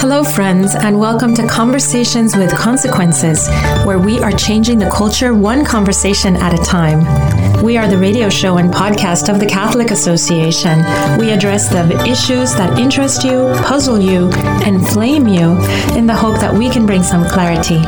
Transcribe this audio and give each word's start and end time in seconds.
Hello, 0.00 0.24
friends, 0.24 0.74
and 0.74 0.98
welcome 0.98 1.34
to 1.34 1.46
Conversations 1.46 2.36
with 2.36 2.54
Consequences, 2.54 3.48
where 3.86 3.98
we 3.98 4.18
are 4.20 4.32
changing 4.32 4.78
the 4.78 4.90
culture 4.90 5.34
one 5.34 5.64
conversation 5.64 6.36
at 6.36 6.52
a 6.52 6.62
time. 6.62 7.29
We 7.62 7.76
are 7.76 7.86
the 7.86 7.98
radio 7.98 8.28
show 8.28 8.56
and 8.56 8.72
podcast 8.72 9.32
of 9.32 9.38
the 9.38 9.46
Catholic 9.46 9.90
Association. 9.90 10.78
We 11.18 11.30
address 11.30 11.68
the 11.68 11.84
issues 12.06 12.54
that 12.54 12.78
interest 12.78 13.22
you, 13.22 13.52
puzzle 13.64 14.00
you, 14.00 14.30
inflame 14.66 15.28
you 15.28 15.58
in 15.96 16.06
the 16.06 16.14
hope 16.14 16.40
that 16.40 16.54
we 16.54 16.70
can 16.70 16.86
bring 16.86 17.02
some 17.02 17.24
clarity, 17.24 17.80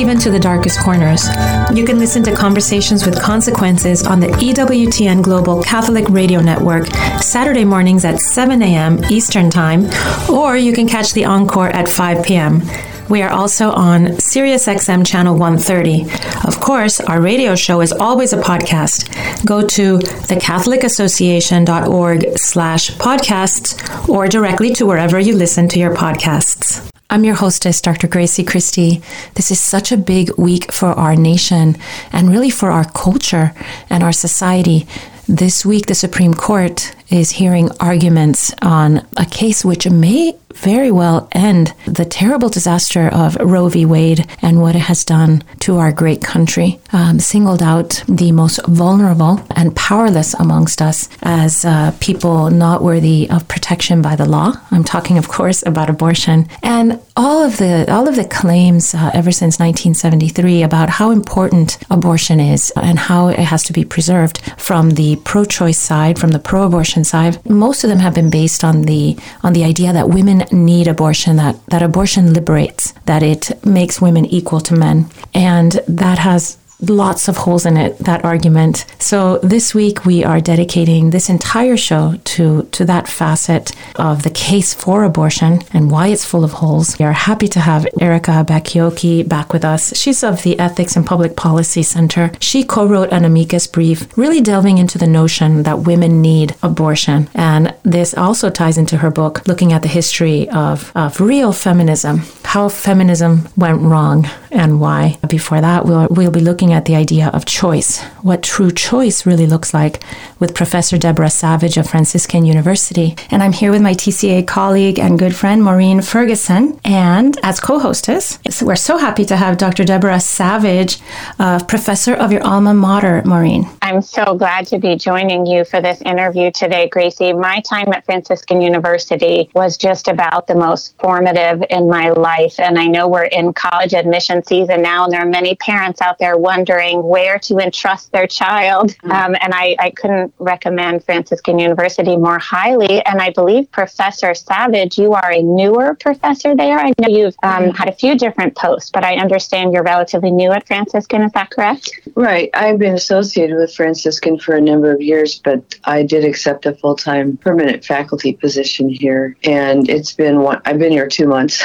even 0.00 0.18
to 0.20 0.30
the 0.30 0.38
darkest 0.38 0.78
corners. 0.80 1.26
You 1.74 1.84
can 1.84 1.98
listen 1.98 2.22
to 2.22 2.34
Conversations 2.34 3.04
with 3.04 3.20
Consequences 3.20 4.06
on 4.06 4.20
the 4.20 4.28
EWTN 4.28 5.22
Global 5.22 5.62
Catholic 5.62 6.08
Radio 6.08 6.40
Network, 6.40 6.86
Saturday 7.20 7.64
mornings 7.64 8.04
at 8.04 8.20
7 8.20 8.62
a.m. 8.62 9.04
Eastern 9.10 9.50
Time, 9.50 9.90
or 10.30 10.56
you 10.56 10.72
can 10.72 10.86
catch 10.88 11.12
the 11.12 11.24
encore 11.24 11.68
at 11.68 11.88
5 11.88 12.24
p.m. 12.24 12.62
We 13.08 13.22
are 13.22 13.30
also 13.30 13.70
on 13.70 14.06
SiriusXM 14.06 15.06
channel 15.06 15.38
130. 15.38 16.06
Of 16.46 16.58
course, 16.60 17.00
our 17.00 17.20
radio 17.20 17.54
show 17.54 17.80
is 17.80 17.92
always 17.92 18.32
a 18.32 18.38
podcast. 18.38 19.06
Go 19.46 19.64
to 19.66 19.98
thecatholicassociation.org 19.98 22.38
slash 22.38 22.90
podcasts 22.92 24.08
or 24.08 24.26
directly 24.26 24.72
to 24.74 24.86
wherever 24.86 25.20
you 25.20 25.36
listen 25.36 25.68
to 25.68 25.78
your 25.78 25.94
podcasts. 25.94 26.90
I'm 27.08 27.22
your 27.22 27.36
hostess, 27.36 27.80
Dr. 27.80 28.08
Gracie 28.08 28.42
Christie. 28.42 29.00
This 29.34 29.52
is 29.52 29.60
such 29.60 29.92
a 29.92 29.96
big 29.96 30.36
week 30.36 30.72
for 30.72 30.88
our 30.88 31.14
nation 31.14 31.76
and 32.12 32.28
really 32.28 32.50
for 32.50 32.72
our 32.72 32.90
culture 32.90 33.52
and 33.88 34.02
our 34.02 34.10
society. 34.10 34.88
This 35.28 35.64
week, 35.64 35.86
the 35.86 35.94
Supreme 35.94 36.34
Court 36.34 36.92
is 37.08 37.30
hearing 37.30 37.70
arguments 37.78 38.52
on 38.60 39.06
a 39.16 39.24
case 39.24 39.64
which 39.64 39.88
may 39.88 40.34
very 40.56 40.90
well 40.90 41.28
end 41.32 41.74
the 41.86 42.04
terrible 42.04 42.48
disaster 42.48 43.08
of 43.08 43.36
Roe 43.36 43.68
v. 43.68 43.84
Wade 43.84 44.26
and 44.42 44.60
what 44.60 44.76
it 44.76 44.80
has 44.80 45.04
done 45.04 45.42
to 45.60 45.78
our 45.78 45.92
great 45.92 46.22
country, 46.22 46.80
um, 46.92 47.20
singled 47.20 47.62
out 47.62 48.02
the 48.08 48.32
most 48.32 48.64
vulnerable 48.66 49.40
and 49.54 49.74
powerless 49.76 50.34
amongst 50.34 50.82
us 50.82 51.08
as 51.22 51.64
uh, 51.64 51.92
people 52.00 52.50
not 52.50 52.82
worthy 52.82 53.28
of 53.30 53.46
protection 53.48 54.02
by 54.02 54.16
the 54.16 54.26
law. 54.26 54.54
I'm 54.70 54.84
talking, 54.84 55.18
of 55.18 55.28
course, 55.28 55.64
about 55.66 55.90
abortion 55.90 56.48
and 56.62 57.00
all 57.16 57.42
of 57.42 57.56
the 57.56 57.90
all 57.90 58.06
of 58.08 58.16
the 58.16 58.24
claims 58.24 58.94
uh, 58.94 59.10
ever 59.14 59.32
since 59.32 59.58
1973 59.58 60.62
about 60.62 60.90
how 60.90 61.10
important 61.10 61.78
abortion 61.90 62.40
is 62.40 62.72
and 62.76 62.98
how 62.98 63.28
it 63.28 63.38
has 63.38 63.62
to 63.64 63.72
be 63.72 63.84
preserved 63.84 64.40
from 64.58 64.90
the 64.90 65.16
pro-choice 65.24 65.78
side, 65.78 66.18
from 66.18 66.30
the 66.30 66.38
pro-abortion 66.38 67.04
side. 67.04 67.44
Most 67.48 67.84
of 67.84 67.90
them 67.90 68.00
have 68.00 68.14
been 68.14 68.30
based 68.30 68.62
on 68.64 68.82
the 68.82 69.16
on 69.42 69.52
the 69.54 69.64
idea 69.64 69.92
that 69.92 70.10
women 70.10 70.45
need 70.52 70.88
abortion, 70.88 71.36
that, 71.36 71.64
that 71.66 71.82
abortion 71.82 72.32
liberates, 72.32 72.92
that 73.06 73.22
it 73.22 73.64
makes 73.64 74.00
women 74.00 74.24
equal 74.26 74.60
to 74.60 74.74
men. 74.74 75.06
And 75.34 75.72
that 75.88 76.18
has 76.18 76.58
lots 76.80 77.28
of 77.28 77.36
holes 77.36 77.64
in 77.66 77.76
it 77.76 77.98
that 77.98 78.24
argument. 78.24 78.84
So 78.98 79.38
this 79.38 79.74
week 79.74 80.04
we 80.04 80.24
are 80.24 80.40
dedicating 80.40 81.10
this 81.10 81.28
entire 81.30 81.76
show 81.76 82.16
to 82.24 82.64
to 82.72 82.84
that 82.84 83.08
facet 83.08 83.72
of 83.96 84.22
the 84.22 84.30
case 84.30 84.74
for 84.74 85.04
abortion 85.04 85.60
and 85.72 85.90
why 85.90 86.08
it's 86.08 86.24
full 86.24 86.44
of 86.44 86.52
holes. 86.52 86.98
We 86.98 87.04
are 87.04 87.12
happy 87.12 87.48
to 87.48 87.60
have 87.60 87.86
erica 88.00 88.44
Bachiochi 88.46 89.26
back 89.26 89.52
with 89.52 89.64
us. 89.64 89.96
She's 89.96 90.22
of 90.22 90.42
the 90.42 90.58
ethics 90.58 90.96
and 90.96 91.06
public 91.06 91.36
policy 91.36 91.82
center. 91.82 92.32
She 92.40 92.62
co-wrote 92.64 93.12
an 93.12 93.24
amicus 93.24 93.66
brief 93.66 94.06
really 94.16 94.40
delving 94.40 94.78
into 94.78 94.98
the 94.98 95.06
notion 95.06 95.62
that 95.62 95.80
women 95.80 96.20
need 96.20 96.54
abortion. 96.62 97.28
And 97.34 97.74
this 97.84 98.14
also 98.14 98.50
ties 98.50 98.78
into 98.78 98.98
her 98.98 99.10
book 99.10 99.46
looking 99.48 99.72
at 99.72 99.82
the 99.82 99.88
history 99.88 100.48
of, 100.50 100.92
of 100.94 101.20
real 101.20 101.52
feminism 101.52 102.22
how 102.56 102.70
feminism 102.70 103.46
went 103.56 103.82
wrong 103.82 104.26
and 104.50 104.80
why. 104.80 105.18
Before 105.28 105.60
that 105.60 105.84
we'll, 105.84 106.06
we'll 106.08 106.30
be 106.30 106.40
looking 106.40 106.65
looking 106.66 106.76
at 106.76 106.86
the 106.86 106.96
idea 106.96 107.28
of 107.28 107.44
choice, 107.44 108.02
what 108.22 108.42
true 108.42 108.72
choice 108.72 109.24
really 109.24 109.46
looks 109.46 109.72
like, 109.72 110.02
with 110.38 110.54
Professor 110.54 110.98
Deborah 110.98 111.30
Savage 111.30 111.76
of 111.76 111.88
Franciscan 111.88 112.44
University. 112.44 113.16
And 113.30 113.42
I'm 113.42 113.52
here 113.52 113.70
with 113.70 113.82
my 113.82 113.94
TCA 113.94 114.46
colleague 114.46 114.98
and 114.98 115.18
good 115.18 115.34
friend, 115.34 115.62
Maureen 115.62 116.02
Ferguson. 116.02 116.78
And 116.84 117.38
as 117.42 117.60
co 117.60 117.78
hostess, 117.78 118.38
we're 118.62 118.76
so 118.76 118.98
happy 118.98 119.24
to 119.26 119.36
have 119.36 119.56
Dr. 119.56 119.84
Deborah 119.84 120.20
Savage, 120.20 120.98
uh, 121.38 121.62
professor 121.64 122.14
of 122.14 122.32
your 122.32 122.44
alma 122.44 122.74
mater, 122.74 123.22
Maureen. 123.24 123.68
I'm 123.82 124.02
so 124.02 124.34
glad 124.34 124.66
to 124.68 124.78
be 124.78 124.96
joining 124.96 125.46
you 125.46 125.64
for 125.64 125.80
this 125.80 126.00
interview 126.02 126.50
today, 126.50 126.88
Gracie. 126.88 127.32
My 127.32 127.60
time 127.60 127.92
at 127.92 128.04
Franciscan 128.04 128.60
University 128.60 129.50
was 129.54 129.76
just 129.76 130.08
about 130.08 130.46
the 130.46 130.54
most 130.54 130.96
formative 130.98 131.64
in 131.70 131.88
my 131.88 132.10
life. 132.10 132.58
And 132.58 132.78
I 132.78 132.86
know 132.86 133.08
we're 133.08 133.24
in 133.24 133.52
college 133.52 133.94
admission 133.94 134.44
season 134.44 134.82
now, 134.82 135.04
and 135.04 135.12
there 135.12 135.22
are 135.22 135.28
many 135.28 135.54
parents 135.56 136.00
out 136.00 136.18
there 136.18 136.36
wondering 136.36 137.02
where 137.02 137.38
to 137.40 137.58
entrust 137.58 138.12
their 138.12 138.26
child. 138.26 138.90
Mm-hmm. 138.90 139.10
Um, 139.12 139.36
and 139.40 139.54
I, 139.54 139.76
I 139.78 139.90
couldn't 139.90 140.25
recommend 140.38 141.04
Franciscan 141.04 141.58
University 141.58 142.16
more 142.16 142.38
highly. 142.38 143.04
And 143.04 143.20
I 143.20 143.30
believe 143.30 143.70
Professor 143.70 144.34
Savage, 144.34 144.98
you 144.98 145.12
are 145.12 145.32
a 145.32 145.42
newer 145.42 145.94
professor 145.94 146.54
there. 146.54 146.78
I 146.78 146.92
know 146.98 147.08
you've 147.08 147.36
um, 147.42 147.64
mm-hmm. 147.64 147.70
had 147.70 147.88
a 147.88 147.92
few 147.92 148.16
different 148.16 148.54
posts, 148.54 148.90
but 148.90 149.04
I 149.04 149.16
understand 149.16 149.72
you're 149.72 149.82
relatively 149.82 150.30
new 150.30 150.50
at 150.52 150.66
Franciscan. 150.66 151.22
Is 151.22 151.32
that 151.32 151.50
correct? 151.50 151.90
Right. 152.14 152.50
I've 152.54 152.78
been 152.78 152.94
associated 152.94 153.56
with 153.56 153.74
Franciscan 153.74 154.38
for 154.38 154.54
a 154.54 154.60
number 154.60 154.92
of 154.92 155.00
years, 155.00 155.38
but 155.38 155.74
I 155.84 156.02
did 156.02 156.24
accept 156.24 156.66
a 156.66 156.74
full 156.74 156.96
time 156.96 157.36
permanent 157.36 157.84
faculty 157.84 158.32
position 158.34 158.88
here. 158.88 159.36
And 159.44 159.88
it's 159.88 160.12
been 160.12 160.40
one, 160.40 160.60
I've 160.64 160.78
been 160.78 160.92
here 160.92 161.08
two 161.08 161.26
months 161.26 161.62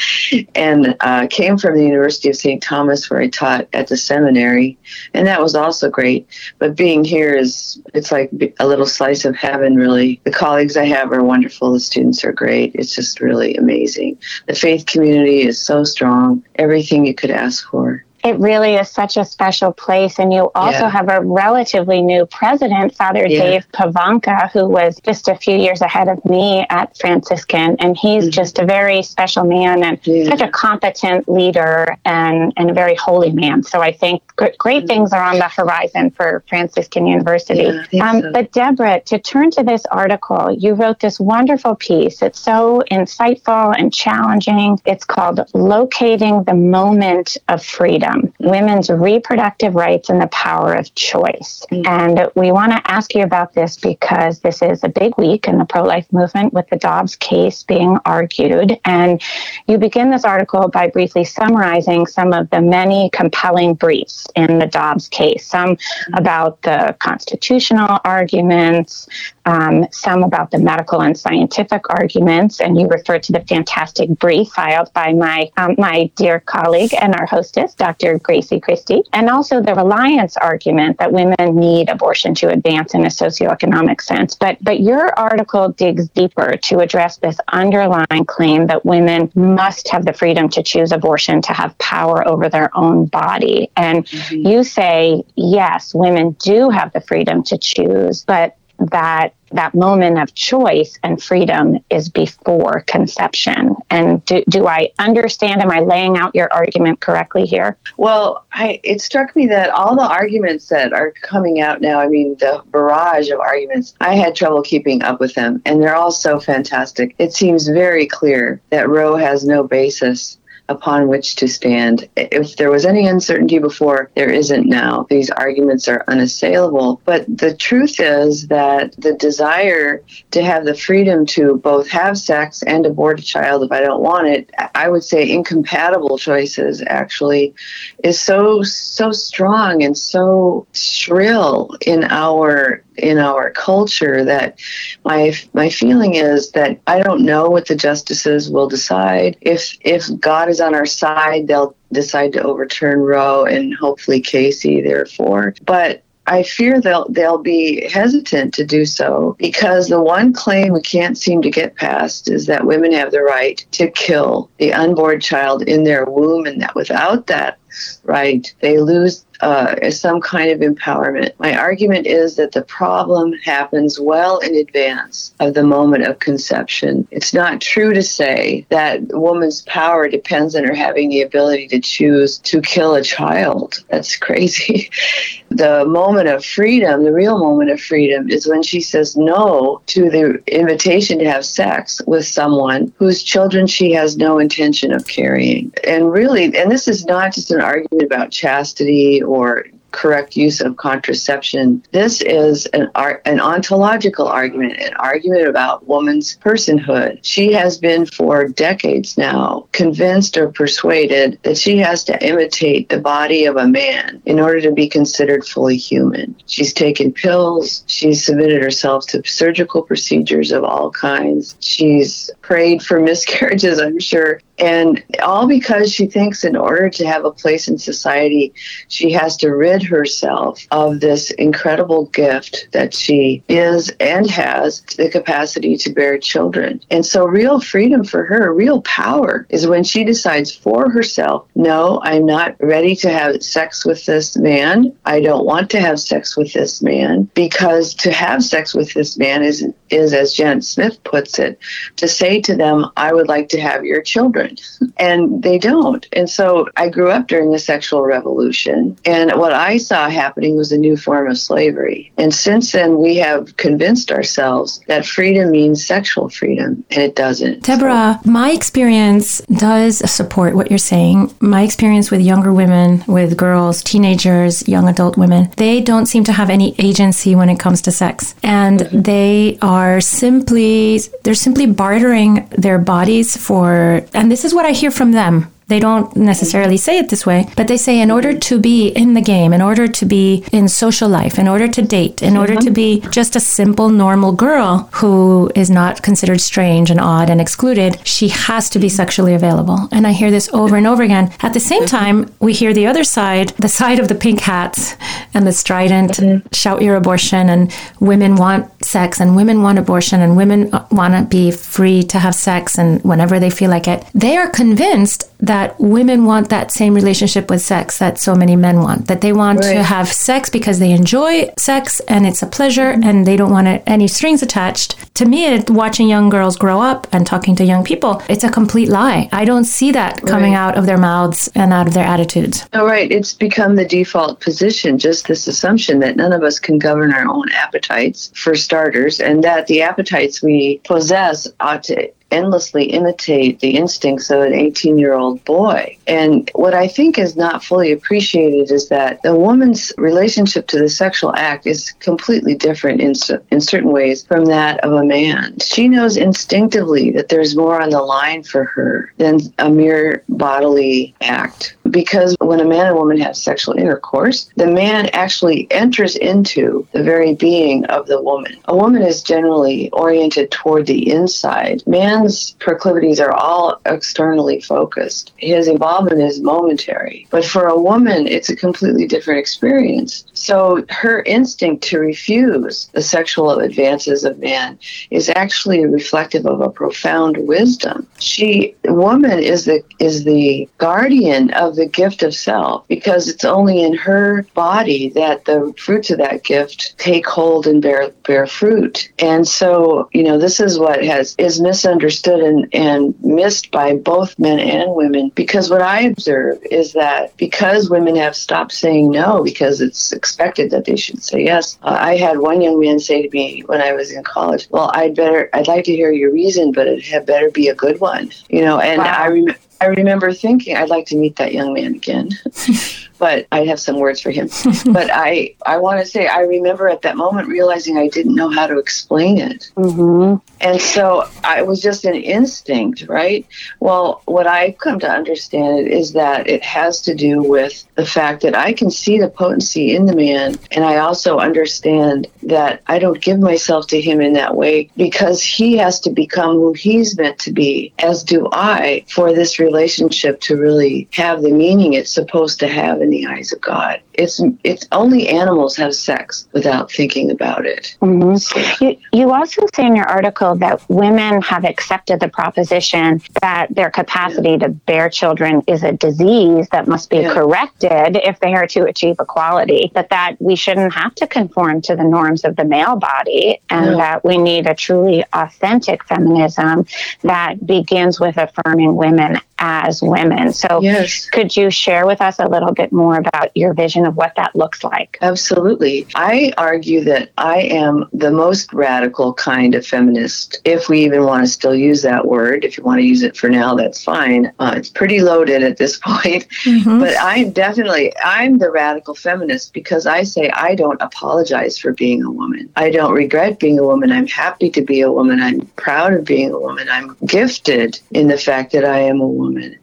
and 0.54 0.96
uh, 1.00 1.26
came 1.28 1.58
from 1.58 1.76
the 1.76 1.84
University 1.84 2.28
of 2.30 2.36
St. 2.36 2.62
Thomas, 2.62 3.10
where 3.10 3.20
I 3.20 3.28
taught 3.28 3.68
at 3.72 3.88
the 3.88 3.96
seminary 3.96 4.32
seminary, 4.32 4.78
and 5.14 5.26
that 5.26 5.40
was 5.40 5.54
also 5.54 5.90
great. 5.90 6.26
But 6.58 6.76
being 6.76 7.04
here 7.04 7.34
is 7.34 7.80
it's 8.02 8.10
like 8.10 8.30
a 8.58 8.66
little 8.66 8.86
slice 8.86 9.24
of 9.24 9.36
heaven, 9.36 9.76
really. 9.76 10.20
The 10.24 10.32
colleagues 10.32 10.76
I 10.76 10.86
have 10.86 11.12
are 11.12 11.22
wonderful. 11.22 11.72
The 11.72 11.78
students 11.78 12.24
are 12.24 12.32
great. 12.32 12.74
It's 12.74 12.92
just 12.92 13.20
really 13.20 13.54
amazing. 13.54 14.18
The 14.48 14.56
faith 14.56 14.86
community 14.86 15.42
is 15.42 15.56
so 15.60 15.84
strong. 15.84 16.44
Everything 16.56 17.06
you 17.06 17.14
could 17.14 17.30
ask 17.30 17.64
for 17.70 18.04
it 18.24 18.38
really 18.38 18.74
is 18.74 18.88
such 18.88 19.16
a 19.16 19.24
special 19.24 19.72
place. 19.72 20.18
And 20.18 20.32
you 20.32 20.50
also 20.54 20.80
yeah. 20.80 20.90
have 20.90 21.08
a 21.08 21.20
relatively 21.22 22.00
new 22.00 22.26
president, 22.26 22.94
Father 22.94 23.26
yeah. 23.26 23.42
Dave 23.42 23.68
Pivonka, 23.72 24.50
who 24.52 24.68
was 24.68 25.00
just 25.02 25.28
a 25.28 25.34
few 25.34 25.56
years 25.56 25.80
ahead 25.80 26.08
of 26.08 26.24
me 26.24 26.64
at 26.70 26.96
Franciscan. 26.96 27.76
And 27.80 27.96
he's 27.96 28.24
mm-hmm. 28.24 28.30
just 28.30 28.58
a 28.58 28.64
very 28.64 29.02
special 29.02 29.44
man 29.44 29.82
and 29.82 29.98
yeah. 30.04 30.28
such 30.28 30.40
a 30.40 30.48
competent 30.48 31.28
leader 31.28 31.96
and, 32.04 32.52
and 32.56 32.70
a 32.70 32.74
very 32.74 32.94
holy 32.94 33.32
man. 33.32 33.64
So 33.64 33.80
I 33.80 33.92
think 33.92 34.22
great 34.36 34.58
mm-hmm. 34.58 34.86
things 34.86 35.12
are 35.12 35.22
on 35.22 35.38
the 35.38 35.48
horizon 35.48 36.10
for 36.12 36.44
Franciscan 36.48 37.06
University. 37.06 37.66
Um, 38.00 38.22
so. 38.22 38.32
But 38.32 38.52
Deborah, 38.52 39.00
to 39.00 39.18
turn 39.18 39.50
to 39.52 39.64
this 39.64 39.84
article, 39.86 40.52
you 40.52 40.74
wrote 40.74 41.00
this 41.00 41.18
wonderful 41.18 41.74
piece. 41.74 42.22
It's 42.22 42.38
so 42.38 42.84
insightful 42.90 43.74
and 43.76 43.92
challenging. 43.92 44.78
It's 44.84 45.04
called 45.04 45.40
Locating 45.54 46.44
the 46.44 46.54
Moment 46.54 47.36
of 47.48 47.64
Freedom 47.64 48.11
freedom, 48.12 48.32
women's 48.40 48.90
reproductive 48.90 49.74
rights, 49.74 50.08
and 50.10 50.20
the 50.20 50.26
power 50.28 50.74
of 50.74 50.94
choice. 50.94 51.64
Mm-hmm. 51.70 51.86
And 51.86 52.30
we 52.34 52.52
want 52.52 52.72
to 52.72 52.90
ask 52.90 53.14
you 53.14 53.22
about 53.22 53.54
this 53.54 53.76
because 53.76 54.40
this 54.40 54.62
is 54.62 54.84
a 54.84 54.88
big 54.88 55.16
week 55.16 55.48
in 55.48 55.58
the 55.58 55.64
pro 55.64 55.82
life 55.82 56.10
movement 56.12 56.52
with 56.52 56.68
the 56.68 56.76
Dobbs 56.76 57.16
case 57.16 57.62
being 57.62 57.98
argued. 58.04 58.78
And 58.84 59.22
you 59.66 59.78
begin 59.78 60.10
this 60.10 60.24
article 60.24 60.68
by 60.68 60.88
briefly 60.88 61.24
summarizing 61.24 62.06
some 62.06 62.32
of 62.32 62.50
the 62.50 62.60
many 62.60 63.10
compelling 63.10 63.74
briefs 63.74 64.26
in 64.36 64.58
the 64.58 64.66
Dobbs 64.66 65.08
case, 65.08 65.46
some 65.46 65.76
about 66.14 66.62
the 66.62 66.94
constitutional 66.98 67.98
arguments, 68.04 69.08
um, 69.44 69.86
some 69.90 70.22
about 70.22 70.50
the 70.50 70.58
medical 70.58 71.02
and 71.02 71.18
scientific 71.18 71.88
arguments, 71.90 72.60
and 72.60 72.78
you 72.78 72.86
refer 72.86 73.18
to 73.18 73.32
the 73.32 73.40
fantastic 73.40 74.08
brief 74.10 74.48
filed 74.48 74.92
by 74.92 75.12
my 75.12 75.50
um, 75.56 75.74
my 75.78 76.10
dear 76.16 76.40
colleague 76.40 76.94
and 77.00 77.14
our 77.14 77.26
hostess, 77.26 77.74
Dr. 77.74 78.01
Gracie 78.22 78.60
Christie, 78.60 79.02
and 79.12 79.28
also 79.28 79.60
the 79.60 79.74
reliance 79.74 80.36
argument 80.36 80.98
that 80.98 81.12
women 81.12 81.34
need 81.54 81.88
abortion 81.88 82.34
to 82.36 82.48
advance 82.48 82.94
in 82.94 83.04
a 83.04 83.08
socioeconomic 83.08 84.00
sense. 84.00 84.34
But 84.34 84.62
but 84.62 84.80
your 84.80 85.16
article 85.18 85.68
digs 85.70 86.08
deeper 86.08 86.56
to 86.56 86.78
address 86.80 87.18
this 87.18 87.38
underlying 87.48 88.24
claim 88.26 88.66
that 88.66 88.84
women 88.84 89.30
must 89.34 89.88
have 89.88 90.04
the 90.04 90.12
freedom 90.12 90.48
to 90.50 90.62
choose 90.62 90.92
abortion 90.92 91.42
to 91.42 91.52
have 91.52 91.76
power 91.78 92.26
over 92.26 92.48
their 92.48 92.76
own 92.76 93.06
body, 93.06 93.70
and 93.76 94.04
mm-hmm. 94.06 94.46
you 94.46 94.64
say 94.64 95.22
yes, 95.36 95.94
women 95.94 96.32
do 96.32 96.70
have 96.70 96.92
the 96.92 97.00
freedom 97.00 97.42
to 97.44 97.58
choose, 97.58 98.24
but 98.24 98.56
that 98.90 99.34
that 99.52 99.74
moment 99.74 100.18
of 100.18 100.34
choice 100.34 100.98
and 101.02 101.22
freedom 101.22 101.78
is 101.90 102.08
before 102.08 102.84
conception. 102.86 103.76
And 103.90 104.24
do, 104.24 104.42
do 104.48 104.66
I 104.66 104.90
understand? 104.98 105.60
Am 105.60 105.70
I 105.70 105.80
laying 105.80 106.16
out 106.16 106.34
your 106.34 106.52
argument 106.52 107.00
correctly 107.00 107.44
here? 107.44 107.76
Well, 107.96 108.44
I, 108.52 108.80
it 108.82 109.00
struck 109.00 109.36
me 109.36 109.46
that 109.48 109.70
all 109.70 109.94
the 109.94 110.06
arguments 110.06 110.68
that 110.68 110.92
are 110.92 111.12
coming 111.22 111.60
out 111.60 111.80
now, 111.80 112.00
I 112.00 112.08
mean, 112.08 112.36
the 112.38 112.62
barrage 112.68 113.28
of 113.28 113.40
arguments, 113.40 113.94
I 114.00 114.14
had 114.14 114.34
trouble 114.34 114.62
keeping 114.62 115.02
up 115.02 115.20
with 115.20 115.34
them, 115.34 115.60
and 115.64 115.82
they're 115.82 115.96
all 115.96 116.12
so 116.12 116.40
fantastic. 116.40 117.14
It 117.18 117.32
seems 117.32 117.68
very 117.68 118.06
clear 118.06 118.60
that 118.70 118.88
Roe 118.88 119.16
has 119.16 119.44
no 119.44 119.64
basis 119.64 120.38
upon 120.68 121.08
which 121.08 121.36
to 121.36 121.48
stand. 121.48 122.08
If 122.16 122.56
there 122.56 122.70
was 122.70 122.86
any 122.86 123.06
uncertainty 123.06 123.58
before, 123.58 124.10
there 124.14 124.30
isn't 124.30 124.66
now. 124.66 125.06
These 125.10 125.30
arguments 125.30 125.88
are 125.88 126.04
unassailable. 126.08 127.00
But 127.04 127.24
the 127.28 127.54
truth 127.54 128.00
is 128.00 128.48
that 128.48 128.94
the 128.96 129.14
desire 129.14 130.02
to 130.30 130.42
have 130.42 130.64
the 130.64 130.74
freedom 130.74 131.26
to 131.26 131.56
both 131.56 131.88
have 131.90 132.18
sex 132.18 132.62
and 132.62 132.86
abort 132.86 133.20
a 133.20 133.22
child 133.22 133.64
if 133.64 133.72
I 133.72 133.80
don't 133.80 134.02
want 134.02 134.28
it, 134.28 134.50
I 134.74 134.88
would 134.88 135.04
say 135.04 135.28
incompatible 135.30 136.18
choices 136.18 136.82
actually, 136.86 137.54
is 138.02 138.20
so 138.20 138.62
so 138.62 139.12
strong 139.12 139.82
and 139.82 139.96
so 139.96 140.66
shrill 140.72 141.76
in 141.86 142.04
our 142.04 142.82
in 142.96 143.18
our 143.18 143.50
culture 143.50 144.24
that 144.24 144.58
my 145.04 145.34
my 145.52 145.68
feeling 145.68 146.14
is 146.14 146.52
that 146.52 146.80
I 146.86 147.02
don't 147.02 147.24
know 147.24 147.48
what 147.48 147.66
the 147.66 147.76
justices 147.76 148.50
will 148.50 148.68
decide. 148.68 149.36
If 149.40 149.76
if 149.80 150.08
God 150.20 150.48
is 150.48 150.60
on 150.60 150.74
our 150.74 150.86
side, 150.86 151.46
they'll 151.48 151.74
decide 151.92 152.32
to 152.34 152.42
overturn 152.42 153.00
Roe 153.00 153.44
and 153.44 153.74
hopefully 153.74 154.20
Casey, 154.20 154.80
therefore. 154.80 155.54
But 155.64 156.02
I 156.26 156.44
fear 156.44 156.80
they'll 156.80 157.06
they'll 157.08 157.38
be 157.42 157.88
hesitant 157.88 158.54
to 158.54 158.64
do 158.64 158.84
so 158.84 159.34
because 159.38 159.88
the 159.88 160.00
one 160.00 160.32
claim 160.32 160.72
we 160.72 160.80
can't 160.80 161.18
seem 161.18 161.42
to 161.42 161.50
get 161.50 161.74
past 161.74 162.30
is 162.30 162.46
that 162.46 162.64
women 162.64 162.92
have 162.92 163.10
the 163.10 163.22
right 163.22 163.64
to 163.72 163.90
kill 163.90 164.48
the 164.58 164.72
unborn 164.72 165.20
child 165.20 165.62
in 165.62 165.82
their 165.84 166.04
womb, 166.04 166.46
and 166.46 166.62
that 166.62 166.74
without 166.74 167.26
that 167.26 167.58
right, 168.04 168.52
they 168.60 168.78
lose 168.78 169.24
uh, 169.40 169.90
some 169.90 170.20
kind 170.20 170.50
of 170.50 170.60
empowerment. 170.60 171.32
My 171.38 171.56
argument 171.56 172.06
is 172.06 172.36
that 172.36 172.52
the 172.52 172.62
problem 172.62 173.32
happens 173.32 173.98
well 173.98 174.38
in 174.38 174.54
advance 174.54 175.34
of 175.40 175.54
the 175.54 175.64
moment 175.64 176.04
of 176.04 176.20
conception. 176.20 177.08
It's 177.10 177.34
not 177.34 177.60
true 177.60 177.92
to 177.92 178.02
say 178.02 178.66
that 178.70 179.00
a 179.12 179.18
woman's 179.18 179.62
power 179.62 180.08
depends 180.08 180.54
on 180.54 180.64
her 180.64 180.74
having 180.74 181.10
the 181.10 181.22
ability 181.22 181.68
to 181.68 181.80
choose 181.80 182.38
to 182.38 182.60
kill 182.60 182.94
a 182.94 183.02
child. 183.02 183.84
That's 183.88 184.16
crazy. 184.16 184.90
the 185.56 185.84
moment 185.86 186.28
of 186.28 186.44
freedom, 186.44 187.04
the 187.04 187.12
real 187.12 187.38
moment 187.38 187.70
of 187.70 187.80
freedom, 187.80 188.30
is 188.30 188.46
when 188.46 188.62
she 188.62 188.80
says 188.80 189.16
no 189.16 189.80
to 189.86 190.10
the 190.10 190.42
invitation 190.46 191.18
to 191.18 191.30
have 191.30 191.44
sex 191.44 192.00
with 192.06 192.26
someone 192.26 192.92
whose 192.96 193.22
children 193.22 193.66
she 193.66 193.92
has 193.92 194.16
no 194.16 194.38
intention 194.38 194.92
of 194.92 195.06
carrying. 195.06 195.72
And 195.84 196.10
really, 196.10 196.44
and 196.56 196.70
this 196.70 196.88
is 196.88 197.04
not 197.04 197.32
just 197.32 197.50
an 197.50 197.60
argument 197.60 198.02
about 198.02 198.30
chastity 198.30 199.22
or 199.22 199.66
correct 199.92 200.36
use 200.36 200.60
of 200.60 200.76
contraception. 200.76 201.82
This 201.92 202.20
is 202.22 202.66
an 202.66 202.90
art, 202.94 203.22
an 203.24 203.40
ontological 203.40 204.26
argument, 204.26 204.78
an 204.78 204.94
argument 204.94 205.46
about 205.46 205.86
woman's 205.86 206.36
personhood. 206.38 207.20
She 207.22 207.52
has 207.52 207.78
been 207.78 208.06
for 208.06 208.48
decades 208.48 209.16
now 209.16 209.68
convinced 209.72 210.36
or 210.36 210.50
persuaded 210.50 211.38
that 211.42 211.58
she 211.58 211.78
has 211.78 212.04
to 212.04 212.26
imitate 212.26 212.88
the 212.88 212.98
body 212.98 213.44
of 213.44 213.56
a 213.56 213.68
man 213.68 214.22
in 214.24 214.40
order 214.40 214.60
to 214.60 214.72
be 214.72 214.88
considered 214.88 215.44
fully 215.46 215.76
human. 215.76 216.34
She's 216.46 216.72
taken 216.72 217.12
pills, 217.12 217.84
she's 217.86 218.24
submitted 218.24 218.62
herself 218.62 219.06
to 219.08 219.22
surgical 219.24 219.82
procedures 219.82 220.52
of 220.52 220.64
all 220.64 220.90
kinds. 220.90 221.56
She's 221.60 222.30
prayed 222.40 222.82
for 222.82 223.00
miscarriages, 223.00 223.80
I'm 223.80 223.98
sure, 223.98 224.40
and 224.62 225.02
all 225.20 225.48
because 225.48 225.92
she 225.92 226.06
thinks 226.06 226.44
in 226.44 226.54
order 226.54 226.88
to 226.88 227.04
have 227.04 227.24
a 227.24 227.32
place 227.32 227.66
in 227.66 227.78
society, 227.78 228.54
she 228.86 229.10
has 229.10 229.36
to 229.38 229.50
rid 229.50 229.82
herself 229.82 230.64
of 230.70 231.00
this 231.00 231.32
incredible 231.32 232.06
gift 232.06 232.68
that 232.70 232.94
she 232.94 233.42
is 233.48 233.90
and 233.98 234.30
has 234.30 234.82
the 234.96 235.10
capacity 235.10 235.76
to 235.78 235.90
bear 235.92 236.16
children. 236.16 236.80
And 236.92 237.04
so, 237.04 237.24
real 237.24 237.60
freedom 237.60 238.04
for 238.04 238.24
her, 238.24 238.54
real 238.54 238.82
power, 238.82 239.48
is 239.48 239.66
when 239.66 239.82
she 239.82 240.04
decides 240.04 240.54
for 240.54 240.88
herself 240.90 241.48
no, 241.56 242.00
I'm 242.04 242.24
not 242.24 242.54
ready 242.60 242.94
to 242.96 243.10
have 243.10 243.42
sex 243.42 243.84
with 243.84 244.06
this 244.06 244.36
man. 244.36 244.96
I 245.04 245.20
don't 245.20 245.44
want 245.44 245.70
to 245.70 245.80
have 245.80 245.98
sex 245.98 246.36
with 246.36 246.52
this 246.52 246.82
man 246.82 247.28
because 247.34 247.94
to 247.94 248.12
have 248.12 248.44
sex 248.44 248.74
with 248.74 248.94
this 248.94 249.18
man 249.18 249.42
is, 249.42 249.66
is 249.90 250.14
as 250.14 250.34
Janet 250.34 250.64
Smith 250.64 251.02
puts 251.02 251.40
it, 251.40 251.58
to 251.96 252.06
say 252.06 252.40
to 252.42 252.54
them, 252.54 252.86
I 252.96 253.12
would 253.12 253.28
like 253.28 253.48
to 253.50 253.60
have 253.60 253.84
your 253.84 254.02
children 254.02 254.51
and 254.98 255.42
they 255.42 255.58
don't. 255.58 256.06
And 256.12 256.28
so 256.28 256.68
I 256.76 256.88
grew 256.88 257.10
up 257.10 257.28
during 257.28 257.50
the 257.50 257.58
sexual 257.58 258.02
revolution, 258.02 258.98
and 259.04 259.32
what 259.32 259.52
I 259.52 259.76
saw 259.76 260.08
happening 260.08 260.56
was 260.56 260.72
a 260.72 260.78
new 260.78 260.96
form 260.96 261.30
of 261.30 261.38
slavery. 261.38 262.12
And 262.18 262.34
since 262.34 262.72
then, 262.72 262.98
we 262.98 263.16
have 263.16 263.56
convinced 263.56 264.10
ourselves 264.10 264.80
that 264.86 265.06
freedom 265.06 265.50
means 265.50 265.86
sexual 265.86 266.28
freedom, 266.28 266.84
and 266.90 267.02
it 267.02 267.14
doesn't. 267.16 267.62
Deborah, 267.62 268.20
so. 268.22 268.30
my 268.30 268.50
experience 268.50 269.40
does 269.42 269.98
support 270.10 270.54
what 270.54 270.70
you're 270.70 270.78
saying. 270.78 271.34
My 271.40 271.62
experience 271.62 272.10
with 272.10 272.20
younger 272.20 272.52
women, 272.52 273.04
with 273.06 273.36
girls, 273.36 273.82
teenagers, 273.82 274.66
young 274.68 274.88
adult 274.88 275.16
women, 275.16 275.50
they 275.56 275.80
don't 275.80 276.06
seem 276.06 276.24
to 276.24 276.32
have 276.32 276.50
any 276.50 276.74
agency 276.78 277.34
when 277.34 277.48
it 277.48 277.58
comes 277.58 277.82
to 277.82 277.90
sex. 277.90 278.34
And 278.42 278.80
mm-hmm. 278.80 279.02
they 279.02 279.58
are 279.62 280.00
simply, 280.00 280.98
they're 281.22 281.34
simply 281.34 281.66
bartering 281.66 282.48
their 282.50 282.78
bodies 282.78 283.36
for, 283.36 284.04
and 284.14 284.31
this 284.32 284.46
is 284.46 284.54
what 284.54 284.64
I 284.64 284.72
hear 284.72 284.90
from 284.90 285.12
them. 285.12 285.51
They 285.72 285.80
don't 285.80 286.14
necessarily 286.14 286.76
say 286.76 286.98
it 286.98 287.08
this 287.08 287.24
way, 287.24 287.46
but 287.56 287.66
they 287.66 287.78
say 287.78 287.98
in 287.98 288.10
order 288.10 288.38
to 288.38 288.58
be 288.58 288.88
in 288.88 289.14
the 289.14 289.22
game, 289.22 289.54
in 289.54 289.62
order 289.62 289.88
to 289.88 290.04
be 290.04 290.44
in 290.52 290.68
social 290.68 291.08
life, 291.08 291.38
in 291.38 291.48
order 291.48 291.66
to 291.66 291.80
date, 291.80 292.20
in 292.22 292.36
order 292.36 292.56
to 292.56 292.70
be 292.70 293.00
just 293.10 293.36
a 293.36 293.40
simple, 293.40 293.88
normal 293.88 294.32
girl 294.32 294.90
who 294.96 295.50
is 295.54 295.70
not 295.70 296.02
considered 296.02 296.42
strange 296.42 296.90
and 296.90 297.00
odd 297.00 297.30
and 297.30 297.40
excluded, 297.40 298.06
she 298.06 298.28
has 298.28 298.68
to 298.68 298.78
be 298.78 298.90
sexually 298.90 299.32
available. 299.32 299.88
And 299.90 300.06
I 300.06 300.12
hear 300.12 300.30
this 300.30 300.50
over 300.52 300.76
and 300.76 300.86
over 300.86 301.02
again. 301.02 301.32
At 301.40 301.54
the 301.54 301.66
same 301.72 301.86
time, 301.86 302.30
we 302.38 302.52
hear 302.52 302.74
the 302.74 302.86
other 302.86 303.02
side, 303.02 303.48
the 303.56 303.74
side 303.80 303.98
of 303.98 304.08
the 304.08 304.14
pink 304.14 304.40
hats 304.40 304.94
and 305.32 305.46
the 305.46 305.52
strident 305.52 306.12
mm-hmm. 306.12 306.46
shout 306.52 306.82
your 306.82 306.96
abortion, 306.96 307.48
and 307.48 307.74
women 307.98 308.36
want 308.36 308.70
sex, 308.84 309.20
and 309.20 309.36
women 309.36 309.62
want 309.62 309.78
abortion, 309.78 310.20
and 310.20 310.36
women 310.36 310.70
want 310.90 311.14
to 311.14 311.24
be 311.24 311.50
free 311.50 312.02
to 312.02 312.18
have 312.18 312.34
sex 312.34 312.76
and 312.78 313.02
whenever 313.02 313.40
they 313.40 313.48
feel 313.48 313.70
like 313.70 313.88
it. 313.88 314.04
They 314.12 314.36
are 314.36 314.50
convinced 314.50 315.30
that 315.42 315.61
women 315.78 316.24
want 316.24 316.48
that 316.50 316.72
same 316.72 316.94
relationship 316.94 317.50
with 317.50 317.62
sex 317.62 317.98
that 317.98 318.18
so 318.18 318.34
many 318.34 318.56
men 318.56 318.80
want. 318.80 319.06
That 319.08 319.20
they 319.20 319.32
want 319.32 319.60
right. 319.60 319.74
to 319.74 319.82
have 319.82 320.08
sex 320.08 320.50
because 320.50 320.78
they 320.78 320.92
enjoy 320.92 321.52
sex 321.58 322.00
and 322.08 322.26
it's 322.26 322.42
a 322.42 322.46
pleasure 322.46 322.90
and 323.02 323.26
they 323.26 323.36
don't 323.36 323.50
want 323.50 323.82
any 323.86 324.08
strings 324.08 324.42
attached. 324.42 325.14
To 325.16 325.24
me, 325.24 325.62
watching 325.68 326.08
young 326.08 326.28
girls 326.28 326.56
grow 326.56 326.80
up 326.80 327.06
and 327.12 327.26
talking 327.26 327.54
to 327.56 327.64
young 327.64 327.84
people, 327.84 328.22
it's 328.28 328.44
a 328.44 328.50
complete 328.50 328.88
lie. 328.88 329.28
I 329.32 329.44
don't 329.44 329.64
see 329.64 329.92
that 329.92 330.22
coming 330.22 330.52
right. 330.52 330.58
out 330.58 330.78
of 330.78 330.86
their 330.86 330.98
mouths 330.98 331.50
and 331.54 331.72
out 331.72 331.86
of 331.86 331.94
their 331.94 332.06
attitudes. 332.06 332.66
Oh, 332.72 332.86
right. 332.86 333.10
It's 333.10 333.32
become 333.32 333.76
the 333.76 333.84
default 333.84 334.40
position, 334.40 334.98
just 334.98 335.26
this 335.28 335.46
assumption 335.46 336.00
that 336.00 336.16
none 336.16 336.32
of 336.32 336.42
us 336.42 336.58
can 336.58 336.78
govern 336.78 337.12
our 337.12 337.26
own 337.26 337.50
appetites, 337.52 338.30
for 338.34 338.54
starters, 338.54 339.20
and 339.20 339.44
that 339.44 339.66
the 339.66 339.82
appetites 339.82 340.42
we 340.42 340.80
possess 340.84 341.48
ought 341.60 341.82
to 341.84 342.10
endlessly 342.32 342.84
imitate 342.84 343.60
the 343.60 343.76
instincts 343.76 344.30
of 344.30 344.40
an 344.40 344.54
18 344.54 344.98
year 344.98 345.14
old 345.14 345.44
boy. 345.44 345.96
And 346.06 346.50
what 346.54 346.74
I 346.74 346.88
think 346.88 347.18
is 347.18 347.36
not 347.36 347.62
fully 347.62 347.92
appreciated 347.92 348.70
is 348.70 348.88
that 348.88 349.22
the 349.22 349.36
woman's 349.36 349.92
relationship 349.98 350.66
to 350.68 350.78
the 350.78 350.88
sexual 350.88 351.34
act 351.36 351.66
is 351.66 351.92
completely 352.00 352.54
different 352.54 353.00
in, 353.00 353.12
in 353.50 353.60
certain 353.60 353.92
ways 353.92 354.24
from 354.24 354.46
that 354.46 354.80
of 354.80 354.92
a 354.92 355.04
man. 355.04 355.58
She 355.60 355.88
knows 355.88 356.16
instinctively 356.16 357.10
that 357.12 357.28
there's 357.28 357.56
more 357.56 357.80
on 357.80 357.90
the 357.90 358.02
line 358.02 358.42
for 358.42 358.64
her 358.64 359.12
than 359.18 359.40
a 359.58 359.68
mere 359.68 360.24
bodily 360.28 361.14
act. 361.20 361.76
Because 361.92 362.34
when 362.40 362.60
a 362.60 362.64
man 362.64 362.86
and 362.86 362.96
woman 362.96 363.20
have 363.20 363.36
sexual 363.36 363.74
intercourse, 363.76 364.50
the 364.56 364.66
man 364.66 365.10
actually 365.12 365.68
enters 365.70 366.16
into 366.16 366.86
the 366.92 367.02
very 367.02 367.34
being 367.34 367.84
of 367.86 368.06
the 368.06 368.20
woman. 368.20 368.56
A 368.64 368.76
woman 368.76 369.02
is 369.02 369.22
generally 369.22 369.90
oriented 369.90 370.50
toward 370.50 370.86
the 370.86 371.10
inside. 371.10 371.82
Man's 371.86 372.52
proclivities 372.52 373.20
are 373.20 373.32
all 373.32 373.80
externally 373.86 374.60
focused. 374.60 375.32
His 375.36 375.68
involvement 375.68 376.20
is 376.22 376.40
momentary. 376.40 377.26
But 377.30 377.44
for 377.44 377.68
a 377.68 377.78
woman, 377.78 378.26
it's 378.26 378.48
a 378.48 378.56
completely 378.56 379.06
different 379.06 379.40
experience. 379.40 380.24
So 380.32 380.84
her 380.88 381.22
instinct 381.22 381.84
to 381.84 381.98
refuse 381.98 382.88
the 382.92 383.02
sexual 383.02 383.58
advances 383.60 384.24
of 384.24 384.38
man 384.38 384.78
is 385.10 385.30
actually 385.36 385.84
reflective 385.84 386.46
of 386.46 386.60
a 386.60 386.70
profound 386.70 387.36
wisdom. 387.46 388.06
She, 388.18 388.74
woman, 388.84 389.38
is 389.38 389.66
the 389.66 389.82
is 389.98 390.24
the 390.24 390.68
guardian 390.78 391.50
of 391.52 391.76
the 391.76 391.81
gift 391.86 392.22
of 392.22 392.34
self 392.34 392.86
because 392.88 393.28
it's 393.28 393.44
only 393.44 393.82
in 393.82 393.94
her 393.94 394.46
body 394.54 395.10
that 395.10 395.44
the 395.44 395.74
fruits 395.78 396.10
of 396.10 396.18
that 396.18 396.44
gift 396.44 396.98
take 396.98 397.26
hold 397.26 397.66
and 397.66 397.82
bear 397.82 398.10
bear 398.24 398.46
fruit. 398.46 399.10
And 399.18 399.46
so, 399.46 400.08
you 400.12 400.22
know, 400.22 400.38
this 400.38 400.60
is 400.60 400.78
what 400.78 401.04
has 401.04 401.34
is 401.38 401.60
misunderstood 401.60 402.40
and, 402.40 402.68
and 402.72 403.14
missed 403.22 403.70
by 403.70 403.96
both 403.96 404.38
men 404.38 404.58
and 404.58 404.94
women 404.94 405.30
because 405.34 405.70
what 405.70 405.82
I 405.82 406.02
observe 406.02 406.58
is 406.70 406.92
that 406.92 407.36
because 407.36 407.90
women 407.90 408.16
have 408.16 408.36
stopped 408.36 408.72
saying 408.72 409.10
no 409.10 409.42
because 409.42 409.80
it's 409.80 410.12
expected 410.12 410.70
that 410.70 410.84
they 410.84 410.96
should 410.96 411.22
say 411.22 411.44
yes. 411.44 411.78
Uh, 411.82 411.96
I 411.98 412.16
had 412.16 412.38
one 412.38 412.60
young 412.60 412.80
man 412.80 413.00
say 413.00 413.22
to 413.22 413.30
me 413.30 413.62
when 413.66 413.80
I 413.80 413.92
was 413.92 414.10
in 414.10 414.22
college, 414.24 414.68
"Well, 414.70 414.90
I'd 414.94 415.14
better 415.14 415.48
I'd 415.52 415.68
like 415.68 415.84
to 415.84 415.92
hear 415.92 416.12
your 416.12 416.32
reason, 416.32 416.72
but 416.72 416.86
it 416.86 417.02
had 417.02 417.26
better 417.26 417.50
be 417.50 417.68
a 417.68 417.74
good 417.74 418.00
one." 418.00 418.30
You 418.48 418.62
know, 418.62 418.78
and 418.80 418.98
wow. 418.98 419.16
I 419.18 419.26
remember 419.26 419.58
I 419.82 419.86
remember 419.86 420.32
thinking 420.32 420.76
I'd 420.76 420.90
like 420.90 421.06
to 421.06 421.16
meet 421.16 421.34
that 421.36 421.52
young 421.52 421.74
man 421.74 421.96
again. 421.96 422.30
but 423.22 423.46
I 423.52 423.64
have 423.66 423.78
some 423.78 424.00
words 424.00 424.20
for 424.20 424.32
him. 424.32 424.48
but 424.86 425.08
I, 425.12 425.54
I 425.64 425.78
want 425.78 426.00
to 426.00 426.06
say 426.06 426.26
I 426.26 426.40
remember 426.40 426.88
at 426.88 427.02
that 427.02 427.16
moment 427.16 427.46
realizing 427.46 427.96
I 427.96 428.08
didn't 428.08 428.34
know 428.34 428.50
how 428.50 428.66
to 428.66 428.78
explain 428.78 429.38
it. 429.38 429.70
Mm-hmm. 429.76 430.44
And 430.60 430.80
so 430.80 431.28
I 431.44 431.62
was 431.62 431.80
just 431.80 432.04
an 432.04 432.16
instinct, 432.16 433.04
right? 433.08 433.46
Well, 433.78 434.22
what 434.24 434.48
I've 434.48 434.76
come 434.78 434.98
to 434.98 435.08
understand 435.08 435.86
is 435.86 436.14
that 436.14 436.48
it 436.48 436.64
has 436.64 437.00
to 437.02 437.14
do 437.14 437.44
with 437.44 437.84
the 437.94 438.04
fact 438.04 438.42
that 438.42 438.56
I 438.56 438.72
can 438.72 438.90
see 438.90 439.20
the 439.20 439.28
potency 439.28 439.94
in 439.94 440.06
the 440.06 440.16
man. 440.16 440.56
And 440.72 440.84
I 440.84 440.96
also 440.96 441.38
understand 441.38 442.26
that 442.42 442.82
I 442.88 442.98
don't 442.98 443.22
give 443.22 443.38
myself 443.38 443.86
to 443.88 444.00
him 444.00 444.20
in 444.20 444.32
that 444.32 444.56
way 444.56 444.90
because 444.96 445.44
he 445.44 445.76
has 445.76 446.00
to 446.00 446.10
become 446.10 446.56
who 446.56 446.72
he's 446.72 447.16
meant 447.16 447.38
to 447.40 447.52
be, 447.52 447.92
as 448.00 448.24
do 448.24 448.48
I, 448.50 449.04
for 449.08 449.32
this 449.32 449.60
relationship 449.60 450.40
to 450.40 450.56
really 450.56 451.08
have 451.12 451.42
the 451.42 451.52
meaning 451.52 451.92
it's 451.92 452.10
supposed 452.10 452.58
to 452.60 452.68
have 452.68 453.00
the 453.12 453.26
eyes 453.26 453.52
of 453.52 453.60
God. 453.60 454.00
It's 454.14 454.40
it's 454.64 454.86
only 454.90 455.28
animals 455.28 455.76
have 455.76 455.94
sex 455.94 456.48
without 456.52 456.90
thinking 456.90 457.30
about 457.30 457.64
it. 457.66 457.96
Mm-hmm. 458.00 458.84
You, 458.84 458.96
you 459.12 459.32
also 459.32 459.66
say 459.74 459.86
in 459.86 459.94
your 459.94 460.08
article 460.08 460.56
that 460.56 460.82
women 460.88 461.40
have 461.42 461.64
accepted 461.64 462.20
the 462.20 462.28
proposition 462.28 463.22
that 463.40 463.68
their 463.70 463.90
capacity 463.90 464.50
yeah. 464.50 464.58
to 464.58 464.68
bear 464.70 465.08
children 465.08 465.62
is 465.66 465.82
a 465.82 465.92
disease 465.92 466.68
that 466.72 466.88
must 466.88 467.10
be 467.10 467.18
yeah. 467.18 467.32
corrected 467.32 468.16
if 468.16 468.40
they 468.40 468.54
are 468.54 468.66
to 468.68 468.84
achieve 468.84 469.16
equality. 469.20 469.90
But 469.94 470.08
that 470.10 470.36
we 470.40 470.56
shouldn't 470.56 470.94
have 470.94 471.14
to 471.16 471.26
conform 471.26 471.82
to 471.82 471.96
the 471.96 472.04
norms 472.04 472.44
of 472.44 472.56
the 472.56 472.64
male 472.64 472.96
body, 472.96 473.60
and 473.70 473.92
no. 473.92 473.96
that 473.98 474.24
we 474.24 474.38
need 474.38 474.66
a 474.66 474.74
truly 474.74 475.24
authentic 475.32 476.04
feminism 476.04 476.86
that 477.22 477.64
begins 477.66 478.18
with 478.18 478.36
affirming 478.38 478.96
women 478.96 479.38
as 479.62 480.02
women. 480.02 480.52
So, 480.52 480.82
yes. 480.82 481.30
could 481.30 481.56
you 481.56 481.70
share 481.70 482.04
with 482.04 482.20
us 482.20 482.40
a 482.40 482.48
little 482.48 482.72
bit 482.72 482.92
more 482.92 483.16
about 483.16 483.56
your 483.56 483.72
vision 483.72 484.04
of 484.04 484.16
what 484.16 484.34
that 484.34 484.54
looks 484.56 484.82
like? 484.82 485.18
Absolutely. 485.22 486.06
I 486.16 486.52
argue 486.58 487.04
that 487.04 487.30
I 487.38 487.60
am 487.60 488.08
the 488.12 488.32
most 488.32 488.72
radical 488.72 489.32
kind 489.32 489.76
of 489.76 489.86
feminist, 489.86 490.60
if 490.64 490.88
we 490.88 491.04
even 491.04 491.24
want 491.24 491.44
to 491.44 491.46
still 491.50 491.76
use 491.76 492.02
that 492.02 492.26
word. 492.26 492.64
If 492.64 492.76
you 492.76 492.82
want 492.82 492.98
to 492.98 493.06
use 493.06 493.22
it 493.22 493.36
for 493.36 493.48
now, 493.48 493.76
that's 493.76 494.02
fine. 494.02 494.52
Uh, 494.58 494.74
it's 494.76 494.88
pretty 494.88 495.20
loaded 495.20 495.62
at 495.62 495.76
this 495.76 495.96
point. 496.04 496.48
Mm-hmm. 496.64 496.98
But 496.98 497.14
I'm 497.20 497.52
definitely, 497.52 498.12
I'm 498.24 498.58
the 498.58 498.70
radical 498.70 499.14
feminist 499.14 499.72
because 499.72 500.06
I 500.06 500.24
say 500.24 500.50
I 500.50 500.74
don't 500.74 501.00
apologize 501.00 501.78
for 501.78 501.92
being 501.92 502.24
a 502.24 502.30
woman. 502.30 502.68
I 502.74 502.90
don't 502.90 503.12
regret 503.12 503.60
being 503.60 503.78
a 503.78 503.84
woman. 503.84 504.10
I'm 504.10 504.26
happy 504.26 504.70
to 504.70 504.82
be 504.82 505.02
a 505.02 505.12
woman. 505.12 505.40
I'm 505.40 505.60
proud 505.76 506.14
of 506.14 506.24
being 506.24 506.50
a 506.50 506.58
woman. 506.58 506.88
I'm 506.88 507.16
gifted 507.24 508.00
in 508.10 508.26
the 508.26 508.38
fact 508.38 508.72
that 508.72 508.84
I 508.84 508.98
am 508.98 509.20
a 509.20 509.26
woman 509.28 509.51
woman. 509.52 509.78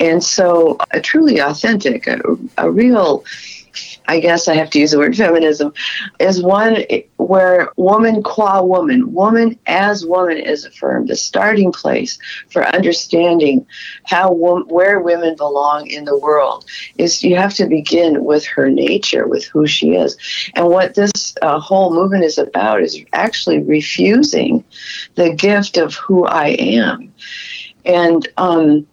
And 0.00 0.22
so, 0.22 0.78
a 0.92 1.00
truly 1.00 1.38
authentic, 1.38 2.06
a, 2.06 2.20
a 2.58 2.70
real 2.70 3.24
I 4.06 4.20
guess 4.20 4.48
I 4.48 4.54
have 4.54 4.70
to 4.70 4.78
use 4.78 4.90
the 4.90 4.98
word 4.98 5.16
feminism, 5.16 5.72
is 6.20 6.42
one 6.42 6.84
where 7.16 7.70
woman 7.76 8.22
qua 8.22 8.62
woman, 8.62 9.12
woman 9.12 9.58
as 9.66 10.04
woman 10.04 10.36
is 10.36 10.64
affirmed, 10.64 11.08
the 11.08 11.16
starting 11.16 11.72
place 11.72 12.18
for 12.50 12.66
understanding 12.66 13.66
how 14.04 14.30
where 14.32 15.00
women 15.00 15.36
belong 15.36 15.86
in 15.88 16.04
the 16.04 16.18
world 16.18 16.66
is 16.98 17.24
you 17.24 17.36
have 17.36 17.54
to 17.54 17.66
begin 17.66 18.24
with 18.24 18.44
her 18.46 18.70
nature, 18.70 19.26
with 19.26 19.44
who 19.46 19.66
she 19.66 19.94
is. 19.94 20.16
And 20.54 20.68
what 20.68 20.94
this 20.94 21.34
uh, 21.42 21.58
whole 21.58 21.94
movement 21.94 22.24
is 22.24 22.38
about 22.38 22.82
is 22.82 23.02
actually 23.12 23.60
refusing 23.60 24.64
the 25.14 25.32
gift 25.32 25.78
of 25.78 25.94
who 25.94 26.26
I 26.26 26.48
am. 26.48 27.12
And 27.86 28.26
um, 28.36 28.86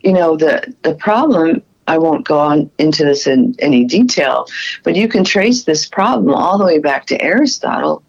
you 0.00 0.12
know, 0.12 0.36
the, 0.36 0.74
the 0.82 0.94
problem, 0.94 1.62
I 1.86 1.98
won't 1.98 2.26
go 2.26 2.38
on 2.38 2.70
into 2.78 3.04
this 3.04 3.26
in 3.26 3.54
any 3.58 3.84
detail, 3.84 4.46
but 4.82 4.96
you 4.96 5.08
can 5.08 5.24
trace 5.24 5.64
this 5.64 5.86
problem 5.86 6.34
all 6.34 6.58
the 6.58 6.64
way 6.64 6.78
back 6.78 7.06
to 7.06 7.22
Aristotle, 7.22 8.02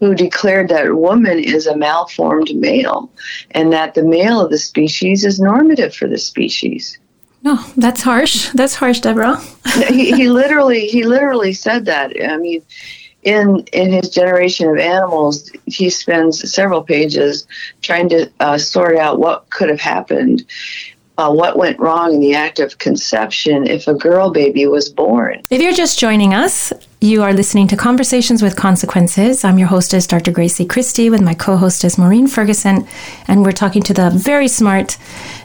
who 0.00 0.14
declared 0.14 0.68
that 0.68 0.94
woman 0.96 1.38
is 1.38 1.66
a 1.66 1.76
malformed 1.76 2.54
male 2.54 3.10
and 3.50 3.72
that 3.72 3.94
the 3.94 4.02
male 4.02 4.40
of 4.40 4.50
the 4.50 4.58
species 4.58 5.24
is 5.24 5.40
normative 5.40 5.94
for 5.94 6.06
the 6.06 6.18
species. 6.18 6.98
No, 7.42 7.56
oh, 7.58 7.72
that's 7.76 8.02
harsh. 8.02 8.50
That's 8.50 8.74
harsh, 8.74 9.00
Deborah. 9.00 9.40
he, 9.88 10.12
he 10.12 10.28
literally 10.42 10.86
he 10.88 11.04
literally 11.04 11.52
said 11.52 11.84
that. 11.84 12.12
I 12.22 12.36
mean, 12.36 12.62
in 13.22 13.64
in 13.72 13.92
his 13.92 14.10
generation 14.10 14.68
of 14.68 14.78
animals, 14.78 15.50
he 15.66 15.90
spends 15.90 16.52
several 16.52 16.82
pages 16.82 17.46
trying 17.82 18.08
to 18.10 18.30
uh, 18.40 18.58
sort 18.58 18.96
out 18.96 19.18
what 19.18 19.50
could 19.50 19.68
have 19.68 19.80
happened 19.80 20.44
uh, 21.18 21.32
what 21.32 21.58
went 21.58 21.78
wrong 21.80 22.14
in 22.14 22.20
the 22.20 22.34
act 22.34 22.60
of 22.60 22.78
conception 22.78 23.66
if 23.66 23.88
a 23.88 23.94
girl 23.94 24.30
baby 24.30 24.66
was 24.66 24.88
born. 24.88 25.42
If 25.50 25.60
you're 25.60 25.72
just 25.72 25.98
joining 25.98 26.32
us, 26.32 26.72
you 27.00 27.24
are 27.24 27.32
listening 27.32 27.66
to 27.68 27.76
Conversations 27.76 28.40
with 28.40 28.56
Consequences. 28.56 29.44
I'm 29.44 29.58
your 29.58 29.66
hostess, 29.66 30.06
Dr. 30.06 30.30
Gracie 30.30 30.64
Christie, 30.64 31.10
with 31.10 31.20
my 31.20 31.34
co 31.34 31.56
hostess, 31.56 31.98
Maureen 31.98 32.28
Ferguson, 32.28 32.86
and 33.26 33.42
we're 33.42 33.52
talking 33.52 33.82
to 33.82 33.92
the 33.92 34.10
very 34.10 34.46
smart 34.46 34.96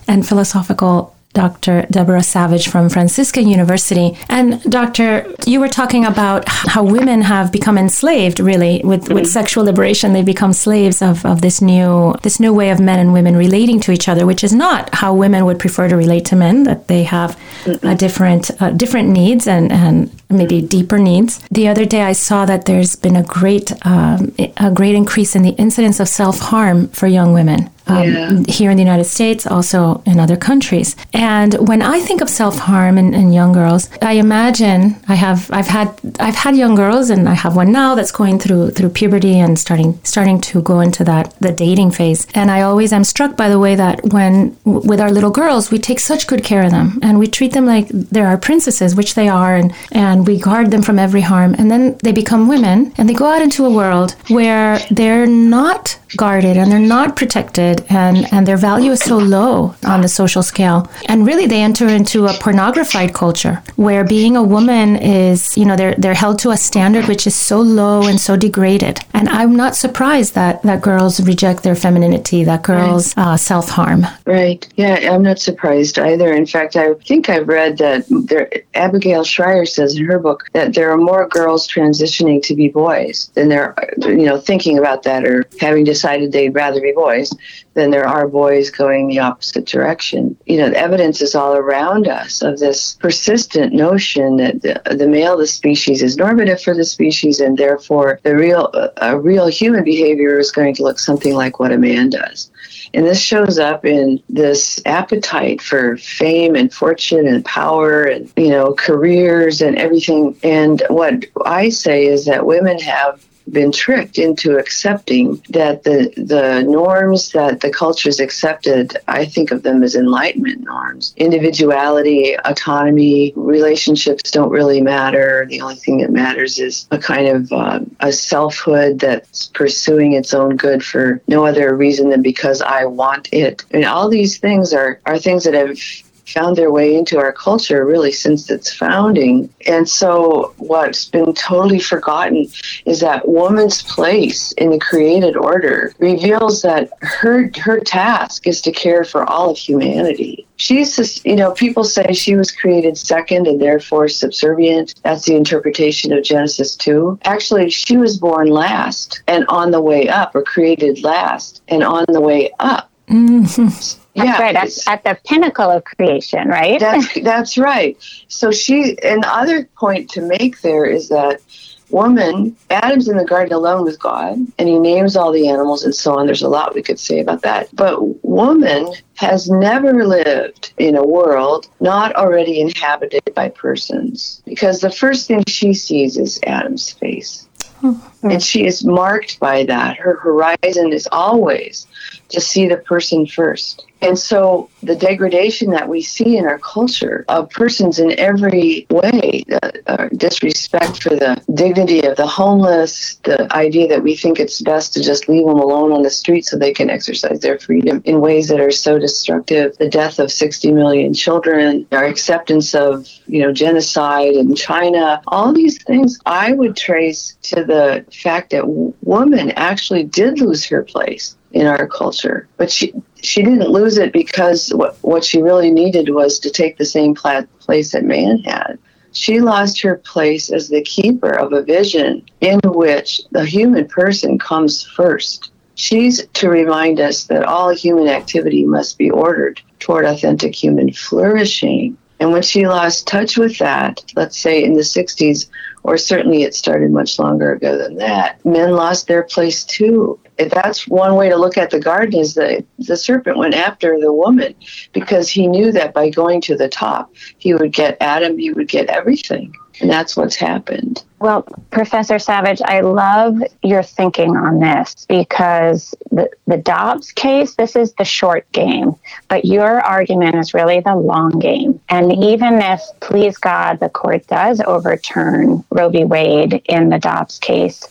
and 0.07 0.27
philosophical 0.27 1.15
Dr. 1.33 1.85
Deborah 1.89 2.23
Savage 2.23 2.67
from 2.67 2.89
Franciscan 2.89 3.47
University. 3.47 4.17
And 4.29 4.61
Doctor, 4.63 5.33
you 5.45 5.59
were 5.59 5.67
talking 5.67 6.05
about 6.05 6.47
how 6.47 6.83
women 6.83 7.21
have 7.21 7.51
become 7.51 7.77
enslaved 7.77 8.39
really 8.39 8.81
with, 8.83 9.05
mm-hmm. 9.05 9.15
with 9.15 9.27
sexual 9.27 9.63
liberation. 9.63 10.13
They've 10.13 10.25
become 10.25 10.53
slaves 10.53 11.01
of, 11.01 11.25
of 11.25 11.41
this 11.41 11.61
new 11.61 12.13
this 12.21 12.39
new 12.39 12.53
way 12.53 12.69
of 12.69 12.79
men 12.79 12.99
and 12.99 13.13
women 13.13 13.35
relating 13.35 13.79
to 13.81 13.91
each 13.91 14.07
other, 14.07 14.25
which 14.25 14.43
is 14.43 14.53
not 14.53 14.93
how 14.93 15.13
women 15.13 15.45
would 15.45 15.59
prefer 15.59 15.87
to 15.87 15.97
relate 15.97 16.25
to 16.25 16.35
men, 16.35 16.63
that 16.63 16.87
they 16.87 17.03
have 17.03 17.37
mm-hmm. 17.63 17.87
a 17.87 17.95
different 17.95 18.51
uh, 18.61 18.69
different 18.69 19.09
needs 19.09 19.47
and, 19.47 19.71
and 19.71 20.11
maybe 20.33 20.61
deeper 20.61 20.97
needs. 20.97 21.39
The 21.51 21.67
other 21.67 21.85
day 21.85 22.01
I 22.01 22.13
saw 22.13 22.45
that 22.45 22.65
there's 22.65 22.95
been 22.95 23.15
a 23.15 23.23
great 23.23 23.71
um, 23.85 24.33
a 24.57 24.71
great 24.71 24.95
increase 24.95 25.35
in 25.35 25.43
the 25.43 25.51
incidence 25.51 25.99
of 25.99 26.07
self-harm 26.07 26.87
for 26.89 27.07
young 27.07 27.33
women 27.33 27.69
um, 27.87 28.13
yeah. 28.13 28.43
here 28.47 28.71
in 28.71 28.77
the 28.77 28.83
United 28.83 29.05
States, 29.05 29.45
also 29.45 30.01
in 30.05 30.19
other 30.19 30.37
countries. 30.37 30.95
And 31.13 31.67
when 31.67 31.81
I 31.81 31.99
think 31.99 32.21
of 32.21 32.29
self 32.29 32.57
harm 32.57 32.97
in, 32.97 33.13
in, 33.13 33.33
young 33.33 33.51
girls, 33.51 33.89
I 34.01 34.13
imagine 34.13 34.95
I 35.07 35.15
have 35.15 35.49
I've 35.51 35.67
had 35.67 35.89
I've 36.19 36.35
had 36.35 36.55
young 36.55 36.75
girls, 36.75 37.09
and 37.09 37.27
I 37.27 37.33
have 37.33 37.55
one 37.55 37.71
now 37.71 37.95
that's 37.95 38.11
going 38.11 38.39
through 38.39 38.71
through 38.71 38.89
puberty 38.89 39.39
and 39.39 39.57
starting 39.57 39.99
starting 40.03 40.39
to 40.41 40.61
go 40.61 40.79
into 40.79 41.03
that 41.03 41.35
the 41.39 41.51
dating 41.51 41.91
phase. 41.91 42.27
And 42.35 42.51
I 42.51 42.61
always 42.61 42.93
am 42.93 43.03
struck 43.03 43.35
by 43.35 43.49
the 43.49 43.59
way 43.59 43.75
that 43.75 44.03
when 44.13 44.55
with 44.63 45.01
our 45.01 45.11
little 45.11 45.31
girls, 45.31 45.71
we 45.71 45.79
take 45.79 45.99
such 45.99 46.27
good 46.27 46.43
care 46.43 46.63
of 46.63 46.71
them, 46.71 46.99
and 47.01 47.19
we 47.19 47.27
treat 47.27 47.53
them 47.53 47.65
like 47.65 47.87
they're 47.89 48.27
our 48.27 48.37
princesses, 48.37 48.95
which 48.95 49.15
they 49.15 49.27
are, 49.27 49.55
and 49.55 49.73
and 49.91 50.22
we 50.25 50.37
guard 50.39 50.71
them 50.71 50.81
from 50.81 50.99
every 50.99 51.21
harm. 51.21 51.55
And 51.57 51.69
then 51.69 51.97
they 52.03 52.11
become 52.11 52.47
women, 52.47 52.93
and 52.97 53.07
they 53.07 53.13
go 53.13 53.25
out 53.25 53.41
into 53.41 53.65
a 53.65 53.69
world 53.69 54.15
where 54.29 54.79
they're 54.91 55.27
not 55.27 55.97
guarded 56.15 56.57
and 56.57 56.71
they're 56.71 56.79
not 56.79 57.15
protected 57.15 57.85
and, 57.89 58.31
and 58.31 58.47
their 58.47 58.57
value 58.57 58.91
is 58.91 58.99
so 58.99 59.17
low 59.17 59.75
on 59.85 60.01
the 60.01 60.07
social 60.07 60.43
scale. 60.43 60.89
And 61.07 61.25
really 61.25 61.47
they 61.47 61.61
enter 61.61 61.87
into 61.87 62.27
a 62.27 62.33
pornographied 62.33 63.13
culture 63.13 63.61
where 63.75 64.03
being 64.03 64.35
a 64.35 64.43
woman 64.43 64.95
is, 64.97 65.57
you 65.57 65.65
know, 65.65 65.75
they're 65.75 65.95
they're 65.95 66.13
held 66.13 66.39
to 66.39 66.51
a 66.51 66.57
standard 66.57 67.07
which 67.07 67.25
is 67.27 67.35
so 67.35 67.59
low 67.59 68.03
and 68.03 68.19
so 68.19 68.35
degraded. 68.35 68.99
And 69.13 69.29
I'm 69.29 69.55
not 69.55 69.75
surprised 69.75 70.35
that, 70.35 70.61
that 70.63 70.81
girls 70.81 71.19
reject 71.21 71.63
their 71.63 71.75
femininity, 71.75 72.43
that 72.43 72.63
girls 72.63 73.15
right. 73.15 73.27
uh, 73.33 73.37
self 73.37 73.69
harm. 73.69 74.05
Right. 74.25 74.67
Yeah, 74.75 75.13
I'm 75.13 75.23
not 75.23 75.39
surprised 75.39 75.99
either. 75.99 76.33
In 76.33 76.45
fact, 76.45 76.75
I 76.75 76.93
think 76.95 77.29
I've 77.29 77.47
read 77.47 77.77
that 77.77 78.05
there, 78.09 78.49
Abigail 78.73 79.23
Shrier 79.23 79.65
says 79.65 79.95
in 79.95 80.05
her 80.05 80.19
book 80.19 80.45
that 80.53 80.73
there 80.73 80.91
are 80.91 80.97
more 80.97 81.27
girls 81.27 81.67
transitioning 81.67 82.41
to 82.43 82.55
be 82.55 82.67
boys 82.67 83.31
than 83.33 83.49
there, 83.49 83.75
you 84.01 84.25
know, 84.25 84.37
thinking 84.39 84.77
about 84.77 85.03
that 85.03 85.25
or 85.25 85.45
having 85.59 85.85
to 85.85 85.95
decided 86.03 86.31
they'd 86.33 86.53
rather 86.53 86.81
be 86.81 86.91
boys, 86.91 87.31
then 87.75 87.89
there 87.89 88.05
are 88.05 88.27
boys 88.27 88.69
going 88.69 89.07
the 89.07 89.19
opposite 89.19 89.65
direction. 89.65 90.35
You 90.45 90.57
know, 90.57 90.69
the 90.69 90.77
evidence 90.77 91.21
is 91.21 91.33
all 91.33 91.55
around 91.55 92.09
us 92.09 92.41
of 92.41 92.59
this 92.59 92.95
persistent 92.95 93.73
notion 93.73 94.35
that 94.37 94.61
the, 94.61 94.81
the 94.93 95.07
male 95.07 95.33
of 95.33 95.39
the 95.39 95.47
species 95.47 96.03
is 96.03 96.17
normative 96.17 96.61
for 96.61 96.75
the 96.75 96.83
species, 96.83 97.39
and 97.39 97.57
therefore 97.57 98.19
the 98.23 98.35
real 98.35 98.69
a 98.97 99.17
real 99.17 99.47
human 99.47 99.83
behavior 99.85 100.37
is 100.39 100.51
going 100.51 100.75
to 100.75 100.83
look 100.83 100.99
something 100.99 101.35
like 101.35 101.59
what 101.59 101.71
a 101.71 101.77
man 101.77 102.09
does. 102.09 102.51
And 102.93 103.05
this 103.05 103.21
shows 103.21 103.57
up 103.57 103.85
in 103.85 104.21
this 104.29 104.81
appetite 104.85 105.61
for 105.61 105.97
fame 105.97 106.55
and 106.55 106.71
fortune 106.71 107.27
and 107.27 107.43
power 107.43 108.03
and, 108.03 108.31
you 108.35 108.49
know, 108.49 108.73
careers 108.73 109.61
and 109.61 109.77
everything. 109.77 110.37
And 110.43 110.83
what 110.89 111.25
I 111.45 111.69
say 111.69 112.05
is 112.05 112.25
that 112.25 112.45
women 112.45 112.77
have 112.79 113.25
been 113.51 113.71
tricked 113.71 114.17
into 114.17 114.57
accepting 114.57 115.41
that 115.49 115.83
the 115.83 116.13
the 116.17 116.63
norms 116.63 117.31
that 117.31 117.61
the 117.61 117.69
culture's 117.69 118.19
accepted 118.19 118.97
i 119.07 119.25
think 119.25 119.51
of 119.51 119.63
them 119.63 119.83
as 119.83 119.95
enlightenment 119.95 120.61
norms. 120.61 121.13
Individuality 121.17 122.35
autonomy 122.45 123.33
relationships 123.35 124.31
don't 124.31 124.49
really 124.49 124.81
matter. 124.81 125.45
The 125.49 125.61
only 125.61 125.75
thing 125.75 125.97
that 125.99 126.11
matters 126.11 126.59
is 126.59 126.87
a 126.91 126.97
kind 126.97 127.27
of 127.27 127.51
uh, 127.51 127.79
a 127.99 128.11
selfhood 128.11 128.99
that's 128.99 129.47
pursuing 129.47 130.13
its 130.13 130.33
own 130.33 130.55
good 130.55 130.83
for 130.83 131.21
no 131.27 131.45
other 131.45 131.75
reason 131.75 132.09
than 132.09 132.21
because 132.21 132.61
i 132.61 132.85
want 132.85 133.29
it. 133.31 133.63
And 133.71 133.85
all 133.85 134.09
these 134.09 134.37
things 134.37 134.73
are 134.73 134.99
are 135.05 135.17
things 135.17 135.43
that 135.43 135.53
have 135.53 135.77
found 136.25 136.55
their 136.55 136.71
way 136.71 136.95
into 136.95 137.17
our 137.17 137.33
culture 137.33 137.85
really 137.85 138.11
since 138.11 138.49
its 138.49 138.73
founding. 138.73 139.53
And 139.67 139.87
so, 139.87 140.53
what's 140.57 141.05
been 141.05 141.33
totally 141.33 141.79
forgotten 141.79 142.47
is 142.85 142.99
that 143.01 143.27
woman's 143.27 143.83
place 143.83 144.51
in 144.53 144.69
the 144.69 144.79
created 144.79 145.35
order 145.35 145.93
reveals 145.99 146.61
that 146.61 146.89
her 147.01 147.49
her 147.59 147.79
task 147.79 148.47
is 148.47 148.61
to 148.61 148.71
care 148.71 149.03
for 149.03 149.29
all 149.29 149.49
of 149.51 149.57
humanity. 149.57 150.47
She's 150.55 150.95
just, 150.95 151.25
you 151.25 151.35
know, 151.35 151.51
people 151.51 151.83
say 151.83 152.13
she 152.13 152.35
was 152.35 152.51
created 152.51 152.97
second 152.97 153.47
and 153.47 153.61
therefore 153.61 154.07
subservient. 154.07 154.95
That's 155.03 155.25
the 155.25 155.35
interpretation 155.35 156.13
of 156.13 156.23
Genesis 156.23 156.75
2. 156.75 157.19
Actually, 157.23 157.69
she 157.69 157.97
was 157.97 158.17
born 158.17 158.47
last 158.47 159.23
and 159.27 159.45
on 159.47 159.71
the 159.71 159.81
way 159.81 160.07
up, 160.07 160.35
or 160.35 160.43
created 160.43 161.03
last 161.03 161.61
and 161.67 161.83
on 161.83 162.05
the 162.07 162.21
way 162.21 162.51
up. 162.59 162.89
Mm-hmm. 163.09 164.02
That's 164.15 164.27
yeah, 164.27 164.41
right. 164.41 164.53
That's 164.53 164.87
at 164.87 165.03
the 165.03 165.17
pinnacle 165.25 165.69
of 165.69 165.83
creation, 165.83 166.47
right? 166.47 166.79
That's, 166.79 167.13
that's 167.23 167.57
right. 167.57 167.97
So 168.27 168.51
she, 168.51 168.97
and 169.03 169.23
the 169.23 169.29
other 169.29 169.65
point 169.75 170.09
to 170.11 170.21
make 170.21 170.61
there 170.61 170.85
is 170.85 171.09
that 171.09 171.41
woman, 171.89 172.55
Adam's 172.69 173.07
in 173.07 173.17
the 173.17 173.25
garden 173.25 173.53
alone 173.53 173.83
with 173.83 173.99
God, 173.99 174.37
and 174.57 174.69
he 174.69 174.77
names 174.79 175.15
all 175.15 175.31
the 175.31 175.47
animals 175.47 175.83
and 175.83 175.95
so 175.95 176.17
on. 176.17 176.25
There's 176.25 176.41
a 176.41 176.49
lot 176.49 176.75
we 176.75 176.81
could 176.81 176.99
say 176.99 177.19
about 177.19 177.43
that. 177.43 177.73
But 177.73 178.23
woman 178.23 178.93
has 179.15 179.49
never 179.49 180.05
lived 180.05 180.73
in 180.77 180.95
a 180.95 181.05
world 181.05 181.67
not 181.79 182.15
already 182.15 182.59
inhabited 182.59 183.33
by 183.35 183.49
persons, 183.49 184.41
because 184.45 184.81
the 184.81 184.91
first 184.91 185.27
thing 185.27 185.43
she 185.47 185.73
sees 185.73 186.17
is 186.17 186.39
Adam's 186.45 186.91
face. 186.91 187.47
Mm-hmm. 187.81 188.29
And 188.29 188.41
she 188.41 188.65
is 188.65 188.85
marked 188.85 189.39
by 189.39 189.65
that. 189.65 189.97
Her 189.97 190.15
horizon 190.15 190.93
is 190.93 191.07
always 191.11 191.85
to 192.29 192.41
see 192.41 192.67
the 192.67 192.77
person 192.77 193.25
first. 193.25 193.85
And 194.03 194.19
so 194.19 194.69
the 194.81 194.97
degradation 194.97 195.69
that 195.71 195.87
we 195.87 196.01
see 196.01 196.35
in 196.35 196.45
our 196.45 196.59
culture 196.59 197.23
of 197.29 197.49
persons 197.49 197.99
in 197.99 198.19
every 198.19 198.85
way, 198.89 199.45
uh, 199.87 200.09
disrespect 200.17 201.01
for 201.01 201.11
the 201.11 201.41
dignity 201.53 202.01
of 202.01 202.17
the 202.17 202.27
homeless, 202.27 203.15
the 203.23 203.47
idea 203.55 203.87
that 203.87 204.03
we 204.03 204.17
think 204.17 204.41
it's 204.41 204.61
best 204.61 204.93
to 204.95 205.01
just 205.01 205.29
leave 205.29 205.45
them 205.45 205.57
alone 205.57 205.93
on 205.93 206.01
the 206.01 206.09
street 206.09 206.45
so 206.45 206.57
they 206.57 206.73
can 206.73 206.89
exercise 206.89 207.39
their 207.39 207.57
freedom 207.57 208.01
in 208.03 208.19
ways 208.19 208.49
that 208.49 208.59
are 208.59 208.71
so 208.71 208.99
destructive, 208.99 209.77
the 209.77 209.87
death 209.87 210.19
of 210.19 210.29
60 210.29 210.73
million 210.73 211.13
children, 211.13 211.87
our 211.93 212.03
acceptance 212.03 212.75
of, 212.75 213.07
you 213.25 213.41
know, 213.41 213.53
genocide 213.53 214.33
in 214.33 214.53
China, 214.53 215.21
all 215.27 215.53
these 215.53 215.81
things 215.81 216.19
I 216.25 216.51
would 216.51 216.75
trace 216.75 217.37
to 217.43 217.63
the 217.63 218.05
fact 218.11 218.49
that 218.49 218.67
woman 218.67 219.51
actually 219.51 220.03
did 220.03 220.41
lose 220.41 220.65
her 220.65 220.83
place 220.83 221.37
in 221.53 221.67
our 221.67 221.87
culture. 221.87 222.47
But 222.57 222.71
she 222.71 222.93
she 223.21 223.43
didn't 223.43 223.69
lose 223.69 223.97
it 223.97 224.11
because 224.11 224.69
what 224.69 224.97
what 225.01 225.23
she 225.23 225.41
really 225.41 225.71
needed 225.71 226.09
was 226.09 226.39
to 226.39 226.49
take 226.49 226.77
the 226.77 226.85
same 226.85 227.15
place 227.15 227.91
that 227.91 228.03
man 228.03 228.39
had. 228.39 228.77
She 229.13 229.39
lost 229.39 229.81
her 229.83 229.97
place 229.97 230.51
as 230.51 230.69
the 230.69 230.81
keeper 230.81 231.29
of 231.29 231.53
a 231.53 231.61
vision 231.61 232.25
in 232.41 232.59
which 232.65 233.21
the 233.31 233.45
human 233.45 233.87
person 233.87 234.39
comes 234.39 234.83
first. 234.83 235.51
She's 235.75 236.25
to 236.27 236.49
remind 236.49 236.99
us 236.99 237.25
that 237.25 237.45
all 237.45 237.69
human 237.69 238.07
activity 238.07 238.65
must 238.65 238.97
be 238.97 239.11
ordered 239.11 239.61
toward 239.79 240.05
authentic 240.05 240.55
human 240.55 240.91
flourishing. 240.93 241.97
And 242.19 242.31
when 242.31 242.41
she 242.41 242.67
lost 242.67 243.07
touch 243.07 243.37
with 243.37 243.57
that, 243.59 244.03
let's 244.15 244.39
say 244.39 244.63
in 244.63 244.73
the 244.73 244.81
60s, 244.81 245.47
or 245.83 245.97
certainly 245.97 246.43
it 246.43 246.55
started 246.55 246.91
much 246.91 247.19
longer 247.19 247.53
ago 247.53 247.77
than 247.77 247.95
that, 247.97 248.43
men 248.45 248.71
lost 248.71 249.07
their 249.07 249.23
place 249.23 249.63
too. 249.63 250.19
If 250.37 250.51
that's 250.51 250.87
one 250.87 251.15
way 251.15 251.29
to 251.29 251.35
look 251.35 251.57
at 251.57 251.69
the 251.69 251.79
garden 251.79 252.19
is 252.19 252.33
that 252.35 252.65
the 252.79 252.97
serpent 252.97 253.37
went 253.37 253.53
after 253.53 253.99
the 253.99 254.13
woman 254.13 254.55
because 254.93 255.29
he 255.29 255.47
knew 255.47 255.71
that 255.71 255.93
by 255.93 256.09
going 256.09 256.41
to 256.41 256.57
the 256.57 256.69
top 256.69 257.13
he 257.37 257.53
would 257.53 257.73
get 257.73 257.97
adam 258.01 258.37
he 258.37 258.51
would 258.51 258.67
get 258.67 258.87
everything. 258.87 259.53
And 259.81 259.89
that's 259.89 260.15
what's 260.15 260.35
happened 260.35 261.03
well, 261.23 261.43
Professor 261.71 262.19
Savage, 262.19 262.61
I 262.65 262.81
love 262.81 263.41
your 263.61 263.81
thinking 263.81 264.35
on 264.35 264.59
this 264.59 265.05
because 265.07 265.95
the, 266.11 266.29
the 266.47 266.57
Dobbs 266.57 267.13
case, 267.13 267.55
this 267.55 267.77
is 267.77 267.93
the 267.93 268.03
short 268.03 268.51
game, 268.51 268.95
but 269.29 269.45
your 269.45 269.79
argument 269.79 270.35
is 270.35 270.53
really 270.53 270.81
the 270.81 270.97
long 270.97 271.39
game. 271.39 271.79
And 271.87 272.11
even 272.11 272.55
if, 272.55 272.81
please 272.99 273.37
God, 273.37 273.79
the 273.79 273.87
court 273.87 274.27
does 274.27 274.59
overturn 274.67 275.63
Roe 275.71 275.87
v. 275.87 276.03
Wade 276.03 276.61
in 276.65 276.89
the 276.89 276.99
Dobbs 276.99 277.39
case, 277.39 277.87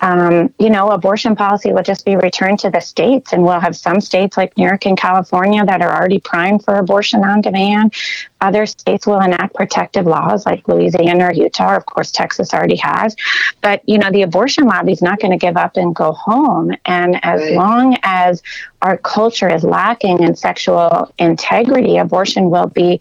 um, 0.00 0.54
you 0.58 0.70
know, 0.70 0.92
abortion 0.92 1.36
policy 1.36 1.74
will 1.74 1.82
just 1.82 2.06
be 2.06 2.16
returned 2.16 2.60
to 2.60 2.70
the 2.70 2.80
states, 2.80 3.34
and 3.34 3.42
we'll 3.42 3.60
have 3.60 3.76
some 3.76 4.00
states 4.00 4.38
like 4.38 4.56
New 4.56 4.64
York 4.64 4.86
and 4.86 4.96
California 4.96 5.62
that 5.66 5.82
are 5.82 5.94
already 5.94 6.20
primed 6.20 6.64
for 6.64 6.76
abortion 6.76 7.22
on 7.22 7.42
demand. 7.42 7.92
Other 8.40 8.64
states 8.64 9.06
will 9.06 9.20
enact 9.20 9.54
protective 9.54 10.06
laws 10.06 10.46
like 10.46 10.66
Louisiana 10.66 11.26
or 11.26 11.32
Utah, 11.32 11.74
or 11.74 11.76
of 11.76 11.86
course, 11.86 12.10
Texas 12.10 12.52
already 12.62 12.76
has. 12.76 13.16
But, 13.60 13.82
you 13.88 13.98
know, 13.98 14.10
the 14.10 14.22
abortion 14.22 14.64
lobby 14.64 14.92
is 14.92 15.02
not 15.02 15.20
going 15.20 15.32
to 15.32 15.36
give 15.36 15.56
up 15.56 15.76
and 15.76 15.94
go 15.94 16.12
home. 16.12 16.72
And 16.84 17.18
as 17.24 17.40
right. 17.40 17.54
long 17.54 17.96
as 18.02 18.42
our 18.80 18.96
culture 18.96 19.52
is 19.52 19.64
lacking 19.64 20.22
in 20.22 20.36
sexual 20.36 21.12
integrity, 21.18 21.96
abortion 21.96 22.50
will 22.50 22.68
be 22.68 23.00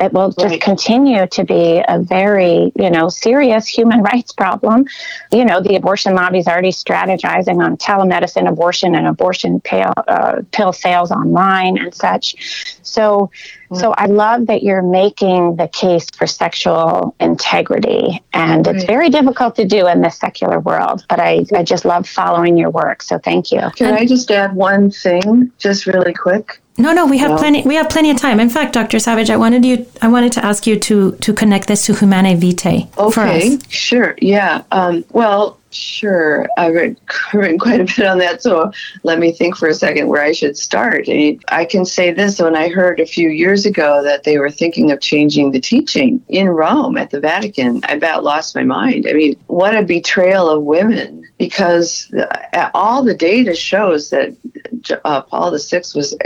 it 0.00 0.12
will 0.12 0.30
just 0.32 0.44
right. 0.46 0.60
continue 0.60 1.26
to 1.26 1.44
be 1.44 1.82
a 1.86 2.00
very 2.00 2.72
you 2.74 2.90
know 2.90 3.08
serious 3.08 3.66
human 3.66 4.02
rights 4.12 4.32
problem 4.32 4.84
you 5.30 5.44
know 5.44 5.60
the 5.60 5.76
abortion 5.76 6.14
lobby 6.14 6.38
is 6.38 6.48
already 6.48 6.72
strategizing 6.72 7.64
on 7.64 7.76
telemedicine 7.76 8.48
abortion 8.48 8.94
and 8.94 9.06
abortion 9.06 9.60
pill, 9.60 9.92
uh, 10.08 10.42
pill 10.50 10.72
sales 10.72 11.10
online 11.10 11.78
and 11.78 11.94
such 11.94 12.76
so. 12.82 13.30
So 13.74 13.92
i 13.98 14.06
love 14.06 14.46
that 14.46 14.62
you're 14.62 14.82
making 14.82 15.56
the 15.56 15.68
case 15.68 16.08
for 16.10 16.26
sexual 16.26 17.14
integrity 17.20 18.22
and 18.32 18.66
right. 18.66 18.76
it's 18.76 18.84
very 18.84 19.08
difficult 19.08 19.56
to 19.56 19.64
do 19.64 19.86
in 19.86 20.00
this 20.00 20.18
secular 20.18 20.60
world 20.60 21.04
but 21.08 21.20
i 21.20 21.44
i 21.54 21.62
just 21.62 21.84
love 21.84 22.08
following 22.08 22.56
your 22.56 22.70
work 22.70 23.02
so 23.02 23.18
thank 23.18 23.50
you 23.52 23.60
can 23.76 23.94
i 23.94 24.04
just 24.04 24.30
add 24.30 24.54
one 24.54 24.90
thing 24.90 25.50
just 25.58 25.86
really 25.86 26.12
quick 26.12 26.60
no, 26.76 26.92
no, 26.92 27.06
we 27.06 27.18
have 27.18 27.30
no. 27.30 27.36
plenty. 27.36 27.62
We 27.62 27.76
have 27.76 27.88
plenty 27.88 28.10
of 28.10 28.16
time. 28.16 28.40
In 28.40 28.50
fact, 28.50 28.72
Dr. 28.72 28.98
Savage, 28.98 29.30
I 29.30 29.36
wanted 29.36 29.64
you. 29.64 29.86
I 30.02 30.08
wanted 30.08 30.32
to 30.32 30.44
ask 30.44 30.66
you 30.66 30.76
to 30.80 31.12
to 31.12 31.32
connect 31.32 31.68
this 31.68 31.86
to 31.86 31.94
Humanae 31.94 32.34
Vitae. 32.34 32.88
Okay, 32.98 33.58
sure. 33.68 34.16
Yeah. 34.20 34.62
Um, 34.72 35.04
well, 35.10 35.60
Sure, 35.74 36.46
I've 36.56 36.74
written 36.74 36.96
quite 37.58 37.80
a 37.80 37.84
bit 37.84 38.06
on 38.06 38.18
that, 38.18 38.42
so 38.42 38.70
let 39.02 39.18
me 39.18 39.32
think 39.32 39.56
for 39.56 39.68
a 39.68 39.74
second 39.74 40.08
where 40.08 40.22
I 40.22 40.32
should 40.32 40.56
start. 40.56 41.08
I, 41.08 41.64
can 41.64 41.84
say 41.84 42.12
this 42.12 42.40
when 42.40 42.54
I 42.54 42.68
heard 42.68 43.00
a 43.00 43.06
few 43.06 43.30
years 43.30 43.66
ago 43.66 44.02
that 44.04 44.22
they 44.22 44.38
were 44.38 44.50
thinking 44.50 44.92
of 44.92 45.00
changing 45.00 45.50
the 45.50 45.60
teaching 45.60 46.22
in 46.28 46.48
Rome 46.48 46.96
at 46.96 47.10
the 47.10 47.18
Vatican, 47.18 47.80
I 47.84 47.94
about 47.94 48.22
lost 48.22 48.54
my 48.54 48.62
mind. 48.62 49.06
I 49.08 49.14
mean, 49.14 49.34
what 49.48 49.74
a 49.74 49.82
betrayal 49.82 50.48
of 50.48 50.62
women, 50.62 51.24
because 51.38 52.12
all 52.74 53.02
the 53.02 53.14
data 53.14 53.54
shows 53.54 54.10
that 54.10 54.36
uh, 55.04 55.22
Paul 55.22 55.50
VI 55.58 55.82
was 55.94 56.16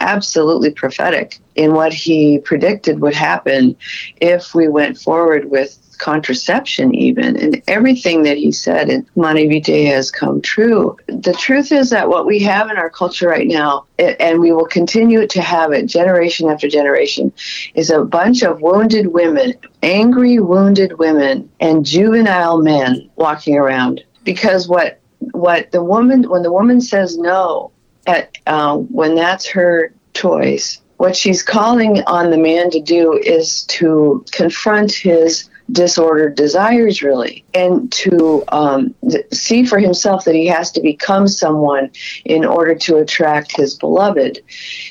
absolutely 0.00 0.70
prophetic 0.70 1.38
in 1.54 1.74
what 1.74 1.92
he 1.92 2.38
predicted 2.38 3.00
would 3.00 3.14
happen 3.14 3.76
if 4.20 4.54
we 4.54 4.66
went 4.68 4.98
forward 4.98 5.50
with 5.50 5.78
contraception 5.98 6.94
even 6.94 7.36
and 7.36 7.62
everything 7.66 8.22
that 8.22 8.36
he 8.36 8.52
said 8.52 8.88
in 8.88 9.06
Vitae 9.16 9.86
has 9.86 10.10
come 10.10 10.40
true. 10.40 10.96
The 11.06 11.32
truth 11.32 11.72
is 11.72 11.90
that 11.90 12.08
what 12.08 12.26
we 12.26 12.38
have 12.40 12.70
in 12.70 12.76
our 12.76 12.90
culture 12.90 13.28
right 13.28 13.46
now, 13.46 13.86
and 13.98 14.40
we 14.40 14.52
will 14.52 14.66
continue 14.66 15.26
to 15.26 15.42
have 15.42 15.72
it 15.72 15.86
generation 15.86 16.48
after 16.48 16.68
generation, 16.68 17.32
is 17.74 17.90
a 17.90 18.04
bunch 18.04 18.42
of 18.42 18.60
wounded 18.60 19.08
women, 19.08 19.54
angry 19.82 20.38
wounded 20.38 20.98
women 20.98 21.50
and 21.60 21.84
juvenile 21.84 22.62
men 22.62 23.10
walking 23.16 23.56
around 23.56 24.04
because 24.24 24.68
what 24.68 25.00
what 25.32 25.70
the 25.70 25.82
woman, 25.82 26.28
when 26.28 26.42
the 26.42 26.52
woman 26.52 26.80
says 26.80 27.16
no, 27.16 27.72
at, 28.06 28.36
uh, 28.46 28.76
when 28.76 29.14
that's 29.14 29.46
her 29.46 29.92
choice, 30.14 30.80
what 30.98 31.16
she's 31.16 31.42
calling 31.42 32.02
on 32.06 32.30
the 32.30 32.38
man 32.38 32.70
to 32.70 32.80
do 32.80 33.12
is 33.14 33.64
to 33.64 34.24
confront 34.30 34.92
his 34.92 35.48
disordered 35.70 36.36
desires, 36.36 37.02
really, 37.02 37.44
and 37.54 37.90
to 37.92 38.44
um, 38.48 38.94
see 39.32 39.64
for 39.64 39.78
himself 39.78 40.24
that 40.24 40.34
he 40.34 40.46
has 40.46 40.70
to 40.72 40.80
become 40.80 41.26
someone 41.26 41.90
in 42.24 42.44
order 42.44 42.74
to 42.74 42.96
attract 42.96 43.56
his 43.56 43.74
beloved. 43.74 44.40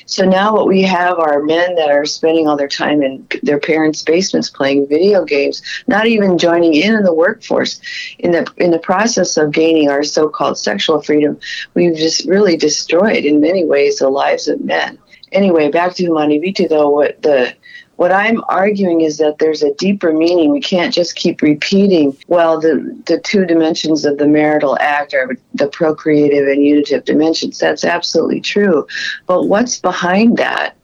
So 0.06 0.24
now 0.24 0.54
what 0.54 0.66
we 0.66 0.82
have 0.82 1.18
are 1.18 1.42
men 1.42 1.74
that 1.76 1.90
are 1.90 2.04
spending 2.04 2.46
all 2.46 2.56
their 2.56 2.68
time 2.68 3.02
in 3.02 3.26
their 3.42 3.58
parents' 3.58 4.02
basements 4.02 4.50
playing 4.50 4.88
video 4.88 5.24
games, 5.24 5.62
not 5.86 6.06
even 6.06 6.38
joining 6.38 6.74
in 6.74 6.94
in 6.94 7.02
the 7.02 7.14
workforce. 7.14 7.80
In 8.18 8.32
the 8.32 8.50
in 8.58 8.70
the 8.70 8.78
process 8.78 9.36
of 9.36 9.52
gaining 9.52 9.88
our 9.88 10.02
so-called 10.02 10.58
sexual 10.58 11.00
freedom, 11.02 11.38
we've 11.74 11.96
just 11.96 12.26
really 12.26 12.56
destroyed 12.56 13.24
in 13.24 13.40
many 13.40 13.64
ways 13.64 13.98
the 13.98 14.08
lives 14.08 14.48
of 14.48 14.60
men 14.60 14.98
anyway, 15.32 15.70
back 15.70 15.94
to 15.94 16.02
Humanae 16.02 16.38
Vitae, 16.38 16.68
though, 16.68 16.90
what 16.90 17.20
the 17.22 17.54
what 17.96 18.12
I'm 18.12 18.42
arguing 18.48 19.00
is 19.00 19.18
that 19.18 19.38
there's 19.38 19.62
a 19.62 19.74
deeper 19.74 20.12
meaning. 20.12 20.52
We 20.52 20.60
can't 20.60 20.92
just 20.92 21.16
keep 21.16 21.42
repeating, 21.42 22.16
well, 22.28 22.60
the, 22.60 22.96
the 23.06 23.18
two 23.20 23.46
dimensions 23.46 24.04
of 24.04 24.18
the 24.18 24.26
marital 24.26 24.76
act 24.80 25.14
are 25.14 25.36
the 25.54 25.68
procreative 25.68 26.46
and 26.46 26.62
unitive 26.62 27.04
dimensions. 27.04 27.58
That's 27.58 27.84
absolutely 27.84 28.40
true. 28.40 28.86
But 29.26 29.44
what's 29.44 29.80
behind 29.80 30.36
that? 30.36 30.76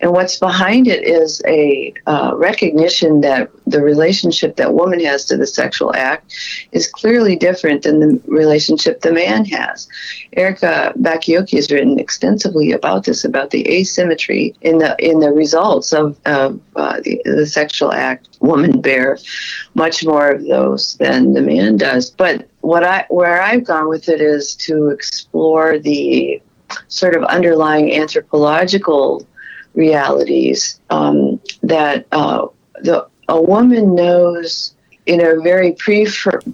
And 0.00 0.12
what's 0.12 0.38
behind 0.38 0.86
it 0.86 1.02
is 1.04 1.42
a 1.46 1.92
uh, 2.06 2.32
recognition 2.36 3.20
that 3.22 3.50
the 3.66 3.82
relationship 3.82 4.56
that 4.56 4.74
woman 4.74 5.00
has 5.00 5.24
to 5.26 5.36
the 5.36 5.46
sexual 5.46 5.94
act 5.94 6.34
is 6.72 6.86
clearly 6.86 7.36
different 7.36 7.82
than 7.82 8.00
the 8.00 8.20
relationship 8.26 9.00
the 9.00 9.12
man 9.12 9.44
has. 9.46 9.88
Erica 10.34 10.92
Bachiochi 10.98 11.56
has 11.56 11.70
written 11.70 11.98
extensively 11.98 12.72
about 12.72 13.04
this, 13.04 13.24
about 13.24 13.50
the 13.50 13.68
asymmetry 13.68 14.54
in 14.60 14.78
the 14.78 14.96
in 14.98 15.20
the 15.20 15.32
results 15.32 15.92
of, 15.92 16.18
of 16.26 16.60
uh, 16.76 17.00
the, 17.02 17.20
the 17.24 17.46
sexual 17.46 17.92
act. 17.92 18.28
Women 18.40 18.80
bear 18.80 19.18
much 19.74 20.04
more 20.04 20.30
of 20.30 20.46
those 20.46 20.96
than 20.96 21.32
the 21.32 21.42
man 21.42 21.76
does. 21.76 22.10
But 22.10 22.48
what 22.60 22.84
I 22.84 23.04
where 23.08 23.42
I've 23.42 23.64
gone 23.64 23.88
with 23.88 24.08
it 24.08 24.20
is 24.20 24.54
to 24.56 24.88
explore 24.88 25.78
the 25.78 26.40
sort 26.88 27.16
of 27.16 27.24
underlying 27.24 27.94
anthropological 27.94 29.26
realities 29.74 30.80
um, 30.90 31.40
that 31.62 32.06
uh, 32.12 32.46
the 32.82 33.06
a 33.28 33.40
woman 33.40 33.94
knows 33.94 34.74
in 35.06 35.20
a 35.20 35.40
very 35.40 35.72
pre 35.72 36.06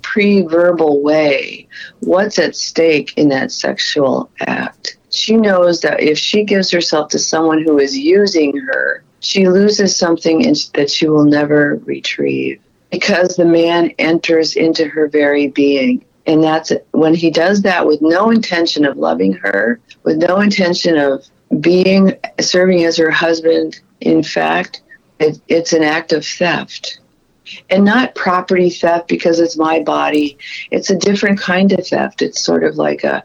pre-verbal 0.02 1.02
way 1.02 1.66
what's 2.00 2.38
at 2.38 2.56
stake 2.56 3.12
in 3.16 3.28
that 3.28 3.52
sexual 3.52 4.30
act. 4.40 4.96
She 5.10 5.36
knows 5.36 5.80
that 5.82 6.00
if 6.00 6.18
she 6.18 6.44
gives 6.44 6.70
herself 6.70 7.08
to 7.10 7.18
someone 7.18 7.62
who 7.62 7.78
is 7.78 7.96
using 7.96 8.56
her, 8.56 9.04
she 9.20 9.48
loses 9.48 9.96
something 9.96 10.42
that 10.74 10.90
she 10.90 11.08
will 11.08 11.24
never 11.24 11.80
retrieve 11.84 12.60
because 12.90 13.36
the 13.36 13.44
man 13.44 13.90
enters 13.98 14.54
into 14.54 14.86
her 14.86 15.08
very 15.08 15.48
being. 15.48 16.04
And 16.26 16.42
that's 16.42 16.72
when 16.92 17.14
he 17.14 17.30
does 17.30 17.62
that 17.62 17.86
with 17.86 18.00
no 18.02 18.30
intention 18.30 18.84
of 18.84 18.96
loving 18.96 19.32
her, 19.34 19.80
with 20.04 20.18
no 20.18 20.40
intention 20.40 20.96
of 20.96 21.24
being 21.60 22.16
serving 22.40 22.84
as 22.84 22.96
her 22.96 23.10
husband, 23.10 23.80
in 24.00 24.22
fact, 24.22 24.82
it, 25.18 25.40
it's 25.48 25.72
an 25.72 25.82
act 25.82 26.12
of 26.12 26.24
theft. 26.24 26.98
And 27.68 27.84
not 27.84 28.14
property 28.14 28.70
theft 28.70 29.06
because 29.06 29.38
it's 29.38 29.56
my 29.56 29.80
body. 29.80 30.38
It's 30.70 30.90
a 30.90 30.96
different 30.96 31.38
kind 31.38 31.72
of 31.72 31.86
theft. 31.86 32.22
It's 32.22 32.40
sort 32.40 32.64
of 32.64 32.76
like 32.76 33.04
a 33.04 33.22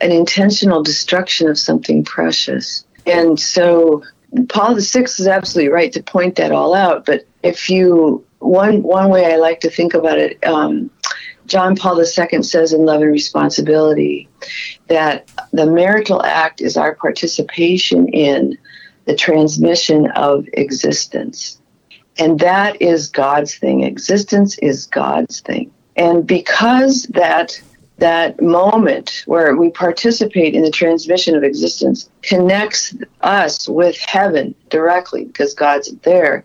an 0.00 0.12
intentional 0.12 0.82
destruction 0.82 1.48
of 1.48 1.58
something 1.58 2.04
precious. 2.04 2.84
And 3.06 3.40
so 3.40 4.02
Paul 4.48 4.74
VI 4.74 5.02
is 5.02 5.26
absolutely 5.26 5.72
right 5.72 5.92
to 5.92 6.02
point 6.02 6.36
that 6.36 6.52
all 6.52 6.74
out. 6.74 7.06
But 7.06 7.26
if 7.42 7.70
you 7.70 8.24
one 8.40 8.82
one 8.82 9.08
way 9.08 9.32
I 9.32 9.36
like 9.36 9.60
to 9.60 9.70
think 9.70 9.94
about 9.94 10.18
it, 10.18 10.44
um, 10.44 10.90
John 11.46 11.76
Paul 11.76 12.00
II 12.00 12.42
says 12.42 12.72
in 12.72 12.84
Love 12.84 13.02
and 13.02 13.12
Responsibility 13.12 14.28
that 14.88 15.30
the 15.52 15.66
marital 15.66 16.22
act 16.22 16.60
is 16.60 16.76
our 16.76 16.94
participation 16.94 18.08
in 18.08 18.56
the 19.04 19.14
transmission 19.14 20.10
of 20.12 20.46
existence. 20.54 21.60
And 22.18 22.38
that 22.40 22.80
is 22.80 23.10
God's 23.10 23.56
thing. 23.56 23.82
Existence 23.82 24.56
is 24.58 24.86
God's 24.86 25.40
thing. 25.40 25.72
And 25.96 26.26
because 26.26 27.04
that 27.04 27.60
that 27.98 28.40
moment 28.42 29.22
where 29.26 29.54
we 29.56 29.70
participate 29.70 30.54
in 30.54 30.62
the 30.62 30.70
transmission 30.70 31.36
of 31.36 31.44
existence 31.44 32.10
connects 32.22 32.94
us 33.20 33.68
with 33.68 33.96
heaven 33.98 34.54
directly 34.68 35.24
because 35.26 35.54
God's 35.54 35.92
there, 36.02 36.44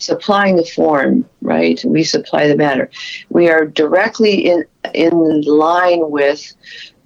supplying 0.00 0.56
the 0.56 0.64
form, 0.64 1.28
right? 1.42 1.82
We 1.84 2.02
supply 2.02 2.48
the 2.48 2.56
matter. 2.56 2.90
We 3.28 3.48
are 3.48 3.64
directly 3.64 4.50
in 4.50 4.64
in 4.92 5.42
line 5.42 6.10
with 6.10 6.52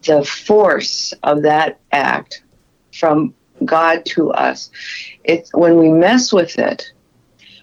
the 0.06 0.24
force 0.24 1.12
of 1.22 1.42
that 1.42 1.78
act 1.92 2.42
from 2.92 3.34
God 3.64 4.04
to 4.06 4.30
us. 4.30 4.70
It's 5.24 5.50
when 5.52 5.76
we 5.76 5.90
mess 5.90 6.32
with 6.32 6.58
it, 6.58 6.92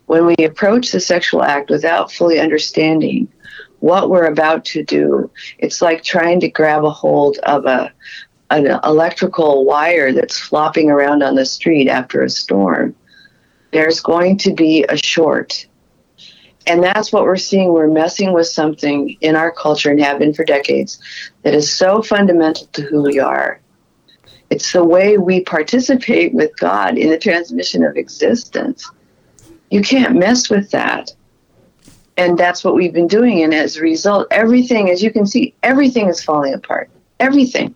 when 0.06 0.26
we 0.26 0.36
approach 0.40 0.92
the 0.92 1.00
sexual 1.00 1.44
act 1.44 1.70
without 1.70 2.12
fully 2.12 2.40
understanding 2.40 3.28
what 3.80 4.10
we're 4.10 4.26
about 4.26 4.64
to 4.66 4.84
do, 4.84 5.32
it's 5.58 5.82
like 5.82 6.04
trying 6.04 6.40
to 6.42 6.50
grab 6.50 6.84
a 6.84 6.92
hold 6.92 7.38
of 7.44 7.66
a 7.66 7.92
an 8.52 8.68
electrical 8.84 9.64
wire 9.64 10.12
that's 10.12 10.38
flopping 10.38 10.90
around 10.90 11.24
on 11.24 11.36
the 11.36 11.46
street 11.46 11.88
after 11.88 12.22
a 12.22 12.30
storm 12.30 12.94
there's 13.72 14.00
going 14.00 14.38
to 14.40 14.54
be 14.54 14.86
a 14.88 14.98
short. 14.98 15.68
And 16.68 16.84
that's 16.84 17.12
what 17.12 17.24
we're 17.24 17.38
seeing. 17.38 17.74
We're 17.74 17.88
messing 17.88 18.34
with 18.34 18.48
something 18.48 19.18
in 19.22 19.36
our 19.36 19.52
culture 19.52 19.90
and 19.90 20.00
have 20.00 20.20
been 20.20 20.34
for 20.34 20.44
decades 20.44 21.00
that 21.44 21.56
is 21.56 21.74
so 21.74 22.02
fundamental 22.02 22.68
to 22.68 22.84
who 22.84 23.02
we 23.02 23.20
are. 23.20 23.60
It's 24.50 24.72
the 24.74 24.84
way 24.84 25.18
we 25.18 25.44
participate 25.44 26.34
with 26.34 26.52
God 26.60 26.98
in 26.98 27.10
the 27.10 27.18
transmission 27.18 27.84
of 27.84 27.96
existence. 27.96 28.90
You 29.70 29.82
can't 29.82 30.18
mess 30.18 30.50
with 30.50 30.70
that. 30.72 31.16
And 32.18 32.38
that's 32.38 32.64
what 32.64 32.76
we've 32.76 32.94
been 32.94 33.08
doing. 33.08 33.42
And 33.42 33.54
as 33.54 33.78
a 33.78 33.82
result, 33.82 34.28
everything, 34.30 34.90
as 34.90 35.02
you 35.02 35.12
can 35.12 35.26
see, 35.26 35.56
everything 35.64 36.10
is 36.10 36.22
falling 36.22 36.54
apart. 36.54 36.90
Everything 37.20 37.74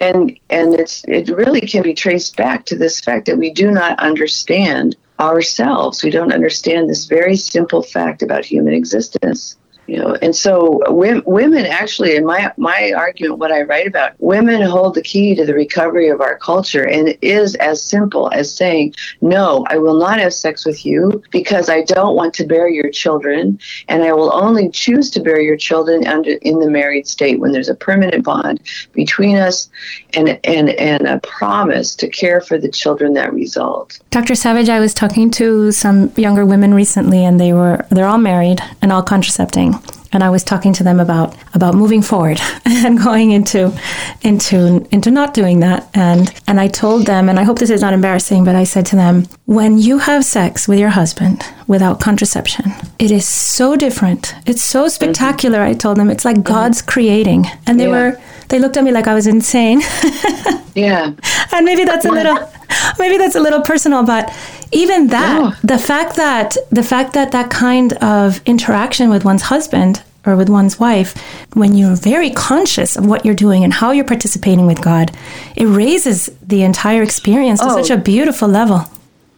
and 0.00 0.38
and 0.48 0.74
it's 0.74 1.04
it 1.06 1.28
really 1.28 1.60
can 1.60 1.82
be 1.82 1.94
traced 1.94 2.36
back 2.36 2.64
to 2.66 2.76
this 2.76 3.00
fact 3.00 3.26
that 3.26 3.38
we 3.38 3.50
do 3.50 3.70
not 3.70 3.98
understand 3.98 4.96
ourselves. 5.18 6.02
We 6.02 6.10
don't 6.10 6.32
understand 6.32 6.88
this 6.88 7.04
very 7.04 7.36
simple 7.36 7.82
fact 7.82 8.22
about 8.22 8.44
human 8.44 8.72
existence 8.72 9.56
you 9.90 9.98
know 9.98 10.16
and 10.22 10.36
so 10.36 10.80
women 10.88 11.66
actually 11.66 12.14
in 12.14 12.24
my 12.24 12.52
my 12.56 12.92
argument 12.96 13.38
what 13.40 13.50
i 13.50 13.62
write 13.62 13.88
about 13.88 14.12
women 14.18 14.62
hold 14.62 14.94
the 14.94 15.02
key 15.02 15.34
to 15.34 15.44
the 15.44 15.52
recovery 15.52 16.08
of 16.08 16.20
our 16.20 16.38
culture 16.38 16.84
and 16.84 17.08
it 17.08 17.18
is 17.20 17.56
as 17.56 17.82
simple 17.82 18.30
as 18.32 18.54
saying 18.54 18.94
no 19.20 19.66
i 19.68 19.76
will 19.76 19.98
not 19.98 20.20
have 20.20 20.32
sex 20.32 20.64
with 20.64 20.86
you 20.86 21.20
because 21.32 21.68
i 21.68 21.82
don't 21.82 22.14
want 22.14 22.32
to 22.32 22.46
bear 22.46 22.68
your 22.68 22.88
children 22.90 23.58
and 23.88 24.04
i 24.04 24.12
will 24.12 24.32
only 24.32 24.70
choose 24.70 25.10
to 25.10 25.20
bear 25.20 25.40
your 25.40 25.56
children 25.56 26.06
under 26.06 26.30
in 26.42 26.60
the 26.60 26.70
married 26.70 27.08
state 27.08 27.40
when 27.40 27.50
there's 27.50 27.68
a 27.68 27.74
permanent 27.74 28.24
bond 28.24 28.60
between 28.92 29.36
us 29.36 29.68
and 30.14 30.38
and 30.44 30.70
and 30.70 31.08
a 31.08 31.18
promise 31.20 31.96
to 31.96 32.08
care 32.08 32.40
for 32.40 32.58
the 32.58 32.70
children 32.70 33.14
that 33.14 33.32
result. 33.32 33.98
Dr 34.10 34.36
savage 34.36 34.68
i 34.68 34.78
was 34.78 34.94
talking 34.94 35.30
to 35.32 35.72
some 35.72 36.12
younger 36.16 36.46
women 36.46 36.74
recently 36.74 37.24
and 37.24 37.40
they 37.40 37.52
were 37.52 37.84
they're 37.90 38.06
all 38.06 38.18
married 38.18 38.60
and 38.80 38.92
all 38.92 39.02
contracepting 39.02 39.79
and 40.12 40.22
I 40.24 40.30
was 40.30 40.42
talking 40.44 40.72
to 40.74 40.84
them 40.84 41.00
about 41.00 41.36
about 41.54 41.74
moving 41.74 42.02
forward 42.02 42.40
and 42.64 42.98
going 42.98 43.30
into 43.30 43.76
into 44.22 44.86
into 44.90 45.10
not 45.10 45.34
doing 45.34 45.60
that. 45.60 45.88
And 45.94 46.32
and 46.46 46.60
I 46.60 46.68
told 46.68 47.06
them 47.06 47.28
and 47.28 47.38
I 47.38 47.44
hope 47.44 47.58
this 47.58 47.70
is 47.70 47.80
not 47.80 47.92
embarrassing 47.92 48.44
but 48.44 48.54
I 48.54 48.64
said 48.64 48.86
to 48.86 48.96
them 48.96 49.26
when 49.46 49.78
you 49.78 49.98
have 49.98 50.24
sex 50.24 50.68
with 50.68 50.78
your 50.78 50.90
husband 50.90 51.44
without 51.66 52.00
contraception 52.00 52.72
it 52.98 53.10
is 53.10 53.26
so 53.26 53.76
different. 53.76 54.34
It's 54.46 54.62
so 54.62 54.86
spectacular. 54.88 55.60
I 55.62 55.72
told 55.72 55.96
them. 55.96 56.10
It's 56.10 56.24
like 56.24 56.36
mm-hmm. 56.36 56.54
God's 56.54 56.82
creating. 56.82 57.46
And 57.66 57.80
they 57.80 57.88
yeah. 57.88 58.10
were 58.10 58.20
they 58.48 58.58
looked 58.58 58.76
at 58.76 58.84
me 58.84 58.92
like 58.92 59.06
I 59.06 59.14
was 59.14 59.26
insane. 59.26 59.80
Yeah. 60.74 61.12
And 61.52 61.64
maybe 61.64 61.84
that's 61.84 62.04
a 62.04 62.10
little 62.10 62.38
maybe 62.98 63.16
that's 63.16 63.36
a 63.36 63.40
little 63.40 63.62
personal 63.62 64.02
but 64.02 64.34
even 64.72 65.08
that 65.08 65.58
the 65.62 65.78
fact 65.78 66.16
that 66.16 66.56
the 66.70 66.82
fact 66.82 67.12
that 67.14 67.32
that 67.32 67.50
kind 67.50 67.92
of 67.94 68.40
interaction 68.46 69.10
with 69.10 69.24
one's 69.24 69.42
husband 69.42 70.02
or 70.26 70.36
with 70.36 70.48
one's 70.48 70.78
wife 70.78 71.16
when 71.54 71.74
you're 71.74 71.96
very 71.96 72.30
conscious 72.30 72.96
of 72.96 73.06
what 73.06 73.24
you're 73.24 73.34
doing 73.34 73.64
and 73.64 73.72
how 73.72 73.90
you're 73.90 74.04
participating 74.04 74.66
with 74.66 74.80
god 74.82 75.10
it 75.56 75.66
raises 75.66 76.26
the 76.42 76.62
entire 76.62 77.02
experience 77.02 77.60
to 77.60 77.66
oh. 77.66 77.82
such 77.82 77.90
a 77.90 77.96
beautiful 77.96 78.48
level 78.48 78.84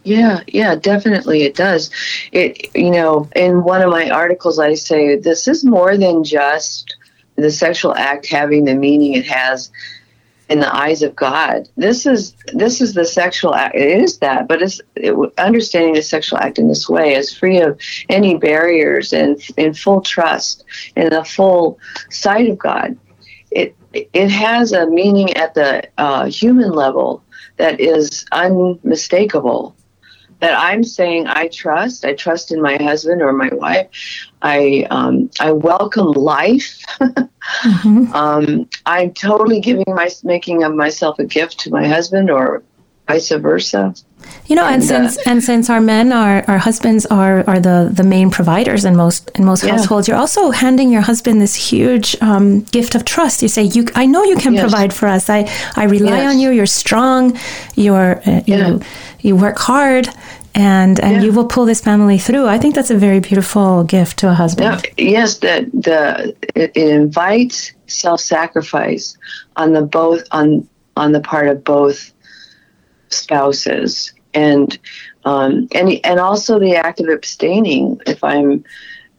yeah, 0.05 0.41
yeah, 0.47 0.75
definitely 0.75 1.43
it 1.43 1.55
does. 1.55 1.89
It 2.31 2.75
you 2.75 2.91
know, 2.91 3.29
in 3.35 3.63
one 3.63 3.81
of 3.81 3.89
my 3.89 4.09
articles 4.09 4.59
I 4.59 4.73
say 4.73 5.15
this 5.15 5.47
is 5.47 5.63
more 5.63 5.97
than 5.97 6.23
just 6.23 6.95
the 7.35 7.51
sexual 7.51 7.95
act 7.95 8.27
having 8.27 8.65
the 8.65 8.75
meaning 8.75 9.13
it 9.13 9.25
has 9.25 9.71
in 10.49 10.59
the 10.59 10.75
eyes 10.75 11.01
of 11.01 11.15
God. 11.15 11.69
This 11.77 12.05
is 12.05 12.35
this 12.53 12.81
is 12.81 12.93
the 12.93 13.05
sexual 13.05 13.55
act. 13.55 13.75
It 13.75 14.01
is 14.01 14.19
that, 14.19 14.47
but 14.47 14.61
it's 14.61 14.81
it, 14.95 15.13
understanding 15.37 15.93
the 15.93 16.01
sexual 16.01 16.39
act 16.39 16.59
in 16.59 16.67
this 16.67 16.89
way 16.89 17.15
is 17.15 17.35
free 17.35 17.59
of 17.59 17.79
any 18.09 18.37
barriers 18.37 19.13
and 19.13 19.41
in 19.57 19.73
full 19.73 20.01
trust 20.01 20.63
in 20.95 21.09
the 21.09 21.23
full 21.23 21.79
sight 22.09 22.49
of 22.49 22.57
God. 22.57 22.97
It 23.51 23.75
it 23.93 24.29
has 24.29 24.73
a 24.73 24.87
meaning 24.87 25.33
at 25.35 25.53
the 25.53 25.87
uh, 25.97 26.25
human 26.25 26.71
level 26.71 27.23
that 27.57 27.79
is 27.79 28.25
unmistakable 28.31 29.75
that 30.43 30.59
I'm 30.59 30.83
saying 30.83 31.27
I 31.27 31.47
trust. 31.47 32.03
I 32.03 32.13
trust 32.13 32.51
in 32.51 32.61
my 32.61 32.75
husband 32.75 33.21
or 33.21 33.31
my 33.31 33.49
wife. 33.53 33.87
I 34.43 34.85
um, 34.91 35.29
I 35.39 35.51
welcome 35.51 36.11
life. 36.11 36.83
mm-hmm. 37.01 38.13
um, 38.13 38.69
I'm 38.85 39.13
totally 39.13 39.61
giving 39.61 39.85
my 39.87 40.09
making 40.23 40.63
of 40.63 40.75
myself 40.75 41.17
a 41.19 41.25
gift 41.25 41.59
to 41.61 41.71
my 41.71 41.87
husband 41.87 42.29
or 42.29 42.63
vice 43.07 43.31
versa. 43.31 43.95
You 44.47 44.55
know, 44.55 44.65
and, 44.65 44.75
and 44.75 44.83
since 44.83 45.17
uh, 45.17 45.21
and 45.25 45.43
since 45.43 45.69
our 45.69 45.81
men, 45.81 46.11
our, 46.13 46.43
our 46.49 46.57
husbands 46.57 47.05
are, 47.05 47.43
are 47.49 47.59
the, 47.59 47.89
the 47.91 48.03
main 48.03 48.29
providers 48.29 48.85
in 48.85 48.95
most 48.95 49.29
in 49.35 49.45
most 49.45 49.63
yeah. 49.63 49.71
households, 49.71 50.07
you're 50.07 50.17
also 50.17 50.51
handing 50.51 50.91
your 50.91 51.01
husband 51.01 51.41
this 51.41 51.55
huge 51.55 52.15
um, 52.21 52.61
gift 52.63 52.95
of 52.95 53.05
trust. 53.05 53.41
You 53.41 53.47
say, 53.47 53.63
"You, 53.63 53.85
I 53.95 54.05
know 54.05 54.23
you 54.23 54.37
can 54.37 54.53
yes. 54.53 54.61
provide 54.61 54.93
for 54.93 55.07
us. 55.07 55.29
I, 55.29 55.49
I 55.75 55.85
rely 55.85 56.17
yes. 56.17 56.33
on 56.33 56.39
you. 56.39 56.51
You're 56.51 56.65
strong. 56.65 57.37
You're 57.75 58.19
uh, 58.25 58.41
yeah. 58.45 58.67
you 58.67 58.81
you 59.21 59.35
work 59.35 59.57
hard." 59.57 60.07
And 60.55 60.99
and 60.99 61.15
yeah. 61.15 61.21
you 61.21 61.33
will 61.33 61.47
pull 61.47 61.65
this 61.65 61.81
family 61.81 62.17
through. 62.17 62.47
I 62.47 62.57
think 62.57 62.75
that's 62.75 62.91
a 62.91 62.97
very 62.97 63.19
beautiful 63.19 63.83
gift 63.83 64.19
to 64.19 64.29
a 64.29 64.33
husband. 64.33 64.85
Yeah, 64.97 65.05
yes, 65.05 65.37
that 65.39 65.71
the 65.71 66.35
it, 66.55 66.71
it 66.75 66.89
invites 66.89 67.71
self-sacrifice 67.87 69.17
on 69.55 69.73
the 69.73 69.81
both 69.81 70.23
on 70.31 70.67
on 70.95 71.11
the 71.11 71.21
part 71.21 71.47
of 71.47 71.63
both 71.63 72.13
spouses, 73.09 74.13
and 74.33 74.77
um, 75.25 75.67
and 75.73 75.99
and 76.03 76.19
also 76.19 76.59
the 76.59 76.75
act 76.75 76.99
of 76.99 77.07
abstaining. 77.07 77.99
If 78.05 78.23
I'm 78.23 78.63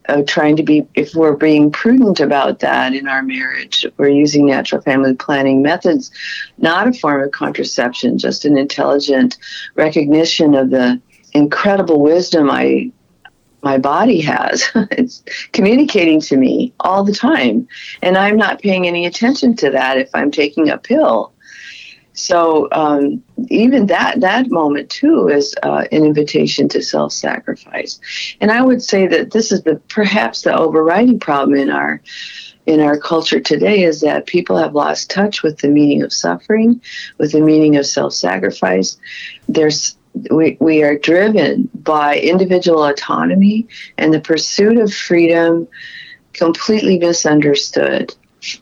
uh, 0.08 0.22
trying 0.26 0.56
to 0.56 0.62
be, 0.62 0.86
if 0.94 1.14
we're 1.14 1.36
being 1.36 1.70
prudent 1.70 2.20
about 2.20 2.58
that 2.60 2.92
in 2.92 3.08
our 3.08 3.22
marriage, 3.22 3.86
we're 3.96 4.08
using 4.08 4.46
natural 4.46 4.82
family 4.82 5.14
planning 5.14 5.62
methods, 5.62 6.10
not 6.58 6.86
a 6.86 6.92
form 6.92 7.22
of 7.22 7.30
contraception, 7.30 8.18
just 8.18 8.44
an 8.44 8.58
intelligent 8.58 9.38
recognition 9.74 10.54
of 10.54 10.70
the 10.70 11.00
incredible 11.34 12.00
wisdom 12.00 12.50
I 12.50 12.90
my 13.62 13.78
body 13.78 14.20
has. 14.20 14.70
it's 14.92 15.24
communicating 15.52 16.20
to 16.20 16.36
me 16.36 16.72
all 16.80 17.02
the 17.02 17.14
time, 17.14 17.66
and 18.02 18.16
I'm 18.16 18.36
not 18.36 18.60
paying 18.60 18.86
any 18.86 19.06
attention 19.06 19.56
to 19.56 19.70
that 19.70 19.98
if 19.98 20.10
I'm 20.14 20.30
taking 20.30 20.68
a 20.68 20.78
pill. 20.78 21.32
So 22.12 22.68
um, 22.70 23.24
even 23.48 23.86
that 23.86 24.20
that 24.20 24.48
moment 24.50 24.88
too 24.88 25.28
is 25.28 25.54
uh, 25.64 25.84
an 25.90 26.04
invitation 26.04 26.68
to 26.68 26.82
self-sacrifice, 26.82 27.98
and 28.40 28.52
I 28.52 28.62
would 28.62 28.82
say 28.82 29.08
that 29.08 29.32
this 29.32 29.50
is 29.50 29.62
the 29.62 29.76
perhaps 29.88 30.42
the 30.42 30.56
overriding 30.56 31.18
problem 31.18 31.58
in 31.58 31.70
our 31.70 32.00
in 32.66 32.80
our 32.80 32.98
culture 32.98 33.40
today 33.40 33.82
is 33.82 34.00
that 34.00 34.26
people 34.26 34.56
have 34.56 34.74
lost 34.74 35.10
touch 35.10 35.42
with 35.42 35.58
the 35.58 35.68
meaning 35.68 36.02
of 36.02 36.12
suffering, 36.12 36.80
with 37.18 37.32
the 37.32 37.40
meaning 37.40 37.76
of 37.76 37.84
self-sacrifice. 37.84 38.96
There's 39.48 39.96
we, 40.30 40.56
we 40.60 40.82
are 40.82 40.98
driven 40.98 41.68
by 41.74 42.18
individual 42.18 42.84
autonomy 42.84 43.66
and 43.98 44.12
the 44.12 44.20
pursuit 44.20 44.78
of 44.78 44.92
freedom 44.92 45.68
completely 46.32 46.98
misunderstood. 46.98 48.14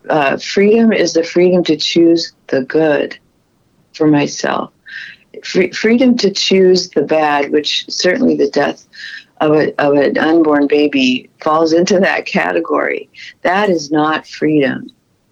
Uh, 0.08 0.36
freedom 0.36 0.92
is 0.92 1.12
the 1.12 1.24
freedom 1.24 1.64
to 1.64 1.76
choose 1.76 2.32
the 2.48 2.62
good 2.62 3.18
for 3.94 4.06
myself. 4.06 4.72
Free, 5.44 5.70
freedom 5.72 6.16
to 6.18 6.30
choose 6.30 6.90
the 6.90 7.02
bad, 7.02 7.50
which 7.50 7.86
certainly 7.88 8.36
the 8.36 8.50
death 8.50 8.86
of, 9.40 9.52
a, 9.52 9.74
of 9.82 9.94
an 9.94 10.18
unborn 10.18 10.66
baby 10.66 11.30
falls 11.40 11.72
into 11.72 11.98
that 12.00 12.26
category. 12.26 13.10
That 13.42 13.70
is 13.70 13.90
not 13.90 14.26
freedom. 14.26 14.90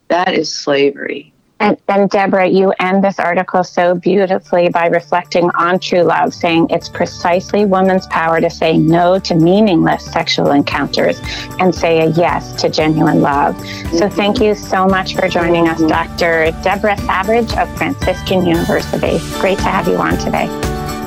That 0.09 0.35
is 0.35 0.53
slavery. 0.53 1.33
And 1.61 1.77
then, 1.87 2.09
Deborah, 2.09 2.49
you 2.49 2.73
end 2.81 3.05
this 3.05 3.19
article 3.19 3.63
so 3.63 3.95
beautifully 3.95 4.71
by 4.71 4.87
reflecting 4.87 5.51
on 5.51 5.79
true 5.79 6.03
love, 6.03 6.33
saying 6.33 6.69
it's 6.71 6.89
precisely 6.89 7.67
woman's 7.67 8.07
power 8.07 8.41
to 8.41 8.49
say 8.49 8.79
no 8.79 9.19
to 9.21 9.35
meaningless 9.35 10.05
sexual 10.05 10.53
encounters 10.53 11.21
and 11.59 11.75
say 11.75 12.01
a 12.01 12.07
yes 12.13 12.61
to 12.63 12.71
genuine 12.71 13.21
love. 13.21 13.59
So, 13.59 13.67
mm-hmm. 13.67 14.17
thank 14.17 14.41
you 14.41 14.55
so 14.55 14.87
much 14.87 15.15
for 15.15 15.29
joining 15.29 15.69
us, 15.69 15.79
mm-hmm. 15.79 15.89
Dr. 15.89 16.51
Deborah 16.63 16.99
Savage 16.99 17.53
of 17.53 17.77
Franciscan 17.77 18.47
University. 18.47 19.19
Great 19.39 19.59
to 19.59 19.65
have 19.65 19.87
you 19.87 19.97
on 19.97 20.17
today. 20.17 20.47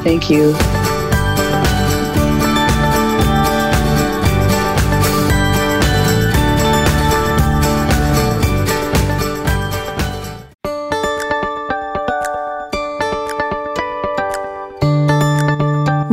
Thank 0.03 0.29
you. 0.29 0.53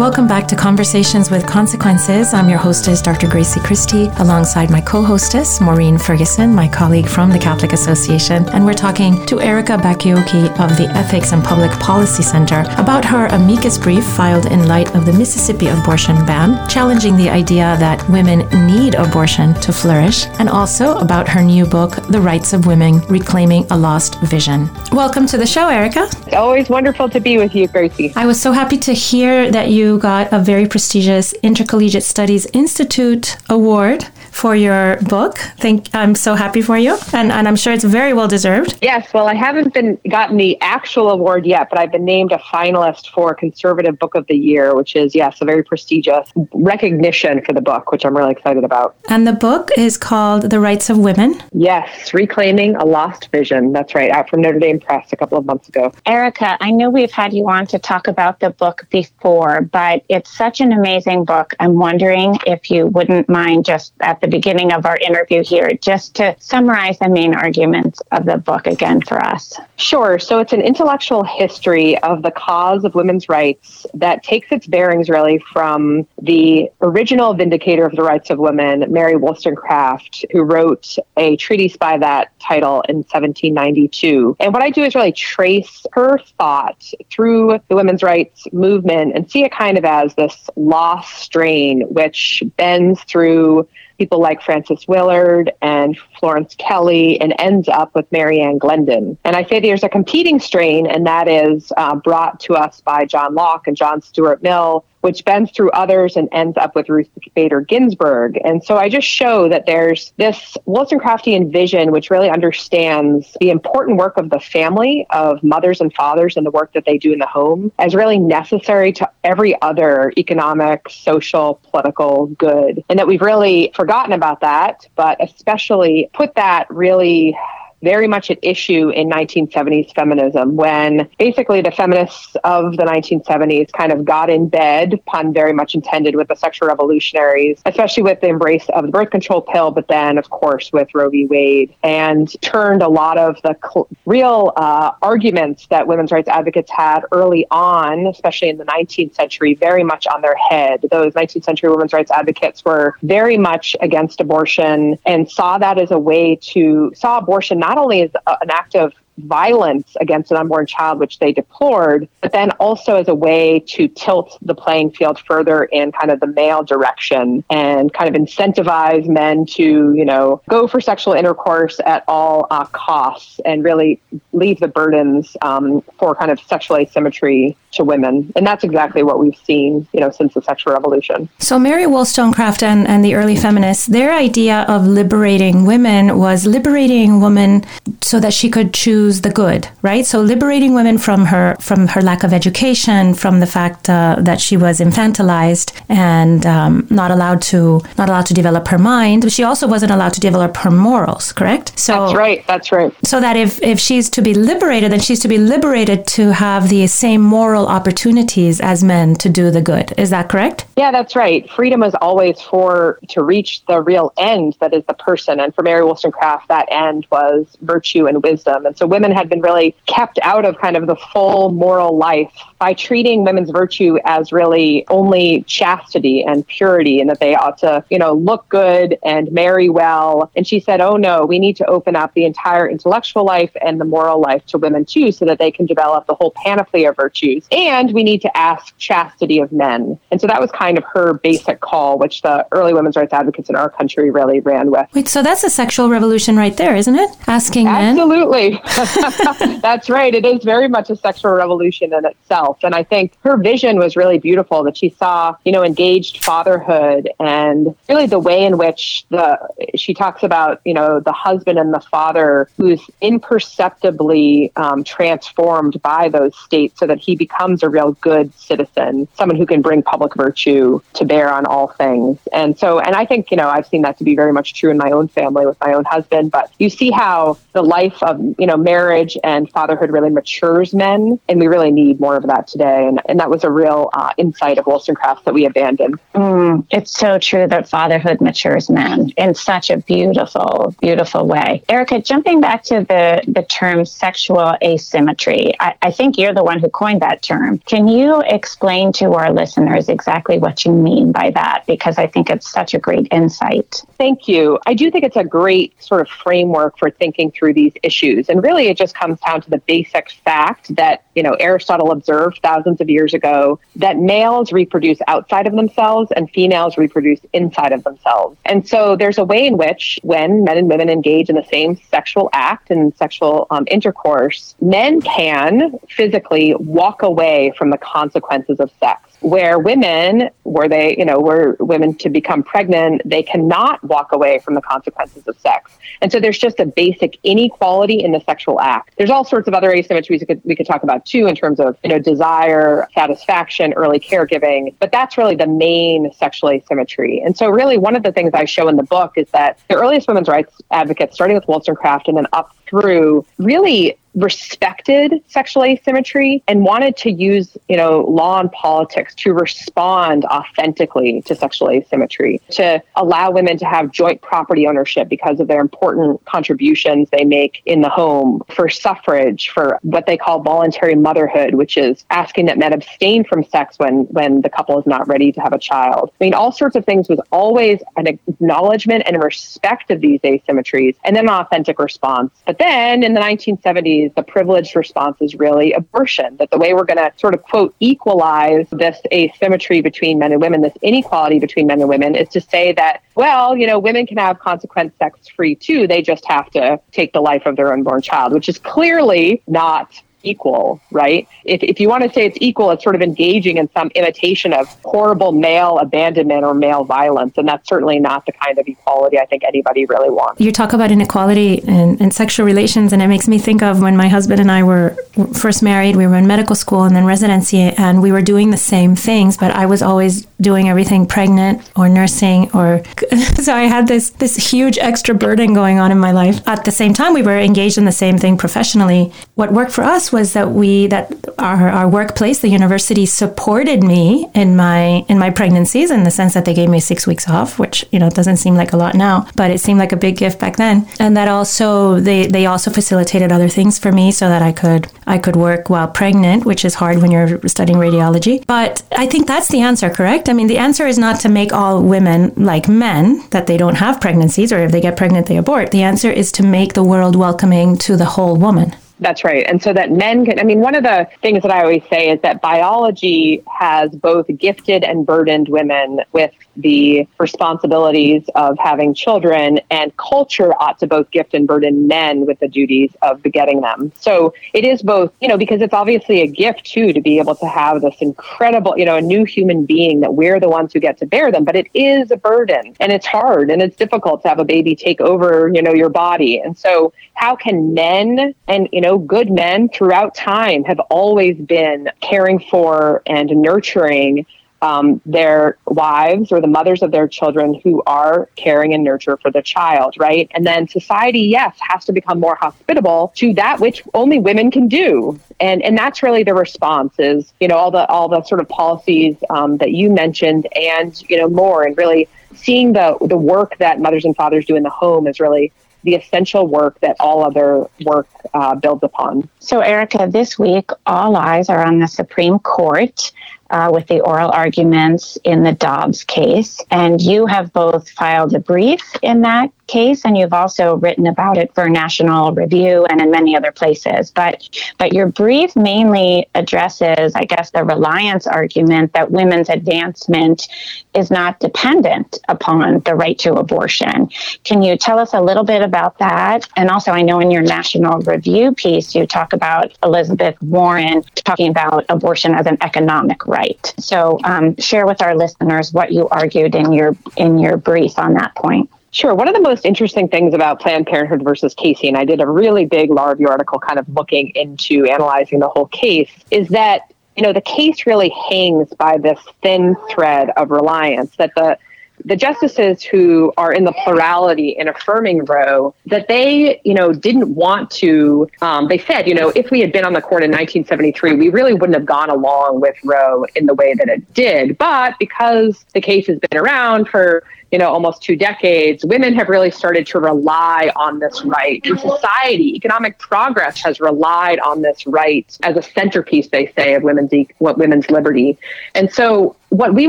Welcome 0.01 0.27
back 0.27 0.49
to 0.49 0.57
Conversations 0.57 1.31
with 1.31 1.47
Consequences. 1.47 2.33
I'm 2.33 2.49
your 2.49 2.59
hostess, 2.59 3.03
Dr. 3.03 3.29
Gracie 3.29 3.61
Christie, 3.61 4.09
alongside 4.17 4.71
my 4.71 4.81
co 4.81 5.03
hostess, 5.03 5.61
Maureen 5.61 5.99
Ferguson, 5.99 6.55
my 6.55 6.67
colleague 6.67 7.07
from 7.07 7.29
the 7.29 7.39
Catholic 7.39 7.75
Association. 7.75 8.49
And 8.49 8.65
we're 8.65 8.73
talking 8.73 9.27
to 9.27 9.43
Erica 9.43 9.77
Bachiochi 9.77 10.59
of 10.59 10.79
the 10.79 10.89
Ethics 10.97 11.33
and 11.33 11.45
Public 11.45 11.71
Policy 11.73 12.23
Center 12.23 12.65
about 12.79 13.05
her 13.05 13.27
amicus 13.27 13.77
brief 13.77 14.03
filed 14.03 14.47
in 14.47 14.67
light 14.67 14.95
of 14.97 15.05
the 15.05 15.13
Mississippi 15.13 15.67
abortion 15.67 16.17
ban, 16.25 16.67
challenging 16.67 17.15
the 17.19 17.29
idea 17.29 17.77
that 17.79 18.03
women 18.09 18.49
need 18.67 18.95
abortion 18.95 19.53
to 19.61 19.71
flourish, 19.71 20.25
and 20.39 20.49
also 20.49 20.97
about 20.97 21.29
her 21.29 21.43
new 21.43 21.67
book, 21.67 21.97
The 22.07 22.23
Rights 22.23 22.55
of 22.55 22.65
Women 22.65 23.01
Reclaiming 23.09 23.67
a 23.71 23.77
Lost 23.77 24.19
Vision. 24.21 24.71
Welcome 24.93 25.27
to 25.27 25.37
the 25.37 25.47
show, 25.47 25.69
Erica. 25.69 26.09
Always 26.33 26.71
wonderful 26.71 27.11
to 27.11 27.21
be 27.21 27.37
with 27.37 27.55
you, 27.55 27.69
Gracie. 27.69 28.15
I 28.17 28.25
was 28.25 28.41
so 28.41 28.53
happy 28.53 28.79
to 28.79 28.95
hear 28.95 29.51
that 29.51 29.69
you 29.69 29.90
got 29.99 30.33
a 30.33 30.39
very 30.39 30.67
prestigious 30.67 31.33
Intercollegiate 31.43 32.03
Studies 32.03 32.47
Institute 32.53 33.37
award 33.49 34.07
for 34.41 34.57
your 34.57 34.97
book. 35.03 35.37
Thank, 35.59 35.95
I'm 35.95 36.15
so 36.15 36.35
happy 36.35 36.63
for 36.63 36.79
you, 36.79 36.97
and, 37.13 37.31
and 37.31 37.47
I'm 37.47 37.57
sure 37.57 37.75
it's 37.75 37.85
very 37.85 38.15
well 38.15 38.27
deserved. 38.27 38.79
Yes, 38.81 39.13
well, 39.13 39.29
I 39.29 39.35
haven't 39.35 39.75
been 39.75 39.99
gotten 40.09 40.39
the 40.39 40.59
actual 40.63 41.11
award 41.11 41.45
yet, 41.45 41.69
but 41.69 41.79
I've 41.79 41.93
been 41.93 42.07
named 42.07 42.33
a 42.33 42.39
finalist 42.39 43.11
for 43.11 43.35
Conservative 43.35 43.99
Book 43.99 44.15
of 44.15 44.27
the 44.29 44.35
Year, 44.35 44.75
which 44.75 44.97
is 44.97 45.15
yes, 45.15 45.43
a 45.43 45.45
very 45.45 45.63
prestigious 45.63 46.33
recognition 46.55 47.45
for 47.45 47.53
the 47.53 47.61
book, 47.61 47.93
which 47.93 48.07
I'm 48.07 48.17
really 48.17 48.33
excited 48.33 48.65
about. 48.65 48.97
And 49.11 49.27
the 49.27 49.35
book 49.35 49.71
is 49.77 49.99
called 49.99 50.45
The 50.45 50.59
Rights 50.59 50.89
of 50.89 50.97
Women. 50.97 51.43
Yes, 51.53 52.15
Reclaiming 52.15 52.77
a 52.77 52.87
Lost 52.87 53.29
Vision. 53.33 53.73
That's 53.73 53.95
right, 53.95 54.11
out 54.11 54.31
from 54.31 54.41
Notre 54.41 54.59
Dame 54.59 54.81
Press 54.81 55.13
a 55.13 55.17
couple 55.17 55.37
of 55.37 55.45
months 55.45 55.69
ago. 55.69 55.93
Erica, 56.07 56.57
I 56.63 56.71
know 56.71 56.89
we've 56.89 57.13
had 57.13 57.35
you 57.35 57.47
on 57.51 57.67
to 57.67 57.79
talk 57.79 58.09
about 58.09 58.41
the 58.41 58.49
book 58.49 58.87
before, 58.91 59.61
but 59.61 60.03
it's 60.09 60.35
such 60.35 60.63
an 60.63 60.73
amazing 60.73 61.27
book. 61.27 61.53
I'm 61.61 61.75
wondering 61.75 62.39
if 62.47 62.71
you 62.71 62.87
wouldn't 62.87 63.29
mind 63.29 63.67
just 63.67 63.93
at 64.01 64.23
the 64.23 64.30
beginning 64.31 64.73
of 64.73 64.87
our 64.87 64.97
interview 64.97 65.43
here, 65.45 65.71
just 65.81 66.15
to 66.17 66.35
summarize 66.39 66.99
the 66.99 67.09
main 67.09 67.35
arguments 67.35 68.01
of 68.13 68.25
the 68.25 68.39
book 68.39 68.67
again 68.67 69.01
for 69.03 69.23
us. 69.23 69.59
Sure. 69.77 70.19
So 70.19 70.39
it's 70.39 70.53
an 70.53 70.63
intellectual 70.63 71.25
history 71.25 71.99
of 71.99 72.23
the 72.23 72.31
cause 72.31 72.85
of 72.85 72.95
women's 72.95 73.29
rights 73.29 73.87
that 73.95 74.23
takes 74.23 74.51
its 74.53 74.67
bearings 74.67 75.09
really 75.09 75.39
from 75.53 76.07
the 76.23 76.71
original 76.81 77.35
vindicator 77.35 77.85
of 77.85 77.97
the 77.97 78.03
rights 78.03 78.31
of 78.31 78.39
women, 78.39 78.85
Mary 78.93 79.17
Wollstonecraft, 79.17 80.27
who 80.33 80.43
wrote 80.43 80.97
a 81.17 81.37
treatise 81.37 81.77
by 81.77 81.99
that 81.99 82.39
title 82.41 82.83
in 82.89 82.97
1792. 82.97 84.37
And 84.41 84.53
what 84.53 84.63
I 84.63 84.71
do 84.71 84.85
is 84.85 84.95
really 84.95 85.13
trace 85.13 85.85
her 85.93 86.19
thought 86.39 86.85
through 87.11 87.61
the 87.69 87.77
women's 87.77 88.03
rights 88.03 88.47
movement 88.53 89.15
and 89.15 89.31
see 89.31 89.45
it 89.45 89.53
kind 89.53 89.77
of 89.77 89.85
as 89.85 90.15
this 90.15 90.49
lost 90.57 91.19
strain 91.19 91.83
which 91.91 92.43
bends 92.57 93.03
through 93.05 93.69
people 94.01 94.19
like 94.19 94.41
Frances 94.41 94.89
Willard 94.89 95.53
and 95.61 95.95
Florence 96.19 96.55
Kelley 96.57 97.21
and 97.21 97.35
ends 97.39 97.69
up 97.69 97.95
with 97.95 98.11
Mary 98.11 98.41
Glendon. 98.59 99.19
And 99.25 99.37
I 99.37 99.45
say 99.45 99.61
there's 99.61 99.83
a 99.83 99.91
competing 99.91 100.41
strain, 100.41 100.87
and 100.87 101.07
that 101.07 101.29
is 101.29 101.71
uh, 101.77 101.97
brought 101.97 102.41
to 102.41 102.55
us 102.55 102.81
by 102.81 103.05
John 103.05 103.35
Locke 103.35 103.67
and 103.67 103.77
John 103.77 104.01
Stuart 104.01 104.43
Mill 104.43 104.87
which 105.01 105.25
bends 105.25 105.51
through 105.51 105.71
others 105.71 106.17
and 106.17 106.29
ends 106.33 106.57
up 106.57 106.75
with 106.75 106.89
Ruth 106.89 107.09
Bader 107.35 107.61
Ginsburg. 107.61 108.39
And 108.45 108.63
so 108.63 108.77
I 108.77 108.89
just 108.89 109.07
show 109.07 109.49
that 109.49 109.67
there's 109.67 110.13
this 110.17 110.57
Wollstonecraftian 110.67 111.53
vision, 111.53 111.91
which 111.91 112.11
really 112.11 112.31
understands 112.31 113.37
the 113.41 113.51
important 113.51 113.97
work 113.97 114.17
of 114.17 114.31
the 114.31 114.41
family, 114.41 115.07
of 115.11 115.43
mothers 115.43 115.81
and 115.81 115.93
fathers, 115.95 116.37
and 116.37 116.45
the 116.45 116.51
work 116.51 116.73
that 116.75 116.85
they 116.85 116.99
do 116.99 117.13
in 117.13 117.19
the 117.19 117.27
home 117.27 117.73
as 117.79 117.95
really 117.95 118.19
necessary 118.19 118.93
to 118.93 119.11
every 119.25 119.61
other 119.63 120.13
economic, 120.19 120.89
social, 120.91 121.61
political 121.71 122.27
good. 122.27 122.85
And 122.89 122.99
that 122.99 123.07
we've 123.07 123.23
really 123.23 123.73
forgotten 123.75 124.13
about 124.13 124.41
that, 124.41 124.87
but 124.97 125.23
especially 125.23 126.11
put 126.13 126.35
that 126.35 126.67
really 126.71 127.37
very 127.83 128.07
much 128.07 128.31
at 128.31 128.39
issue 128.43 128.91
in 128.91 129.09
1970s 129.09 129.95
feminism 129.95 130.57
when 130.57 131.09
basically 131.19 131.61
the 131.61 131.71
feminists 131.71 132.37
of 132.45 132.77
the 132.77 132.85
1970s 132.85 133.73
kind 133.73 133.93
of 133.93 134.05
got 134.05 134.31
in 134.31 134.49
bed, 134.49 135.01
pun 135.07 135.33
very 135.33 135.53
much 135.53 135.75
intended, 135.75 136.17
with 136.17 136.29
the 136.29 136.35
sexual 136.35 136.69
revolutionaries, 136.69 137.61
especially 137.67 138.03
with 138.03 138.21
the 138.21 138.29
embrace 138.29 138.67
of 138.75 138.85
the 138.85 138.91
birth 138.91 139.11
control 139.11 139.43
pill, 139.43 139.71
but 139.71 139.89
then, 139.89 140.19
of 140.19 140.29
course, 140.31 140.73
with 140.73 140.89
Roe 140.95 141.11
v. 141.11 141.27
Wade, 141.27 141.75
and 141.83 142.41
turned 142.43 142.83
a 142.83 142.89
lot 142.89 143.19
of 143.19 143.41
the 143.43 143.57
cl- 143.63 143.89
real 144.07 144.53
uh, 144.57 144.93
arguments 145.03 145.67
that 145.69 145.87
women's 145.87 146.13
rights 146.13 146.29
advocates 146.29 146.71
had 146.71 147.01
early 147.13 147.47
on, 147.51 148.07
especially 148.07 148.49
in 148.49 148.59
the 148.59 148.65
19th 148.65 149.15
century, 149.15 149.55
very 149.55 149.85
much 149.85 150.07
on 150.07 150.21
their 150.21 150.37
head. 150.37 150.87
Those 150.91 151.13
19th 151.15 151.45
century 151.45 151.71
women's 151.71 151.93
rights 151.93 152.11
advocates 152.11 152.65
were 152.65 152.97
very 153.03 153.37
much 153.37 153.77
against 153.81 154.21
abortion 154.21 154.99
and 155.07 155.31
saw 155.31 155.59
that 155.59 155.79
as 155.79 155.91
a 155.91 155.99
way 155.99 156.37
to, 156.37 156.93
saw 156.95 157.19
abortion 157.19 157.59
not 157.59 157.70
not 157.71 157.79
only 157.79 158.01
is 158.01 158.11
uh, 158.27 158.37
an 158.41 158.51
act 158.51 158.75
of 158.75 158.93
violence 159.23 159.97
against 160.01 160.31
an 160.31 160.37
unborn 160.37 160.67
child, 160.67 160.99
which 160.99 161.19
they 161.19 161.33
deplored, 161.33 162.09
but 162.21 162.33
then 162.33 162.51
also 162.53 162.97
as 162.97 163.09
a 163.09 163.15
way 163.15 163.61
to 163.61 163.89
tilt 163.89 164.39
the 164.43 164.55
playing 164.55 164.91
field 164.91 165.19
further 165.21 165.65
in 165.65 165.93
kind 165.93 166.11
of 166.11 166.21
the 166.21 166.27
male 166.27 166.63
direction 166.63 167.45
and 167.51 167.93
kind 167.93 168.15
of 168.15 168.21
incentivize 168.21 169.07
men 169.07 169.47
to, 169.47 169.93
you 169.93 170.05
know, 170.05 170.41
go 170.49 170.67
for 170.67 170.81
sexual 170.81 171.15
intercourse 171.15 171.81
at 171.85 172.05
all 172.09 172.47
uh, 172.51 172.65
costs 172.67 173.41
and 173.45 173.65
really 173.65 174.01
leave 174.33 174.59
the 174.61 174.69
burdens 174.69 175.37
um, 175.43 175.83
for 175.99 176.15
kind 176.15 176.31
of 176.31 176.41
sexual 176.41 176.77
asymmetry 176.77 177.57
to 177.73 177.85
women. 177.85 178.33
And 178.37 178.47
that's 178.47 178.65
exactly 178.65 179.03
what 179.03 179.19
we've 179.19 179.37
seen, 179.37 179.87
you 179.93 180.01
know, 180.01 180.11
since 180.11 180.35
the 180.35 180.43
sexual 180.43 180.73
revolution. 180.73 181.29
So 181.39 181.59
Mary 181.59 181.87
Wollstonecraft 181.87 182.63
and, 182.63 182.87
and 182.87 183.05
the 183.05 183.15
early 183.15 183.37
feminists, 183.37 183.87
their 183.87 184.13
idea 184.13 184.65
of 184.69 184.87
liberating 184.87 185.65
women 185.65 186.19
was 186.19 186.47
liberating 186.47 187.21
women 187.21 187.65
so 188.03 188.19
that 188.21 188.33
she 188.33 188.51
could 188.51 188.75
choose 188.75 189.10
choose 189.11 189.21
the 189.23 189.31
good, 189.31 189.69
right? 189.83 190.07
So 190.07 190.21
liberating 190.21 190.75
women 190.75 190.99
from 190.99 191.27
her 191.27 191.57
from 191.61 191.89
her 191.89 192.03
lack 192.03 192.23
of 192.25 192.33
education, 192.33 193.15
from 193.15 193.41
the 193.41 193.47
fact 193.47 193.89
uh, 193.89 194.17
that 194.21 194.41
she 194.41 194.57
was 194.57 194.81
infantilized 194.81 195.69
and 195.89 196.47
um, 196.47 196.87
not 196.91 197.11
allowed 197.11 197.43
to 197.53 197.81
not 197.99 198.09
allowed 198.09 198.27
to 198.27 198.35
develop 198.35 198.69
her 198.69 198.79
mind. 198.79 199.23
But 199.23 199.33
she 199.33 199.45
also 199.45 199.67
wasn't 199.67 199.93
allowed 199.93 200.15
to 200.15 200.21
develop 200.21 200.57
her 200.59 200.71
morals, 200.71 201.33
correct? 201.33 201.79
So 201.79 201.93
that's 201.93 202.15
right. 202.15 202.47
That's 202.47 202.71
right. 202.73 202.93
So 203.05 203.21
that 203.21 203.37
if 203.37 203.63
if 203.63 203.79
she's 203.81 204.11
to 204.11 204.23
be 204.23 204.35
liberated, 204.35 204.93
then 204.93 205.01
she's 205.01 205.21
to 205.21 205.29
be 205.29 205.39
liberated 205.39 206.07
to 206.19 206.33
have 206.33 206.69
the 206.69 206.87
same 206.87 207.23
moral 207.39 207.67
opportunities 207.67 208.61
as 208.61 208.85
men 208.85 209.15
to 209.17 209.29
do 209.29 209.51
the 209.51 209.63
good. 209.63 209.93
Is 209.99 210.11
that 210.11 210.29
correct? 210.29 210.67
Yeah, 210.77 210.93
that's 210.93 211.15
right. 211.17 211.49
Freedom 211.51 211.83
is 211.83 211.95
always 212.01 212.41
for 212.41 212.99
to 213.09 213.23
reach 213.23 213.65
the 213.67 213.81
real 213.93 214.13
end 214.19 214.57
that 214.61 214.73
is 214.73 214.85
the 214.85 214.95
person, 214.95 215.41
and 215.41 215.55
for 215.55 215.63
Mary 215.63 215.83
Wollstonecraft, 215.83 216.49
that 216.49 216.67
end 216.71 217.07
was 217.11 217.41
virtue 217.63 218.07
and 218.07 218.23
wisdom. 218.23 218.67
And 218.67 218.77
so 218.77 218.87
women 218.87 219.00
women 219.01 219.17
had 219.17 219.31
been 219.31 219.41
really 219.41 219.75
kept 219.87 220.19
out 220.23 220.45
of 220.45 220.59
kind 220.59 220.77
of 220.77 220.87
the 220.87 220.97
full 220.97 221.51
moral 221.53 221.97
life 221.97 222.31
by 222.59 222.75
treating 222.75 223.25
women's 223.25 223.49
virtue 223.49 223.99
as 224.05 224.31
really 224.31 224.85
only 224.89 225.43
chastity 225.45 226.23
and 226.23 226.47
purity 226.47 227.01
and 227.01 227.09
that 227.09 227.19
they 227.19 227.35
ought 227.35 227.57
to, 227.57 227.83
you 227.89 227.99
know, 227.99 228.13
look 228.13 228.47
good 228.51 228.99
and 229.03 229.33
marry 229.33 229.71
well. 229.71 230.31
And 230.37 230.47
she 230.47 230.61
said, 230.61 230.83
oh 230.83 230.97
no, 230.97 231.25
we 231.25 231.39
need 231.39 231.57
to 231.57 231.65
open 231.65 231.97
up 231.97 232.13
the 232.13 232.27
entire 232.27 232.69
intellectual 232.69 233.25
life 233.25 233.51
and 233.65 233.81
the 233.81 233.87
moral 233.87 234.21
life 234.21 234.45
to 234.47 234.59
women 234.59 234.85
too 234.85 235.11
so 235.13 235.25
that 235.25 235.39
they 235.39 235.51
can 235.51 235.65
develop 235.65 236.07
the 236.07 236.15
whole 236.15 236.33
panoply 236.33 236.85
of 236.85 236.97
virtues. 236.97 237.47
And 237.51 237.95
we 237.95 238.03
need 238.03 238.21
to 238.21 238.37
ask 238.37 238.77
chastity 238.77 239.39
of 239.39 239.51
men. 239.51 239.99
And 240.11 240.21
so 240.21 240.27
that 240.27 240.39
was 240.39 240.51
kind 240.51 240.77
of 240.77 240.85
her 240.93 241.15
basic 241.15 241.61
call, 241.61 241.99
which 241.99 242.21
the 242.21 242.47
early 242.53 242.75
women's 242.75 242.97
rights 242.97 243.15
advocates 243.15 243.49
in 243.49 243.57
our 243.57 243.71
country 243.71 244.11
really 244.11 244.41
ran 244.41 244.71
with. 244.71 244.87
Wait, 244.93 245.09
so 245.09 245.23
that's 245.23 245.43
a 245.45 245.51
sexual 245.51 245.89
revolution 245.89 246.37
right 246.37 246.57
there, 246.59 246.77
isn't 246.77 246.97
it? 246.97 247.09
Asking 247.27 247.65
men 247.65 247.99
Absolutely. 247.99 248.51
men. 248.51 248.61
That's 249.61 249.91
right. 249.91 250.15
It 250.15 250.25
is 250.25 250.43
very 250.43 250.69
much 250.69 250.91
a 250.91 250.97
sexual 250.97 251.33
revolution 251.33 251.93
in 251.93 252.05
itself. 252.05 252.59
And 252.63 252.75
I 252.75 252.83
think 252.83 253.15
her 253.23 253.37
vision 253.37 253.79
was 253.79 253.97
really 253.97 254.19
beautiful 254.19 254.65
that 254.65 254.77
she 254.77 254.91
saw, 254.91 255.37
you 255.45 255.53
know, 255.53 255.63
engaged 255.63 256.25
fatherhood 256.25 257.11
and 257.19 257.75
really 257.89 258.07
the 258.07 258.19
way 258.19 258.45
in 258.45 258.57
which 258.57 259.05
the 259.11 259.39
she 259.75 259.93
talks 259.93 260.23
about, 260.23 260.61
you 260.65 260.73
know, 260.73 261.01
the 261.01 261.13
husband 261.13 261.59
and 261.59 261.75
the 261.75 261.81
father 261.81 262.49
who's 262.57 262.81
imperceptibly 263.01 264.53
um, 264.57 264.83
transformed 264.85 265.81
by 265.83 266.09
those 266.09 266.37
states 266.39 266.79
so 266.79 266.87
that 266.87 266.99
he 266.99 267.17
becomes 267.17 267.63
a 267.63 267.69
real 267.69 267.93
good 267.93 268.33
citizen, 268.35 269.09
someone 269.15 269.37
who 269.37 269.47
can 269.47 269.61
bring 269.61 269.83
public 269.83 270.15
virtue 270.15 270.81
to 270.95 271.05
bear 271.05 271.31
on 271.31 271.45
all 271.45 271.69
things. 271.69 272.19
And 272.33 272.59
so, 272.59 272.81
and 272.81 272.95
I 272.95 273.05
think, 273.05 273.31
you 273.31 273.37
know, 273.37 273.49
I've 273.49 273.67
seen 273.67 273.83
that 273.83 273.99
to 273.99 274.05
be 274.05 274.17
very 274.17 274.33
much 274.33 274.55
true 274.55 274.71
in 274.71 274.79
my 274.79 274.91
own 274.91 275.09
family 275.09 275.45
with 275.45 275.61
my 275.61 275.75
own 275.75 275.85
husband, 275.85 276.31
but 276.31 276.51
you 276.59 276.71
see 276.71 276.91
how 276.91 277.39
the 277.53 277.63
life 277.63 278.03
of, 278.03 278.21
you 278.39 278.47
know, 278.47 278.57
marriage 278.71 279.15
and 279.25 279.51
fatherhood 279.51 279.91
really 279.91 280.11
matures 280.11 280.73
men. 280.73 281.19
And 281.29 281.41
we 281.41 281.47
really 281.55 281.73
need 281.83 281.95
more 282.07 282.17
of 282.17 282.25
that 282.33 282.47
today. 282.47 282.87
And, 282.89 283.01
and 283.09 283.19
that 283.21 283.31
was 283.35 283.43
a 283.45 283.51
real 283.51 283.91
uh, 284.01 284.13
insight 284.17 284.59
of 284.59 284.65
Wollstonecraft 284.67 285.25
that 285.25 285.35
we 285.35 285.45
abandoned. 285.45 285.99
Mm, 286.15 286.67
it's 286.71 286.93
so 286.93 287.19
true 287.19 287.47
that 287.49 287.69
fatherhood 287.69 288.21
matures 288.21 288.71
men 288.71 289.11
in 289.17 289.35
such 289.35 289.71
a 289.71 289.79
beautiful, 289.79 290.75
beautiful 290.81 291.27
way. 291.27 291.63
Erika, 291.69 292.01
jumping 292.01 292.41
back 292.41 292.63
to 292.65 292.77
the, 292.93 293.23
the 293.27 293.43
term 293.43 293.85
sexual 293.85 294.55
asymmetry, 294.63 295.53
I, 295.59 295.75
I 295.83 295.91
think 295.91 296.19
you're 296.19 296.35
the 296.35 296.45
one 296.45 296.59
who 296.61 296.69
coined 296.69 297.03
that 297.03 297.23
term. 297.23 297.59
Can 297.73 297.89
you 297.89 298.23
explain 298.27 298.93
to 299.01 299.07
our 299.15 299.33
listeners 299.33 299.89
exactly 299.89 300.39
what 300.39 300.65
you 300.65 300.73
mean 300.73 301.11
by 301.13 301.31
that? 301.33 301.65
Because 301.67 301.99
I 301.99 302.07
think 302.07 302.31
it's 302.31 302.49
such 302.51 302.75
a 302.75 302.79
great 302.79 303.09
insight. 303.11 303.83
Thank 303.99 304.29
you. 304.29 304.59
I 304.67 304.75
do 304.75 304.91
think 304.91 305.05
it's 305.05 305.17
a 305.17 305.25
great 305.25 305.71
sort 305.83 306.01
of 306.03 306.09
framework 306.09 306.79
for 306.79 306.91
thinking 306.91 307.33
through 307.33 307.55
these 307.55 307.73
issues. 307.83 308.29
And 308.29 308.43
really, 308.43 308.60
it 308.69 308.77
just 308.77 308.95
comes 308.95 309.19
down 309.21 309.43
to 309.43 309.51
the 309.51 309.59
basic 309.59 310.11
fact 310.11 310.75
that, 310.77 311.05
you 311.15 311.23
know, 311.23 311.35
Aristotle 311.35 311.93
observed 311.93 312.11
observed 312.11 312.41
thousands 312.43 312.81
of 312.81 312.89
years 312.89 313.15
ago 313.15 313.59
that 313.77 313.97
males 313.99 314.53
reproduce 314.53 314.99
outside 315.07 315.47
of 315.47 315.55
themselves 315.55 316.11
and 316.17 316.31
females 316.31 316.77
reproduce 316.77 317.21
inside 317.33 317.73
of 317.73 317.85
themselves. 317.85 318.37
And 318.45 318.67
so 318.67 318.97
there's 318.97 319.19
a 319.19 319.25
way 319.25 319.47
in 319.47 319.57
which 319.57 319.99
when 320.03 320.45
men 320.45 320.59
and 320.59 320.69
women 320.69 320.89
engage 320.89 321.29
in 321.29 321.37
the 321.37 321.45
same 321.45 321.77
sexual 321.77 322.29
act 322.33 322.71
and 322.71 322.95
sexual 322.97 323.47
um, 323.51 323.65
intercourse, 323.71 324.55
men 324.61 325.01
can 325.01 325.79
physically 325.89 326.55
walk 326.59 327.03
away 327.03 327.53
from 327.57 327.71
the 327.71 327.79
consequences 327.79 328.61
of 328.61 328.71
sex 328.81 329.11
where 329.21 329.59
women, 329.59 330.31
were 330.45 330.69
they, 330.69 330.97
you 330.97 331.05
know, 331.05 331.21
were 331.21 331.57
women 331.61 331.95
to 331.95 332.09
become 332.09 332.43
pregnant, 332.43 333.03
they 333.05 333.23
cannot 333.23 333.83
walk 333.85 334.13
away 334.13 334.39
from 334.39 334.55
the 334.55 334.63
consequences 334.63 335.27
of 335.29 335.39
sex. 335.39 335.77
And 336.01 336.11
so 336.11 336.21
there's 336.21 336.39
just 336.39 336.59
a 336.59 336.67
basic 336.67 337.19
inequality 337.23 338.03
in 338.03 338.13
the 338.13 338.21
sexual 338.21 338.50
act. 338.59 338.95
There's 338.97 339.11
all 339.11 339.25
sorts 339.25 339.47
of 339.47 339.55
other 339.55 339.71
asymmetries 339.71 340.21
we 340.21 340.27
could, 340.27 340.41
we 340.45 340.57
could 340.57 340.67
talk 340.67 340.83
about 340.83 341.05
too 341.07 341.27
in 341.27 341.35
terms 341.35 341.61
of, 341.61 341.77
you 341.85 341.91
know, 341.91 341.99
desire, 341.99 342.89
satisfaction, 342.95 343.73
early 343.75 344.01
caregiving, 344.01 344.75
but 344.81 344.91
that's 344.91 345.19
really 345.19 345.37
the 345.37 345.47
main 345.47 346.11
sexual 346.13 346.51
asymmetry. 346.51 347.21
And 347.25 347.37
so 347.37 347.49
really 347.49 347.77
one 347.77 347.95
of 347.95 348.03
the 348.03 348.13
things 348.13 348.33
I 348.35 348.47
show 348.47 348.69
in 348.69 348.77
the 348.77 348.83
book 348.83 349.13
is 349.17 349.29
that 349.31 349.59
the 349.69 349.77
earliest 349.77 350.09
women's 350.09 350.29
rights 350.29 350.61
advocates, 350.71 351.15
starting 351.15 351.37
with 351.37 351.47
Wollstonecraft 351.47 352.09
and 352.09 352.17
then 352.17 352.27
up 352.33 352.57
through, 352.67 353.27
really 353.39 353.99
respected 354.15 355.23
sexual 355.29 355.65
asymmetry 355.65 356.43
and 356.49 356.65
wanted 356.65 356.97
to 356.97 357.11
use, 357.11 357.57
you 357.69 357.77
know, 357.77 358.01
law 358.09 358.41
and 358.41 358.51
politics 358.53 359.15
to 359.15 359.33
respond 359.33 360.25
authentically 360.27 361.23
to 361.23 361.35
sexual 361.35 361.71
asymmetry, 361.71 362.41
to 362.51 362.83
allow 362.97 363.31
women 363.31 363.57
to 363.59 363.65
have 363.65 363.91
joint 363.93 364.21
property 364.23 364.67
ownership 364.67 365.09
because 365.09 365.41
of 365.41 365.49
their 365.49 365.61
important 365.61 366.25
contributions 366.25 367.09
they 367.11 367.25
make 367.25 367.63
in 367.67 367.81
the 367.81 367.89
home, 367.89 368.43
for 368.55 368.69
suffrage, 368.69 369.51
for 369.51 369.79
what 369.83 370.07
they 370.07 370.17
call 370.17 370.41
voluntary 370.41 370.95
motherhood, 370.95 371.55
which 371.55 371.77
is 371.77 372.05
asking 372.11 372.47
that 372.47 372.59
men 372.59 372.73
abstain 372.73 373.25
from 373.25 373.45
sex 373.45 373.79
when 373.79 374.05
when 374.11 374.41
the 374.41 374.51
couple 374.51 374.79
is 374.79 374.87
not 374.87 375.07
ready 375.09 375.31
to 375.33 375.41
have 375.41 375.53
a 375.53 375.59
child. 375.59 376.11
I 376.21 376.25
mean, 376.25 376.35
all 376.35 376.53
sorts 376.53 376.77
of 376.77 376.85
things 376.85 377.09
was 377.09 377.21
always 377.31 377.81
an 377.97 378.07
acknowledgement 378.07 379.05
and 379.07 379.23
respect 379.23 379.91
of 379.91 380.01
these 380.01 380.21
asymmetries 380.21 380.97
and 381.05 381.15
then 381.15 381.25
an 381.25 381.31
authentic 381.31 381.79
response. 381.79 382.33
But 382.47 382.59
then 382.59 383.03
in 383.03 383.15
the 383.15 383.21
1970s, 383.21 384.00
the 384.09 384.23
privileged 384.23 384.75
response 384.77 385.17
is 385.21 385.35
really 385.35 385.73
abortion. 385.73 386.37
That 386.37 386.51
the 386.51 386.59
way 386.59 386.75
we're 386.75 386.85
going 386.85 386.99
to 386.99 387.13
sort 387.17 387.35
of 387.35 387.43
quote 387.43 387.75
equalize 387.81 388.67
this 388.71 388.99
asymmetry 389.13 389.81
between 389.81 390.19
men 390.19 390.33
and 390.33 390.41
women, 390.41 390.61
this 390.61 390.77
inequality 390.83 391.39
between 391.39 391.67
men 391.67 391.81
and 391.81 391.89
women, 391.89 392.15
is 392.15 392.29
to 392.31 392.41
say 392.41 392.73
that 392.73 393.03
well, 393.15 393.57
you 393.57 393.67
know, 393.67 393.79
women 393.79 394.07
can 394.07 394.17
have 394.17 394.39
consequence 394.39 394.95
sex 394.99 395.29
free 395.29 395.55
too. 395.55 395.87
They 395.87 396.03
just 396.03 396.25
have 396.27 396.51
to 396.51 396.81
take 396.93 397.13
the 397.13 397.21
life 397.21 397.45
of 397.47 397.57
their 397.57 397.73
unborn 397.73 398.03
child, 398.03 398.33
which 398.33 398.49
is 398.49 398.59
clearly 398.59 399.43
not 399.47 400.01
equal, 400.23 400.81
right? 400.91 401.27
If, 401.45 401.63
if 401.63 401.81
you 401.81 401.89
want 401.89 402.05
to 402.05 402.13
say 402.13 402.27
it's 402.27 402.39
equal, 402.41 402.71
it's 402.71 402.83
sort 402.83 402.95
of 402.95 403.03
engaging 403.03 403.57
in 403.57 403.71
some 403.73 403.91
imitation 403.95 404.53
of 404.53 404.69
horrible 404.85 405.33
male 405.33 405.79
abandonment 405.79 406.45
or 406.45 406.55
male 406.55 406.85
violence. 406.85 407.37
And 407.39 407.47
that's 407.49 407.69
certainly 407.69 407.99
not 407.99 408.27
the 408.27 408.33
kind 408.33 408.59
of 408.59 408.67
equality 408.67 409.19
I 409.19 409.27
think 409.27 409.45
anybody 409.45 409.87
really 409.87 410.11
wants. 410.11 410.41
You 410.41 410.53
talk 410.53 410.73
about 410.73 410.91
inequality 410.91 411.55
in, 411.55 411.99
in 411.99 412.11
sexual 412.11 412.47
relations, 412.47 412.93
and 412.93 413.03
it 413.03 413.09
makes 413.09 413.29
me 413.29 413.39
think 413.39 413.63
of 413.63 413.81
when 413.81 413.97
my 413.97 414.09
husband 414.09 414.41
and 414.41 414.51
I 414.51 414.63
were 414.63 414.97
first 415.35 415.63
married, 415.63 415.97
we 415.97 416.07
were 416.07 416.17
in 416.17 416.27
medical 416.27 416.57
school 416.57 416.85
and 416.85 416.95
then 416.95 417.05
residency, 417.05 417.61
and 417.61 418.03
we 418.03 418.13
were 418.13 418.23
doing 418.23 418.51
the 418.51 418.57
same 418.57 418.97
things, 418.97 419.37
but 419.37 419.51
I 419.51 419.67
was 419.67 419.83
always 419.83 420.27
doing 420.41 420.69
everything 420.69 421.07
pregnant 421.07 421.71
or 421.77 421.89
nursing 421.89 422.51
or 422.53 422.83
so 423.37 423.55
I 423.55 423.65
had 423.65 423.87
this 423.87 424.11
this 424.11 424.37
huge 424.37 424.79
extra 424.79 425.15
burden 425.15 425.55
going 425.55 425.79
on 425.79 425.93
in 425.93 425.99
my 425.99 426.13
life. 426.13 426.47
At 426.47 426.65
the 426.65 426.71
same 426.71 426.95
time 426.95 427.13
we 427.13 427.23
were 427.23 427.39
engaged 427.39 427.79
in 427.79 427.85
the 427.85 427.93
same 427.93 428.19
thing 428.19 428.37
professionally. 428.37 429.13
What 429.35 429.53
worked 429.53 429.73
for 429.73 429.85
us 429.85 430.10
was 430.13 430.33
that 430.33 430.51
we 430.51 430.87
that 430.89 431.13
our, 431.39 431.69
our 431.69 431.89
workplace, 431.89 432.41
the 432.41 432.49
university 432.49 433.07
supported 433.07 433.83
me 433.83 434.29
in 434.35 434.57
my 434.57 435.05
in 435.09 435.19
my 435.19 435.31
pregnancies 435.31 435.91
in 435.91 436.05
the 436.05 436.11
sense 436.11 436.35
that 436.35 436.45
they 436.45 436.55
gave 436.55 436.69
me 436.69 436.81
six 436.81 437.07
weeks 437.07 437.29
off, 437.29 437.59
which, 437.59 437.85
you 437.93 437.99
know, 437.99 438.11
doesn't 438.11 438.37
seem 438.37 438.55
like 438.55 438.73
a 438.73 438.77
lot 438.77 438.95
now, 438.95 439.27
but 439.37 439.51
it 439.51 439.61
seemed 439.61 439.79
like 439.79 439.93
a 439.93 439.97
big 439.97 440.17
gift 440.17 440.39
back 440.39 440.57
then. 440.57 440.87
And 440.99 441.17
that 441.17 441.29
also 441.29 442.01
they 442.01 442.27
they 442.27 442.47
also 442.47 442.71
facilitated 442.71 443.33
other 443.33 443.49
things 443.49 443.79
for 443.79 443.93
me 443.93 444.13
so 444.13 444.29
that 444.29 444.43
I 444.43 444.53
could 444.53 444.89
I 445.07 445.19
could 445.19 445.37
work 445.37 445.71
while 445.71 445.89
pregnant, 445.89 446.45
which 446.45 446.65
is 446.65 446.75
hard 446.75 446.99
when 446.99 447.11
you're 447.11 447.41
studying 447.49 447.79
radiology. 447.79 448.45
But 448.47 448.83
I 448.97 449.07
think 449.07 449.27
that's 449.27 449.49
the 449.49 449.61
answer, 449.61 449.91
correct? 449.91 450.29
I 450.29 450.33
mean, 450.33 450.47
the 450.47 450.59
answer 450.59 450.87
is 450.87 450.99
not 450.99 451.21
to 451.21 451.29
make 451.29 451.53
all 451.53 451.83
women 451.83 452.33
like 452.37 452.69
men, 452.69 453.23
that 453.31 453.47
they 453.47 453.57
don't 453.57 453.77
have 453.77 454.01
pregnancies, 454.01 454.53
or 454.53 454.59
if 454.59 454.73
they 454.73 454.81
get 454.81 454.97
pregnant, 454.97 455.27
they 455.27 455.37
abort. 455.37 455.71
The 455.71 455.83
answer 455.83 456.11
is 456.11 456.33
to 456.33 456.43
make 456.43 456.75
the 456.75 456.85
world 456.85 457.17
welcoming 457.17 457.77
to 457.79 457.97
the 457.97 458.05
whole 458.05 458.37
woman. 458.37 458.75
That's 459.01 459.25
right. 459.25 459.47
And 459.49 459.63
so 459.63 459.73
that 459.73 459.91
men 459.91 460.27
can, 460.27 460.39
I 460.39 460.43
mean, 460.43 460.61
one 460.61 460.75
of 460.75 460.83
the 460.83 461.09
things 461.23 461.43
that 461.43 461.51
I 461.51 461.63
always 461.63 461.83
say 461.89 462.11
is 462.11 462.21
that 462.21 462.43
biology 462.43 463.43
has 463.51 463.91
both 463.91 464.27
gifted 464.37 464.85
and 464.85 465.07
burdened 465.07 465.49
women 465.49 466.01
with 466.13 466.33
the 466.57 467.09
responsibilities 467.19 468.29
of 468.35 468.59
having 468.59 468.93
children, 468.93 469.61
and 469.71 469.97
culture 469.97 470.53
ought 470.61 470.79
to 470.81 470.87
both 470.87 471.11
gift 471.11 471.33
and 471.33 471.47
burden 471.47 471.89
men 471.89 472.27
with 472.27 472.39
the 472.41 472.49
duties 472.49 472.91
of 473.01 473.23
begetting 473.23 473.63
them. 473.63 473.91
So 473.99 474.35
it 474.53 474.65
is 474.65 474.83
both, 474.83 475.13
you 475.23 475.29
know, 475.29 475.39
because 475.39 475.63
it's 475.63 475.73
obviously 475.73 476.21
a 476.21 476.27
gift 476.27 476.67
too 476.67 476.93
to 476.93 477.01
be 477.01 477.19
able 477.19 477.37
to 477.37 477.47
have 477.47 477.81
this 477.81 477.97
incredible, 478.01 478.75
you 478.77 478.85
know, 478.85 478.97
a 478.97 479.01
new 479.01 479.25
human 479.25 479.65
being 479.65 480.01
that 480.01 480.15
we're 480.15 480.39
the 480.39 480.49
ones 480.49 480.75
who 480.75 480.81
get 480.81 480.99
to 480.99 481.07
bear 481.07 481.33
them, 481.33 481.45
but 481.45 481.57
it 481.57 481.69
is 481.73 482.11
a 482.11 482.17
burden 482.19 482.77
and 482.81 482.93
it's 482.93 483.07
hard 483.07 483.51
and 483.51 483.63
it's 483.63 483.77
difficult 483.77 484.21
to 484.23 484.29
have 484.29 484.39
a 484.39 484.45
baby 484.45 484.77
take 484.77 485.01
over, 485.01 485.51
you 485.55 485.63
know, 485.63 485.73
your 485.73 485.89
body. 485.89 486.39
And 486.39 486.59
so 486.59 486.93
how 487.15 487.37
can 487.37 487.73
men 487.73 488.35
and, 488.49 488.69
you 488.73 488.83
know, 488.83 488.90
good 488.99 489.31
men 489.31 489.69
throughout 489.69 490.15
time 490.15 490.65
have 490.65 490.81
always 490.91 491.37
been 491.37 491.91
caring 492.01 492.39
for 492.39 493.03
and 493.07 493.31
nurturing 493.31 494.27
um, 494.63 495.01
their 495.07 495.57
wives 495.67 496.33
or 496.33 496.41
the 496.41 496.47
mothers 496.47 496.83
of 496.83 496.91
their 496.91 497.09
children 497.09 497.55
who 497.65 497.83
are 497.87 498.29
caring 498.37 498.75
and 498.75 498.85
nurture 498.85 499.17
for 499.17 499.31
the 499.31 499.43
child, 499.43 499.95
right? 499.99 500.31
And 500.35 500.45
then 500.47 500.69
society, 500.69 501.21
yes, 501.21 501.57
has 501.61 501.85
to 501.87 501.93
become 501.93 502.21
more 502.21 502.35
hospitable 502.35 503.13
to 503.17 503.33
that 503.35 503.61
which 503.61 503.83
only 503.95 504.19
women 504.19 504.51
can 504.51 504.69
do. 504.69 505.19
And 505.41 505.63
and 505.63 505.77
that's 505.79 506.03
really 506.03 506.23
the 506.23 506.35
response 506.35 506.95
is, 506.99 507.33
you 507.41 507.49
know, 507.49 507.57
all 507.57 507.71
the 507.71 507.87
all 507.89 508.09
the 508.09 508.23
sort 508.23 508.41
of 508.41 508.49
policies 508.49 509.17
um, 509.31 509.57
that 509.59 509.73
you 509.73 509.91
mentioned 509.91 510.47
and, 510.55 511.01
you 511.09 511.17
know, 511.17 511.29
more 511.29 511.65
and 511.65 511.77
really 511.79 512.09
seeing 512.35 512.73
the 512.73 512.97
the 513.01 513.17
work 513.17 513.57
that 513.59 513.81
mothers 513.81 514.05
and 514.05 514.15
fathers 514.15 514.45
do 514.45 514.57
in 514.57 514.63
the 514.63 514.71
home 514.71 515.07
is 515.07 515.21
really 515.21 515.53
the 515.83 515.95
essential 515.95 516.47
work 516.47 516.79
that 516.81 516.97
all 517.01 517.25
other 517.25 517.67
work 517.85 518.09
uh, 518.35 518.55
builds 518.55 518.83
upon. 518.83 519.29
So, 519.39 519.61
Erika, 519.61 520.09
this 520.11 520.39
week 520.39 520.71
all 520.87 521.17
eyes 521.17 521.49
are 521.49 521.65
on 521.65 521.79
the 521.79 521.89
Supreme 521.89 522.39
Court 522.39 523.13
uh, 523.51 523.71
with 523.73 523.87
the 523.89 524.01
oral 524.01 524.31
arguments 524.31 525.19
in 525.25 525.43
the 525.43 525.53
Dobbs 525.53 526.05
case. 526.05 526.61
And 526.71 527.01
you 527.01 527.27
have 527.27 527.53
both 527.53 527.91
filed 527.91 528.35
a 528.35 528.39
brief 528.39 528.83
in 529.03 529.23
that 529.23 529.51
case 529.67 530.05
and 530.05 530.19
you've 530.19 530.33
also 530.33 530.77
written 530.77 531.07
about 531.07 531.39
it 531.39 531.55
for 531.55 531.69
National 531.69 532.33
Review 532.33 532.85
and 532.87 533.01
in 533.01 533.11
many 533.11 533.37
other 533.37 533.53
places. 533.53 534.11
But 534.11 534.49
but 534.79 534.93
your 534.93 535.07
brief 535.07 535.55
mainly 535.55 536.29
addresses, 536.35 537.15
I 537.15 537.25
guess, 537.25 537.51
the 537.51 537.65
reliance 537.65 538.27
argument 538.27 538.93
that 538.95 539.11
women's 539.11 539.49
advancement 539.49 540.49
is 540.95 541.11
not 541.11 541.39
dependent 541.39 542.19
upon 542.29 542.81
the 542.81 542.95
right 542.95 543.19
to 543.21 543.35
abortion. 543.35 544.11
Can 544.45 544.63
you 544.63 544.77
tell 544.77 544.99
us 544.99 545.15
a 545.15 545.21
little 545.21 545.45
bit 545.45 545.63
about 545.63 545.99
that? 545.99 546.49
And 546.57 546.69
also 546.69 546.91
I 546.91 547.03
know 547.03 547.21
in 547.21 547.31
your 547.31 547.43
National 547.43 548.01
Review 548.01 548.53
piece 548.53 548.95
you 548.95 549.07
talk 549.07 549.33
about 549.33 549.77
Elizabeth 549.85 550.37
Warren 550.43 551.05
talking 551.15 551.49
about 551.49 551.85
abortion 551.89 552.35
as 552.35 552.47
an 552.47 552.59
economic 552.61 553.27
right 553.27 553.40
right. 553.41 553.75
So 553.79 554.19
um, 554.25 554.57
share 554.57 554.87
with 554.87 555.03
our 555.03 555.17
listeners 555.17 555.73
what 555.73 555.93
you 555.93 556.09
argued 556.09 556.55
in 556.55 556.73
your 556.73 556.97
in 557.17 557.39
your 557.39 557.57
brief 557.57 557.99
on 557.99 558.15
that 558.15 558.35
point. 558.35 558.71
Sure. 558.93 559.15
One 559.15 559.29
of 559.29 559.35
the 559.35 559.41
most 559.41 559.65
interesting 559.65 560.09
things 560.09 560.35
about 560.35 560.61
Planned 560.61 560.87
Parenthood 560.87 561.23
versus 561.23 561.55
Casey, 561.55 561.87
and 561.87 561.97
I 561.97 562.05
did 562.05 562.21
a 562.21 562.27
really 562.27 562.65
big 562.65 562.91
law 562.91 563.07
review 563.07 563.29
article 563.29 563.61
kind 563.61 563.79
of 563.79 563.89
looking 563.89 564.31
into 564.35 564.85
analyzing 564.87 565.39
the 565.39 565.49
whole 565.49 565.67
case, 565.67 566.11
is 566.31 566.49
that 566.49 566.93
you 567.17 567.23
know 567.23 567.33
the 567.33 567.41
case 567.41 567.87
really 567.87 568.13
hangs 568.31 568.69
by 568.75 568.99
this 568.99 569.21
thin 569.43 569.77
thread 569.91 570.31
of 570.37 570.51
reliance 570.51 571.15
that 571.17 571.33
the 571.35 571.57
the 572.05 572.17
justices 572.17 572.83
who 572.83 573.33
are 573.37 573.53
in 573.53 573.65
the 573.65 573.73
plurality 573.85 574.51
in 574.51 574.69
affirming 574.69 575.25
Roe 575.25 575.75
that 575.87 576.09
they, 576.09 576.61
you 576.65 576.75
know, 576.75 576.93
didn't 576.93 577.35
want 577.35 577.71
to. 577.73 578.29
Um, 578.43 578.69
they 578.69 578.79
said, 578.79 579.07
you 579.07 579.15
know, 579.15 579.33
if 579.35 579.51
we 579.51 579.61
had 579.61 579.73
been 579.73 579.85
on 579.85 579.93
the 579.93 580.03
court 580.03 580.23
in 580.23 580.31
1973, 580.31 581.15
we 581.15 581.29
really 581.29 581.55
wouldn't 581.55 581.75
have 581.75 581.87
gone 581.87 582.11
along 582.11 582.61
with 582.61 582.77
Roe 582.85 583.25
in 583.37 583.47
the 583.47 583.55
way 583.55 583.75
that 583.75 583.89
it 583.89 584.13
did. 584.15 584.59
But 584.59 584.95
because 584.99 585.65
the 585.75 585.81
case 585.81 586.07
has 586.07 586.19
been 586.19 586.39
around 586.39 586.89
for 586.89 587.23
you 587.51 587.59
know, 587.59 587.69
almost 587.69 588.03
two 588.03 588.17
decades, 588.17 588.85
women 588.85 589.15
have 589.15 589.29
really 589.29 589.51
started 589.51 589.87
to 589.89 589.99
rely 589.99 590.71
on 590.77 591.01
this 591.01 591.25
right. 591.25 591.61
In 591.65 591.77
society, 591.79 592.55
economic 592.55 592.99
progress 592.99 593.61
has 593.63 593.81
relied 593.81 594.39
on 594.41 594.63
this 594.63 594.87
right 594.87 595.37
as 595.43 595.57
a 595.57 595.63
centerpiece, 595.63 596.29
they 596.29 596.53
say, 596.57 596.75
of 596.75 596.83
women's 596.83 597.11
what 597.39 597.59
women's 597.59 597.91
liberty. 597.91 598.39
And 598.75 598.93
so, 598.93 599.37
what 599.49 599.75
we 599.75 599.89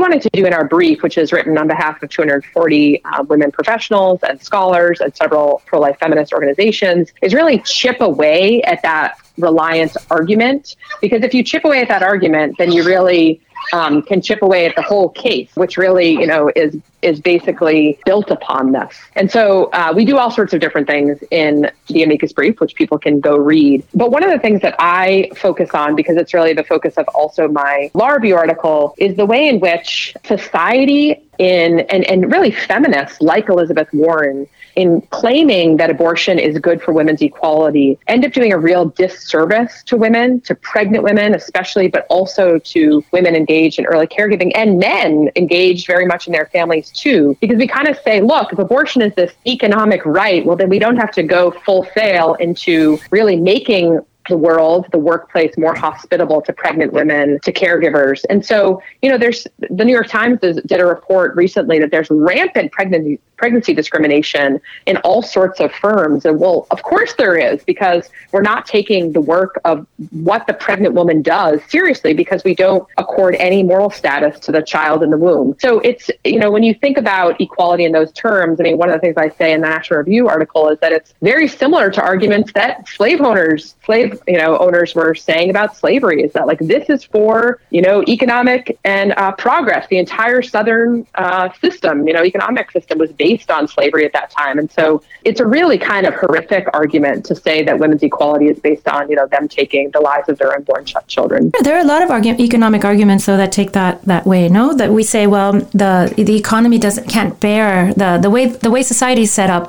wanted 0.00 0.22
to 0.22 0.30
do 0.32 0.44
in 0.44 0.52
our 0.52 0.66
brief, 0.66 1.02
which 1.02 1.16
is 1.16 1.32
written 1.32 1.56
on 1.56 1.68
behalf 1.68 2.02
of 2.02 2.10
240 2.10 3.04
uh, 3.04 3.22
women 3.28 3.52
professionals 3.52 4.18
and 4.28 4.42
scholars 4.42 5.00
and 5.00 5.14
several 5.14 5.62
pro-life 5.66 5.96
feminist 6.00 6.32
organizations, 6.32 7.12
is 7.22 7.32
really 7.32 7.60
chip 7.60 8.00
away 8.00 8.60
at 8.62 8.82
that 8.82 9.16
reliance 9.38 9.96
argument. 10.10 10.74
Because 11.00 11.22
if 11.22 11.32
you 11.32 11.44
chip 11.44 11.64
away 11.64 11.80
at 11.80 11.88
that 11.88 12.02
argument, 12.02 12.56
then 12.58 12.72
you 12.72 12.82
really 12.82 13.40
um, 13.72 14.02
can 14.02 14.20
chip 14.20 14.42
away 14.42 14.66
at 14.66 14.76
the 14.76 14.82
whole 14.82 15.08
case, 15.10 15.50
which 15.54 15.76
really, 15.76 16.10
you 16.10 16.26
know, 16.26 16.50
is 16.54 16.76
is 17.02 17.20
basically 17.20 17.98
built 18.04 18.30
upon 18.30 18.70
this. 18.70 18.96
And 19.16 19.30
so 19.30 19.64
uh, 19.72 19.92
we 19.94 20.04
do 20.04 20.18
all 20.18 20.30
sorts 20.30 20.52
of 20.52 20.60
different 20.60 20.86
things 20.86 21.18
in 21.32 21.68
the 21.88 22.04
amicus 22.04 22.32
brief, 22.32 22.60
which 22.60 22.76
people 22.76 22.96
can 22.96 23.18
go 23.18 23.36
read. 23.36 23.84
But 23.92 24.12
one 24.12 24.22
of 24.22 24.30
the 24.30 24.38
things 24.38 24.62
that 24.62 24.76
I 24.78 25.30
focus 25.36 25.70
on, 25.74 25.96
because 25.96 26.16
it's 26.16 26.32
really 26.32 26.52
the 26.52 26.62
focus 26.62 26.94
of 26.96 27.08
also 27.08 27.48
my 27.48 27.90
review 27.94 28.36
article, 28.36 28.94
is 28.98 29.16
the 29.16 29.26
way 29.26 29.48
in 29.48 29.58
which 29.58 30.14
society 30.24 31.20
in 31.38 31.80
and, 31.80 32.04
and 32.04 32.30
really 32.30 32.52
feminists 32.52 33.20
like 33.20 33.48
Elizabeth 33.48 33.88
Warren 33.92 34.46
in 34.76 35.00
claiming 35.10 35.76
that 35.76 35.90
abortion 35.90 36.38
is 36.38 36.58
good 36.58 36.82
for 36.82 36.92
women's 36.92 37.22
equality 37.22 37.98
end 38.06 38.24
up 38.24 38.32
doing 38.32 38.52
a 38.52 38.58
real 38.58 38.86
disservice 38.86 39.82
to 39.84 39.96
women, 39.96 40.40
to 40.42 40.54
pregnant 40.54 41.04
women 41.04 41.34
especially, 41.34 41.88
but 41.88 42.06
also 42.08 42.58
to 42.58 43.04
women 43.12 43.34
engaged 43.34 43.78
in 43.78 43.86
early 43.86 44.06
caregiving 44.06 44.52
and 44.54 44.78
men 44.78 45.30
engaged 45.36 45.86
very 45.86 46.06
much 46.06 46.26
in 46.26 46.32
their 46.32 46.46
families 46.46 46.90
too. 46.90 47.36
Because 47.40 47.58
we 47.58 47.66
kind 47.66 47.88
of 47.88 47.98
say, 48.04 48.20
look, 48.20 48.52
if 48.52 48.58
abortion 48.58 49.02
is 49.02 49.14
this 49.14 49.32
economic 49.46 50.04
right, 50.04 50.44
well, 50.44 50.56
then 50.56 50.68
we 50.68 50.78
don't 50.78 50.96
have 50.96 51.12
to 51.12 51.22
go 51.22 51.50
full 51.50 51.86
sail 51.94 52.34
into 52.34 52.98
really 53.10 53.36
making 53.36 54.00
the 54.28 54.36
world, 54.36 54.86
the 54.92 54.98
workplace 54.98 55.56
more 55.58 55.74
hospitable 55.74 56.40
to 56.42 56.52
pregnant 56.52 56.92
women, 56.92 57.40
to 57.42 57.52
caregivers. 57.52 58.24
And 58.30 58.44
so, 58.44 58.82
you 59.02 59.10
know, 59.10 59.18
there's 59.18 59.46
the 59.58 59.84
New 59.84 59.92
York 59.92 60.08
Times 60.08 60.38
did 60.40 60.80
a 60.80 60.86
report 60.86 61.34
recently 61.34 61.78
that 61.80 61.90
there's 61.90 62.08
rampant 62.10 62.72
pregnancy 62.72 63.18
pregnancy 63.42 63.74
discrimination 63.74 64.60
in 64.86 64.96
all 64.98 65.20
sorts 65.20 65.58
of 65.58 65.72
firms. 65.72 66.24
And 66.24 66.38
well, 66.38 66.64
of 66.70 66.84
course 66.84 67.14
there 67.14 67.36
is, 67.36 67.64
because 67.64 68.08
we're 68.30 68.48
not 68.52 68.66
taking 68.66 69.10
the 69.10 69.20
work 69.20 69.60
of 69.64 69.84
what 70.10 70.46
the 70.46 70.52
pregnant 70.52 70.94
woman 70.94 71.22
does 71.22 71.60
seriously 71.68 72.14
because 72.14 72.44
we 72.44 72.54
don't 72.54 72.86
accord 72.98 73.34
any 73.40 73.64
moral 73.64 73.90
status 73.90 74.38
to 74.38 74.52
the 74.52 74.62
child 74.62 75.02
in 75.02 75.10
the 75.10 75.16
womb. 75.16 75.56
So 75.58 75.80
it's, 75.80 76.08
you 76.24 76.38
know, 76.38 76.52
when 76.52 76.62
you 76.62 76.72
think 76.72 76.96
about 76.96 77.40
equality 77.40 77.84
in 77.84 77.90
those 77.90 78.12
terms, 78.12 78.60
I 78.60 78.62
mean, 78.62 78.78
one 78.78 78.90
of 78.90 78.94
the 78.94 79.00
things 79.00 79.16
I 79.16 79.30
say 79.30 79.52
in 79.52 79.60
the 79.60 79.68
National 79.68 79.98
Review 79.98 80.28
article 80.28 80.68
is 80.68 80.78
that 80.78 80.92
it's 80.92 81.12
very 81.20 81.48
similar 81.48 81.90
to 81.90 82.00
arguments 82.00 82.52
that 82.52 82.86
slave 82.86 83.20
owners, 83.20 83.74
slave, 83.84 84.22
you 84.28 84.38
know, 84.38 84.56
owners 84.58 84.94
were 84.94 85.16
saying 85.16 85.50
about 85.50 85.76
slavery 85.76 86.22
is 86.22 86.32
that 86.34 86.46
like 86.46 86.60
this 86.60 86.88
is 86.88 87.02
for, 87.02 87.58
you 87.70 87.82
know, 87.82 88.04
economic 88.06 88.78
and 88.84 89.10
uh, 89.16 89.32
progress. 89.32 89.88
The 89.88 89.98
entire 89.98 90.42
Southern 90.42 91.08
uh, 91.16 91.52
system, 91.60 92.06
you 92.06 92.14
know, 92.14 92.24
economic 92.24 92.70
system 92.70 92.98
was 92.98 93.10
based 93.10 93.31
based 93.32 93.50
on 93.50 93.66
slavery 93.66 94.04
at 94.04 94.12
that 94.12 94.30
time. 94.30 94.58
And 94.58 94.70
so 94.70 95.02
it's 95.24 95.40
a 95.40 95.46
really 95.46 95.78
kind 95.78 96.06
of 96.06 96.14
horrific 96.14 96.64
argument 96.74 97.24
to 97.26 97.34
say 97.34 97.62
that 97.62 97.78
women's 97.78 98.02
equality 98.02 98.48
is 98.48 98.58
based 98.58 98.86
on, 98.88 99.08
you 99.10 99.16
know, 99.16 99.26
them 99.26 99.48
taking 99.48 99.90
the 99.90 100.00
lives 100.00 100.28
of 100.28 100.38
their 100.38 100.52
unborn 100.56 100.84
ch- 100.84 100.94
children. 101.06 101.50
There 101.62 101.76
are 101.76 101.84
a 101.88 101.90
lot 101.94 102.02
of 102.02 102.10
argu- 102.10 102.38
economic 102.38 102.84
arguments, 102.84 103.26
though, 103.26 103.36
that 103.36 103.52
take 103.52 103.72
that 103.72 104.02
that 104.04 104.26
way. 104.26 104.48
No, 104.48 104.74
that 104.74 104.90
we 104.90 105.02
say, 105.02 105.26
well, 105.26 105.52
the 105.82 106.12
the 106.16 106.36
economy 106.36 106.78
doesn't 106.78 107.08
can't 107.08 107.38
bear 107.40 107.94
the 107.94 108.18
the 108.20 108.30
way 108.30 108.46
the 108.46 108.70
way 108.70 108.82
society 108.82 109.22
is 109.22 109.32
set 109.32 109.50
up. 109.50 109.64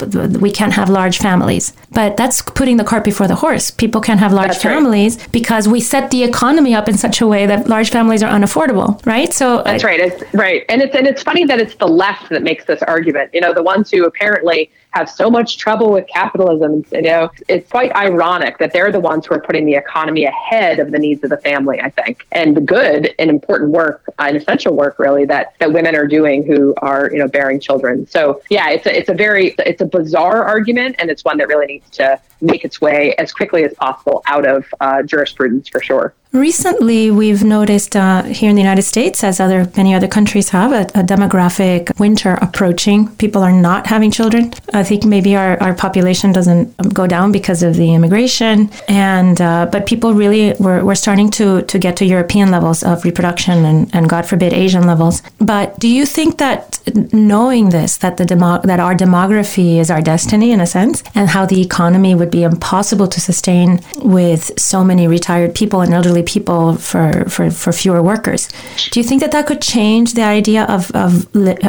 We 0.46 0.52
can't 0.52 0.74
have 0.74 0.90
large 0.90 1.18
families, 1.20 1.66
but 1.92 2.18
that's 2.18 2.42
putting 2.42 2.78
the 2.78 2.88
cart 2.92 3.04
before 3.04 3.28
the 3.28 3.40
horse. 3.46 3.66
People 3.72 4.02
can't 4.02 4.20
have 4.20 4.34
large 4.34 4.56
that's 4.56 4.64
families 4.72 5.14
right. 5.18 5.32
because 5.32 5.68
we 5.68 5.80
set 5.80 6.12
the 6.12 6.24
economy 6.24 6.74
up 6.80 6.88
in 6.90 6.98
such 6.98 7.22
a 7.22 7.28
way 7.28 7.46
that 7.46 7.68
large 7.76 7.90
families 7.92 8.22
are 8.24 8.32
unaffordable, 8.38 8.90
right? 9.06 9.32
So 9.34 9.62
that's 9.64 9.84
I, 9.84 9.88
right. 9.88 10.00
It's 10.00 10.34
right, 10.34 10.66
and 10.70 10.82
it's 10.82 10.96
and 10.96 11.08
it's 11.08 11.24
funny 11.24 11.46
that 11.46 11.60
it's 11.64 11.76
the 11.76 11.88
left 11.88 12.30
that 12.30 12.44
makes 12.44 12.66
this 12.66 12.82
argument. 12.84 13.30
You 13.34 13.42
know, 13.42 13.53
the 13.54 13.64
ones 13.64 13.92
who 13.92 14.06
apparently 14.06 14.72
have 14.92 15.10
so 15.10 15.30
much 15.30 15.58
trouble 15.58 15.92
with 15.92 16.08
capitalism. 16.08 16.86
You 16.92 17.02
know, 17.02 17.32
it's 17.48 17.70
quite 17.70 17.92
ironic 17.96 18.60
that 18.60 18.74
they're 18.74 18.92
the 18.92 19.00
ones 19.00 19.26
who 19.26 19.34
are 19.36 19.42
putting 19.42 19.66
the 19.66 19.74
economy 19.74 20.26
ahead 20.26 20.80
of 20.80 20.92
the 20.92 21.00
needs 21.00 21.24
of 21.24 21.32
the 21.32 21.38
family, 21.38 21.82
I 21.82 21.90
think, 21.90 22.28
and 22.32 22.56
the 22.56 22.62
good 22.62 23.14
and 23.18 23.30
important 23.30 23.72
work, 23.72 24.04
and 24.20 24.38
essential 24.38 24.76
work, 24.76 25.00
really, 25.00 25.26
that, 25.26 25.56
that 25.60 25.74
women 25.74 25.96
are 25.96 26.08
doing 26.08 26.46
who 26.46 26.76
are, 26.78 27.10
you 27.12 27.18
know, 27.18 27.28
bearing 27.28 27.60
children. 27.60 28.08
So, 28.08 28.42
yeah, 28.50 28.70
it's 28.70 28.86
a, 28.86 28.96
it's 28.96 29.10
a 29.10 29.16
very, 29.16 29.56
it's 29.60 29.82
a 29.82 29.86
bizarre 29.86 30.44
argument, 30.44 30.98
and 31.00 31.10
it's 31.10 31.26
one 31.26 31.38
that 31.38 31.48
really 31.48 31.66
needs 31.66 31.90
to 31.92 32.20
make 32.42 32.64
its 32.64 32.80
way 32.80 33.16
as 33.16 33.32
quickly 33.32 33.64
as 33.64 33.74
possible 33.74 34.22
out 34.28 34.46
of 34.46 34.66
uh, 34.80 35.02
jurisprudence 35.04 35.68
for 35.70 35.82
sure. 35.82 36.14
Recently, 36.34 37.12
we've 37.12 37.44
noticed 37.44 37.96
uh, 37.96 38.24
here 38.24 38.50
in 38.50 38.56
the 38.56 38.62
United 38.64 38.82
States, 38.82 39.24
as 39.24 39.40
other 39.40 39.70
many 39.78 39.94
other 39.94 40.08
countries 40.08 40.50
have, 40.50 40.72
a, 40.72 40.82
a, 41.00 41.04
demographic 41.04 42.00
winter 42.00 42.40
approaching. 42.42 43.08
People 43.18 43.44
are 43.44 43.52
not 43.52 43.86
having 43.86 44.10
children. 44.10 44.52
I 44.74 44.84
think 44.84 45.06
maybe 45.06 45.36
our, 45.36 45.62
our 45.62 45.76
population 45.76 46.32
doesn't 46.32 46.76
go 46.92 47.06
down 47.06 47.32
because 47.32 47.62
of 47.62 47.76
the 47.76 47.94
immigration, 47.94 48.72
and 48.88 49.40
uh, 49.40 49.68
but 49.72 49.86
people 49.86 50.16
really 50.16 50.56
we're, 50.60 50.84
we're 50.84 50.96
starting 50.96 51.30
to 51.38 51.62
to 51.62 51.78
get 51.78 51.98
to 51.98 52.06
European 52.06 52.50
levels 52.50 52.82
of 52.82 53.06
reproduction 53.06 53.64
and, 53.64 53.94
and 53.94 54.10
God 54.10 54.26
forbid 54.26 54.54
Asian 54.54 54.88
levels. 54.88 55.22
But 55.38 55.78
do 55.78 55.88
you 55.88 56.04
think 56.04 56.40
that 56.40 56.80
knowing 57.14 57.70
this, 57.70 57.98
that 57.98 58.18
the 58.18 58.26
demo- 58.26 58.62
that 58.64 58.80
our 58.80 58.96
demography 58.96 59.78
is 59.78 59.92
our 59.92 60.02
destiny 60.02 60.52
in 60.52 60.60
a 60.60 60.66
sense, 60.66 61.04
and 61.14 61.30
how 61.30 61.46
the 61.46 61.62
economy 61.62 62.16
would 62.16 62.32
be 62.32 62.42
impossible 62.42 63.08
to 63.10 63.22
sustain 63.22 63.80
with 63.98 64.60
so 64.60 64.84
many 64.84 65.08
retired 65.08 65.54
people 65.54 65.82
and 65.82 65.94
elderly 65.94 66.23
people 66.24 66.76
for, 66.76 67.26
for, 67.30 67.52
for 67.52 67.72
fewer 67.72 68.02
workers. 68.02 68.50
Do 68.92 69.00
you 69.00 69.04
think 69.04 69.22
that 69.22 69.32
that 69.32 69.46
could 69.46 69.62
change 69.62 70.14
the 70.14 70.24
idea 70.24 70.64
of, 70.66 70.92
of 70.92 71.28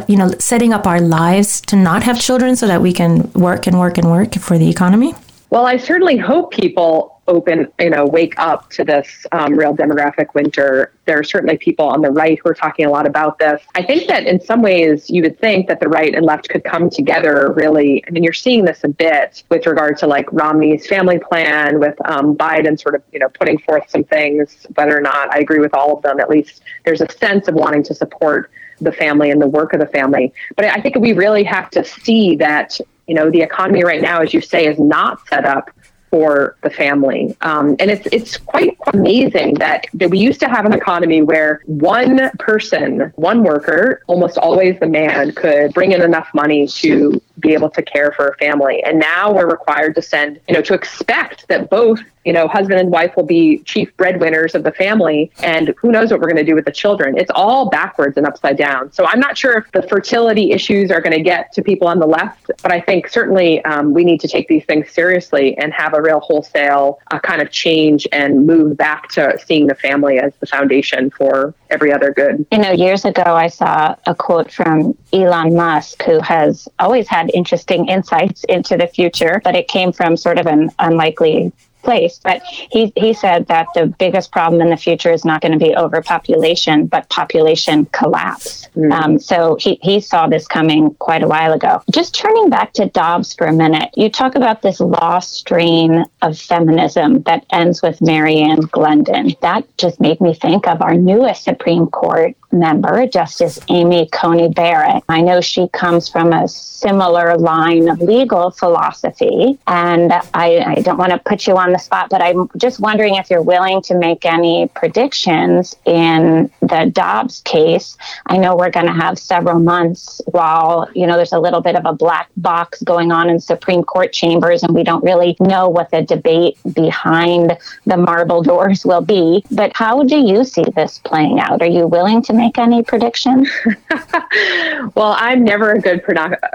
you 0.09 0.17
know 0.17 0.33
setting 0.39 0.73
up 0.73 0.87
our 0.87 1.01
lives 1.01 1.61
to 1.63 1.77
not 1.77 2.03
have 2.03 2.21
children 2.21 2.57
so 2.57 2.67
that 2.67 2.81
we 2.81 2.93
can 2.93 3.31
work 3.33 3.67
and 3.67 3.79
work 3.79 3.99
and 3.99 4.11
work 4.11 4.35
for 4.35 4.59
the 4.59 4.69
economy? 4.69 5.15
Well, 5.51 5.67
I 5.67 5.77
certainly 5.77 6.17
hope 6.17 6.53
people 6.53 7.14
open, 7.27 7.69
you 7.79 7.91
know, 7.91 8.07
wake 8.07 8.39
up 8.39 8.71
to 8.71 8.85
this 8.85 9.27
um, 9.33 9.55
real 9.55 9.75
demographic 9.75 10.35
winter. 10.35 10.93
There 11.07 11.19
are 11.19 11.25
certainly 11.25 11.57
people 11.57 11.87
on 11.87 12.01
the 12.03 12.11
right 12.11 12.39
who 12.43 12.51
are 12.51 12.55
talking 12.55 12.87
a 12.87 12.91
lot 12.91 13.07
about 13.07 13.39
this. 13.39 13.63
I 13.75 13.83
think 13.83 14.09
that 14.09 14.27
in 14.27 14.41
some 14.41 14.63
ways 14.63 15.09
you 15.09 15.23
would 15.23 15.39
think 15.39 15.69
that 15.69 15.81
the 15.81 15.89
right 15.89 16.15
and 16.15 16.25
left 16.25 16.49
could 16.49 16.65
come 16.65 16.91
together 16.91 17.53
really. 17.57 18.05
I 18.07 18.11
mean, 18.11 18.23
you're 18.23 18.33
seeing 18.33 18.65
this 18.65 18.85
a 18.85 18.89
bit 18.89 19.43
with 19.51 19.67
regard 19.67 19.99
to 19.99 20.07
like 20.07 20.31
Romney's 20.33 20.87
family 20.87 21.19
plan, 21.19 21.81
with 21.81 21.97
um, 22.07 22.37
Biden 22.37 22.81
sort 22.81 22.95
of, 22.95 23.03
you 23.13 23.19
know, 23.19 23.29
putting 23.29 23.59
forth 23.59 23.89
some 23.89 24.05
things, 24.05 24.67
whether 24.75 24.97
or 24.97 25.01
not 25.01 25.35
I 25.35 25.39
agree 25.39 25.61
with 25.61 25.75
all 25.75 25.97
of 25.97 26.03
them, 26.03 26.21
at 26.21 26.29
least 26.29 26.63
there's 26.85 27.01
a 27.01 27.11
sense 27.11 27.49
of 27.49 27.55
wanting 27.55 27.83
to 27.85 27.95
support 27.95 28.51
the 28.81 28.93
family 28.93 29.31
and 29.31 29.41
the 29.41 29.47
work 29.47 29.73
of 29.73 29.81
the 29.81 29.87
family. 29.87 30.33
But 30.57 30.67
I 30.67 30.81
think 30.81 30.97
we 30.97 31.13
really 31.13 31.45
have 31.45 31.71
to 31.71 31.85
see 31.85 32.37
that, 32.37 32.79
you 33.07 33.15
know, 33.15 33.31
the 33.31 33.41
economy 33.41 33.85
right 33.85 34.03
now, 34.03 34.21
as 34.21 34.35
you 34.35 34.41
say, 34.41 34.67
is 34.67 34.79
not 34.79 35.27
set 35.29 35.45
up 35.45 35.71
for 36.15 36.57
the 36.63 36.71
family. 36.71 37.37
Um, 37.41 37.75
and 37.81 37.91
it's 37.91 38.07
it's 38.13 38.37
quite 38.37 38.79
amazing 38.93 39.55
that, 39.55 39.87
that 39.95 40.11
we 40.11 40.21
used 40.21 40.39
to 40.45 40.49
have 40.49 40.65
an 40.65 40.73
economy 40.73 41.23
where 41.23 41.61
one 41.67 42.31
person, 42.39 43.13
one 43.17 43.43
worker, 43.43 44.01
almost 44.07 44.39
always 44.39 44.79
the 44.79 44.87
man, 44.87 45.33
could 45.33 45.75
bring 45.75 45.91
in 45.91 46.03
enough 46.03 46.29
money 46.33 46.69
to 46.69 47.21
be 47.41 47.53
able 47.53 47.69
to 47.71 47.83
care 47.83 48.13
for 48.13 48.29
a 48.29 48.37
family. 48.37 48.81
And 48.85 49.01
now 49.01 49.33
we're 49.35 49.51
required 49.51 49.97
to 49.97 50.03
send, 50.03 50.39
you 50.47 50.55
know, 50.55 50.63
to 50.63 50.75
expect 50.75 51.49
that 51.49 51.69
both 51.69 51.99
you 52.25 52.33
know, 52.33 52.49
husband 52.49 52.81
and 52.81 52.91
wife 52.91 53.15
will 53.17 53.27
be 53.27 53.59
chief 53.59 53.95
breadwinners 53.97 54.55
of 54.55 54.63
the 54.63 54.73
family, 54.73 55.31
and 55.43 55.75
who 55.79 55.93
knows 55.93 56.11
what 56.11 56.21
we're 56.21 56.29
going 56.29 56.37
to 56.37 56.45
do 56.45 56.55
with 56.55 56.65
the 56.65 56.73
children. 56.73 57.17
It's 57.17 57.31
all 57.35 57.69
backwards 57.69 58.17
and 58.17 58.27
upside 58.27 58.57
down. 58.57 58.93
So 58.93 59.07
I'm 59.07 59.21
not 59.21 59.37
sure 59.37 59.59
if 59.59 59.71
the 59.73 59.83
fertility 59.83 60.53
issues 60.53 60.91
are 60.91 61.01
going 61.01 61.17
to 61.17 61.23
get 61.23 61.53
to 61.53 61.63
people 61.63 61.89
on 61.89 61.99
the 61.99 62.07
left, 62.07 62.51
but 62.63 62.73
I 62.73 62.81
think 62.81 63.09
certainly 63.09 63.65
um, 63.65 63.93
we 63.93 64.05
need 64.05 64.21
to 64.21 64.29
take 64.29 64.49
these 64.49 64.65
things 64.65 64.91
seriously 64.91 65.57
and 65.59 65.73
have 65.73 65.95
a 65.95 66.01
real 66.01 66.21
wholesale 66.21 66.99
uh, 67.11 67.19
kind 67.19 67.43
of 67.43 67.51
change 67.51 68.07
and 68.13 68.47
move 68.47 68.77
back 68.77 69.09
to 69.11 69.39
seeing 69.45 69.67
the 69.67 69.75
family 69.75 70.19
as 70.19 70.33
the 70.41 70.47
foundation 70.47 71.11
for 71.11 71.55
every 71.71 71.93
other 71.93 72.13
good. 72.13 72.47
You 72.53 72.59
know, 72.59 72.71
years 72.73 73.05
ago, 73.05 73.23
I 73.23 73.49
saw 73.49 73.97
a 74.07 74.15
quote 74.15 74.51
from 74.51 74.97
Elon 75.13 75.55
Musk, 75.55 76.03
who 76.03 76.21
has 76.21 76.69
always 76.79 77.09
had 77.09 77.31
interesting 77.35 77.89
insights 77.89 78.45
into 78.45 78.77
the 78.77 78.87
future, 78.87 79.41
but 79.45 79.55
it 79.55 79.69
came 79.69 79.93
from 79.93 80.17
sort 80.17 80.39
of 80.39 80.47
an 80.47 80.71
unlikely 80.79 81.53
place. 81.85 82.21
But 82.23 82.43
he, 82.45 82.93
he 82.97 83.13
said 83.13 83.47
that 83.49 83.69
the 83.75 83.87
biggest 83.87 84.33
problem 84.33 84.61
in 84.61 84.71
the 84.71 84.77
future 84.77 85.13
is 85.13 85.25
not 85.25 85.41
going 85.41 85.53
to 85.53 85.59
be 85.59 85.77
overpopulation, 85.77 86.87
but 86.87 87.09
population 87.11 87.87
collapse. 87.87 88.69
Mm. 88.77 88.93
Um, 88.93 89.19
so 89.19 89.57
he, 89.61 89.79
he 89.83 90.01
saw 90.01 90.27
this 90.27 90.47
coming 90.47 90.95
quite 90.95 91.23
a 91.23 91.29
while 91.29 91.53
ago. 91.53 91.83
Just 91.93 92.15
turning 92.15 92.51
back 92.51 92.73
to 92.75 92.87
Dobbs 92.87 93.35
for 93.35 93.47
a 93.47 93.53
minute, 93.53 93.91
you 93.97 94.11
talk 94.11 94.35
about 94.35 94.63
this 94.63 94.81
lost 94.81 95.35
strain 95.35 96.05
of 96.23 96.39
feminism 96.39 97.23
that 97.23 97.45
ends 97.51 97.83
with 97.83 98.01
Mary 98.01 98.39
Ann 98.39 98.61
Glendon. 98.61 99.35
That 99.43 99.65
just 99.79 100.01
made 100.01 100.21
me 100.21 100.35
think 100.35 100.67
of 100.67 100.83
our 100.83 100.95
newest 100.95 101.45
Supreme 101.45 101.87
Court 101.87 102.35
member, 102.55 103.07
Justice 103.07 103.59
Amy 103.69 104.09
Coney 104.13 104.49
Barrett. 104.49 105.03
I 105.09 105.21
know 105.21 105.41
she 105.41 105.69
comes 105.69 106.09
from 106.09 106.33
a 106.33 106.49
similar 106.49 107.37
line 107.37 107.89
of 107.89 108.01
legal 108.01 108.51
philosophy, 108.51 109.59
and 109.67 110.13
I, 110.13 110.65
I 110.67 110.75
don't 110.83 110.99
want 110.99 111.13
to 111.13 111.19
put 111.19 111.47
you 111.47 111.57
on 111.57 111.73
the 111.75 111.79
spot, 111.79 112.09
but 112.09 112.23
I'm 112.23 112.49
just 112.57 112.81
wondering 112.81 113.17
if 113.17 113.29
you're 113.29 113.43
willing 113.43 113.83
to 113.83 113.95
make 113.95 114.25
any 114.25 114.69
predictions 114.69 115.77
in 115.85 116.51
the 116.61 116.91
Dobbs 116.93 117.43
case. 117.43 117.97
I 118.27 118.39
know 118.39 118.57
we're 118.57 118.71
going 118.71 118.87
to 118.87 118.93
have 118.93 119.19
several 119.19 119.59
months 119.59 120.21
while, 120.27 120.89
you 120.95 121.07
know, 121.07 121.17
there's 121.17 121.33
a 121.33 121.41
little 121.41 121.61
bit 121.61 121.75
of 121.75 121.85
a 121.85 121.93
black 121.93 122.29
box 122.37 122.81
going 122.83 123.11
on 123.11 123.29
in 123.29 123.41
Supreme 123.41 123.83
Court 123.83 124.13
chambers, 124.13 124.63
and 124.63 124.75
we 124.75 124.85
don't 124.85 125.05
really 125.05 125.37
know 125.41 125.69
what 125.69 125.91
the 125.91 126.03
debate 126.03 126.57
behind 126.73 127.59
the 127.85 127.97
marble 127.97 128.43
doors 128.43 128.87
will 128.87 129.01
be. 129.01 129.45
But 129.51 129.73
how 129.75 130.05
do 130.05 130.17
you 130.17 130.45
see 130.45 130.65
this 130.77 131.01
playing 131.05 131.41
out? 131.41 131.61
Are 131.61 131.67
you 131.67 131.87
willing 131.87 132.23
to 132.23 132.33
make 132.33 132.57
any 132.59 132.83
predictions? 132.83 133.51
well, 134.95 135.17
I'm 135.19 135.43
never 135.43 135.73
a 135.73 135.81
good, 135.81 136.03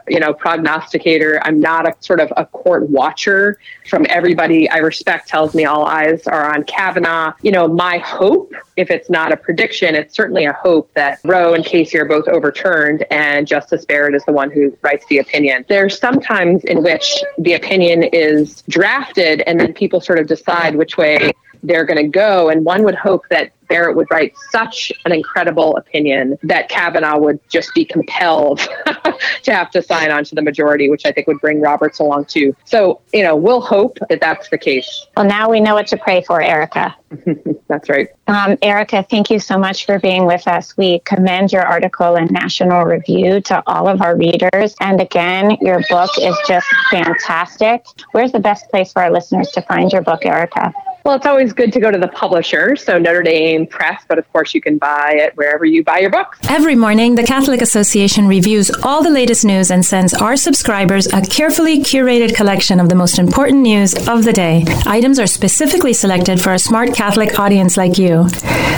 you 0.08 0.20
know, 0.20 0.34
prognosticator. 0.34 1.42
I'm 1.44 1.60
not 1.60 1.88
a 1.88 1.94
sort 2.00 2.22
of 2.22 2.32
a 2.38 2.46
court 2.46 2.90
watcher. 2.90 3.60
From 3.90 4.06
everybody 4.10 4.70
I 4.70 4.78
respect 4.78 5.09
tells 5.28 5.56
me 5.56 5.66
all 5.66 5.86
eyes 5.86 6.28
are 6.28 6.54
on 6.54 6.64
Kavanaugh. 6.64 7.34
You 7.42 7.52
know, 7.52 7.68
my 7.68 7.98
hope, 8.00 8.54
if 8.78 8.92
it's 8.92 9.10
not 9.10 9.32
a 9.32 9.38
prediction, 9.38 9.96
it's 9.96 10.16
certainly 10.16 10.46
a 10.46 10.54
hope 10.54 10.92
that 10.94 11.20
Roe 11.24 11.54
and 11.54 11.66
Casey 11.66 11.98
are 11.98 12.06
both 12.06 12.28
overturned 12.28 13.06
and 13.12 13.48
Justice 13.48 13.86
Barrett 13.86 14.16
is 14.16 14.24
the 14.26 14.32
one 14.32 14.52
who 14.52 14.76
writes 14.82 15.06
the 15.08 15.18
opinion. 15.20 15.66
There's 15.68 16.00
sometimes 16.00 16.64
in 16.66 16.84
which 16.84 17.24
the 17.38 17.54
opinion 17.54 18.04
is 18.04 18.64
drafted 18.70 19.42
and 19.42 19.60
then 19.60 19.74
people 19.74 20.02
sort 20.02 20.20
of 20.20 20.28
decide 20.28 20.76
which 20.76 20.98
way 20.98 21.32
they're 21.64 21.86
going 21.86 22.04
to 22.04 22.08
go. 22.08 22.50
And 22.50 22.66
one 22.66 22.84
would 22.84 22.96
hope 22.96 23.28
that 23.30 23.52
Barrett 23.70 23.96
would 23.96 24.08
write 24.12 24.34
such 24.50 24.92
an 25.06 25.12
incredible 25.12 25.78
opinion 25.78 26.38
that 26.44 26.68
Kavanaugh 26.70 27.20
would 27.20 27.40
just 27.50 27.74
be 27.74 27.86
compelled 27.86 28.60
to 29.44 29.54
have 29.54 29.70
to 29.72 29.82
sign 29.82 30.12
on 30.12 30.24
to 30.26 30.36
the 30.36 30.42
majority, 30.42 30.90
which 30.90 31.06
I 31.06 31.12
think 31.12 31.28
would 31.28 31.40
bring 31.40 31.62
Roberts 31.62 32.00
along 32.00 32.26
too. 32.26 32.56
So, 32.66 33.00
you 33.14 33.24
know, 33.24 33.36
we'll 33.36 33.62
hope 33.62 34.00
that 34.10 34.20
that's 34.20 34.50
the 34.50 34.58
case. 34.58 35.08
Well, 35.16 35.26
now 35.26 35.50
we 35.50 35.60
know 35.60 35.76
what 35.76 35.88
to 35.88 35.98
pray 35.98 36.24
for, 36.24 36.42
Erika. 36.42 36.96
that's 37.68 37.90
right. 37.90 38.10
Um, 38.28 38.58
Erika, 38.62 39.06
thank 39.10 39.30
you 39.30 39.40
so 39.40 39.58
much 39.58 39.86
for 39.86 40.00
being 40.00 40.26
with 40.26 40.48
us. 40.48 40.76
We 40.76 41.00
commend 41.00 41.52
your 41.52 41.64
article 41.64 42.16
in 42.16 42.26
National 42.32 42.86
Review 42.86 43.42
to 43.42 43.64
all 43.68 43.88
of 43.88 44.02
our 44.02 44.16
readers. 44.16 44.76
And 44.80 45.00
again, 45.00 45.58
your 45.62 45.82
book 45.90 46.12
is 46.20 46.36
just 46.48 46.68
fantastic. 46.92 47.86
Where's 48.12 48.32
the 48.32 48.40
best 48.40 48.70
place 48.70 48.94
for 48.94 49.04
our 49.04 49.12
listeners 49.12 49.50
to 49.52 49.62
find 49.62 49.92
your 49.92 50.02
book, 50.02 50.26
Erika? 50.26 50.74
Well, 51.06 51.16
it's 51.16 51.26
always 51.26 51.54
good 51.54 51.72
to 51.74 51.80
go 51.80 51.90
to 51.92 51.98
the 51.98 52.10
publisher, 52.10 52.76
so 52.76 53.00
Notre 53.00 53.24
Dame 53.24 53.66
Press, 53.66 54.04
but 54.08 54.20
of 54.20 54.32
course 54.34 54.54
you 54.54 54.60
can 54.62 54.78
buy 54.78 55.14
it 55.16 55.36
wherever 55.38 55.66
you 55.66 55.84
buy 55.84 56.00
your 56.00 56.10
books. 56.10 56.38
Every 56.50 56.76
morning, 56.76 57.16
the 57.16 57.24
Catholic 57.24 57.62
Association 57.62 58.28
reviews 58.28 58.70
all 58.84 59.02
the 59.02 59.10
latest 59.10 59.46
news 59.46 59.72
and 59.72 59.86
sends 59.86 60.14
our 60.14 60.36
subscribers 60.36 61.08
a 61.08 61.22
carefully 61.22 61.82
curated 61.82 62.36
collection 62.36 62.80
of 62.80 62.90
the 62.90 62.96
most 62.96 63.18
important 63.18 63.62
news 63.62 63.96
of 64.08 64.26
the 64.26 64.34
day. 64.34 64.66
Items 64.86 65.20
are 65.20 65.28
specifically 65.28 65.94
selected 65.94 66.42
for 66.42 66.54
a 66.54 66.60
smart 66.60 66.94
Catholic 66.94 67.40
audience 67.40 67.78
like 67.78 67.98
you. 67.98 68.28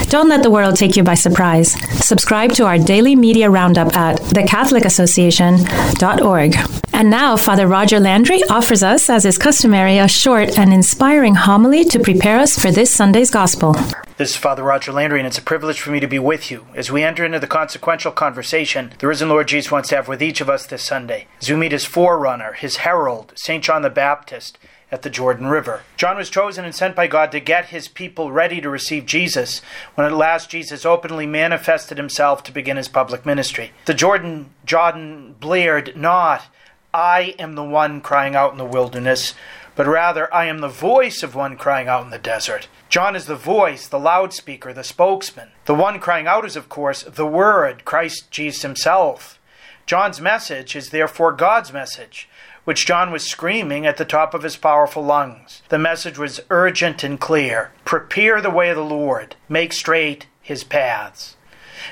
Don't 0.09 0.29
let 0.29 0.43
the 0.43 0.51
world 0.51 0.75
take 0.75 0.95
you 0.95 1.03
by 1.03 1.15
surprise. 1.15 1.71
Subscribe 2.05 2.51
to 2.53 2.65
our 2.65 2.77
daily 2.77 3.15
media 3.15 3.49
roundup 3.49 3.95
at 3.95 4.19
thecatholicassociation.org. 4.19 6.55
And 6.93 7.09
now, 7.09 7.37
Father 7.37 7.67
Roger 7.67 7.99
Landry 7.99 8.43
offers 8.43 8.83
us, 8.83 9.09
as 9.09 9.25
is 9.25 9.37
customary, 9.37 9.97
a 9.97 10.07
short 10.07 10.59
and 10.59 10.71
inspiring 10.73 11.33
homily 11.33 11.83
to 11.85 11.99
prepare 12.13 12.39
us 12.39 12.59
for 12.59 12.71
this 12.71 12.91
Sunday's 12.91 13.31
Gospel. 13.31 13.73
This 14.17 14.31
is 14.31 14.35
Father 14.35 14.63
Roger 14.63 14.91
Landry, 14.91 15.19
and 15.19 15.27
it's 15.27 15.37
a 15.37 15.41
privilege 15.41 15.79
for 15.79 15.91
me 15.91 16.01
to 16.01 16.07
be 16.07 16.19
with 16.19 16.51
you 16.51 16.67
as 16.75 16.91
we 16.91 17.03
enter 17.03 17.23
into 17.23 17.39
the 17.39 17.47
consequential 17.47 18.11
conversation 18.11 18.93
the 18.99 19.07
risen 19.07 19.29
Lord 19.29 19.47
Jesus 19.47 19.71
wants 19.71 19.89
to 19.89 19.95
have 19.95 20.09
with 20.09 20.21
each 20.21 20.41
of 20.41 20.49
us 20.49 20.65
this 20.65 20.83
Sunday. 20.83 21.27
As 21.39 21.49
we 21.49 21.55
meet 21.55 21.71
his 21.71 21.85
forerunner, 21.85 22.53
his 22.53 22.77
herald, 22.77 23.31
St. 23.35 23.63
John 23.63 23.81
the 23.81 23.89
Baptist, 23.89 24.57
at 24.91 25.03
the 25.03 25.09
Jordan 25.09 25.47
River. 25.47 25.83
John 25.95 26.17
was 26.17 26.29
chosen 26.29 26.65
and 26.65 26.75
sent 26.75 26.97
by 26.97 27.07
God 27.07 27.31
to 27.31 27.39
get 27.39 27.67
his 27.67 27.87
people 27.87 28.29
ready 28.29 28.59
to 28.59 28.69
receive 28.69 29.05
Jesus 29.05 29.61
when 29.95 30.05
at 30.05 30.11
last 30.11 30.49
Jesus 30.49 30.85
openly 30.85 31.25
manifested 31.25 31.97
himself 31.97 32.43
to 32.43 32.51
begin 32.51 32.75
his 32.75 32.89
public 32.89 33.25
ministry. 33.25 33.71
The 33.85 33.93
Jordan 33.93 34.49
Jordan 34.65 35.37
blared 35.39 35.95
not, 35.95 36.43
I 36.93 37.35
am 37.39 37.55
the 37.55 37.63
one 37.63 38.01
crying 38.01 38.35
out 38.35 38.51
in 38.51 38.57
the 38.57 38.65
wilderness, 38.65 39.33
but 39.75 39.87
rather 39.87 40.33
I 40.33 40.45
am 40.45 40.59
the 40.59 40.67
voice 40.67 41.23
of 41.23 41.35
one 41.35 41.57
crying 41.57 41.87
out 41.87 42.03
in 42.03 42.09
the 42.09 42.17
desert. 42.17 42.67
John 42.89 43.15
is 43.15 43.25
the 43.25 43.35
voice, 43.35 43.87
the 43.87 43.99
loudspeaker, 43.99 44.73
the 44.73 44.83
spokesman. 44.83 45.51
The 45.65 45.75
one 45.75 45.99
crying 45.99 46.27
out 46.27 46.45
is, 46.45 46.55
of 46.55 46.69
course, 46.69 47.03
the 47.03 47.25
Word, 47.25 47.85
Christ 47.85 48.31
Jesus 48.31 48.61
himself. 48.61 49.39
John's 49.85 50.21
message 50.21 50.75
is 50.75 50.89
therefore 50.89 51.31
God's 51.31 51.73
message 51.73 52.29
which 52.63 52.85
John 52.85 53.11
was 53.11 53.27
screaming 53.27 53.85
at 53.85 53.97
the 53.97 54.05
top 54.05 54.33
of 54.33 54.43
his 54.43 54.55
powerful 54.55 55.03
lungs. 55.03 55.63
The 55.69 55.79
message 55.79 56.17
was 56.17 56.41
urgent 56.49 57.03
and 57.03 57.19
clear 57.19 57.71
Prepare 57.85 58.41
the 58.41 58.51
way 58.51 58.69
of 58.69 58.77
the 58.77 58.83
Lord, 58.83 59.35
make 59.49 59.73
straight 59.73 60.27
his 60.41 60.63
paths. 60.63 61.35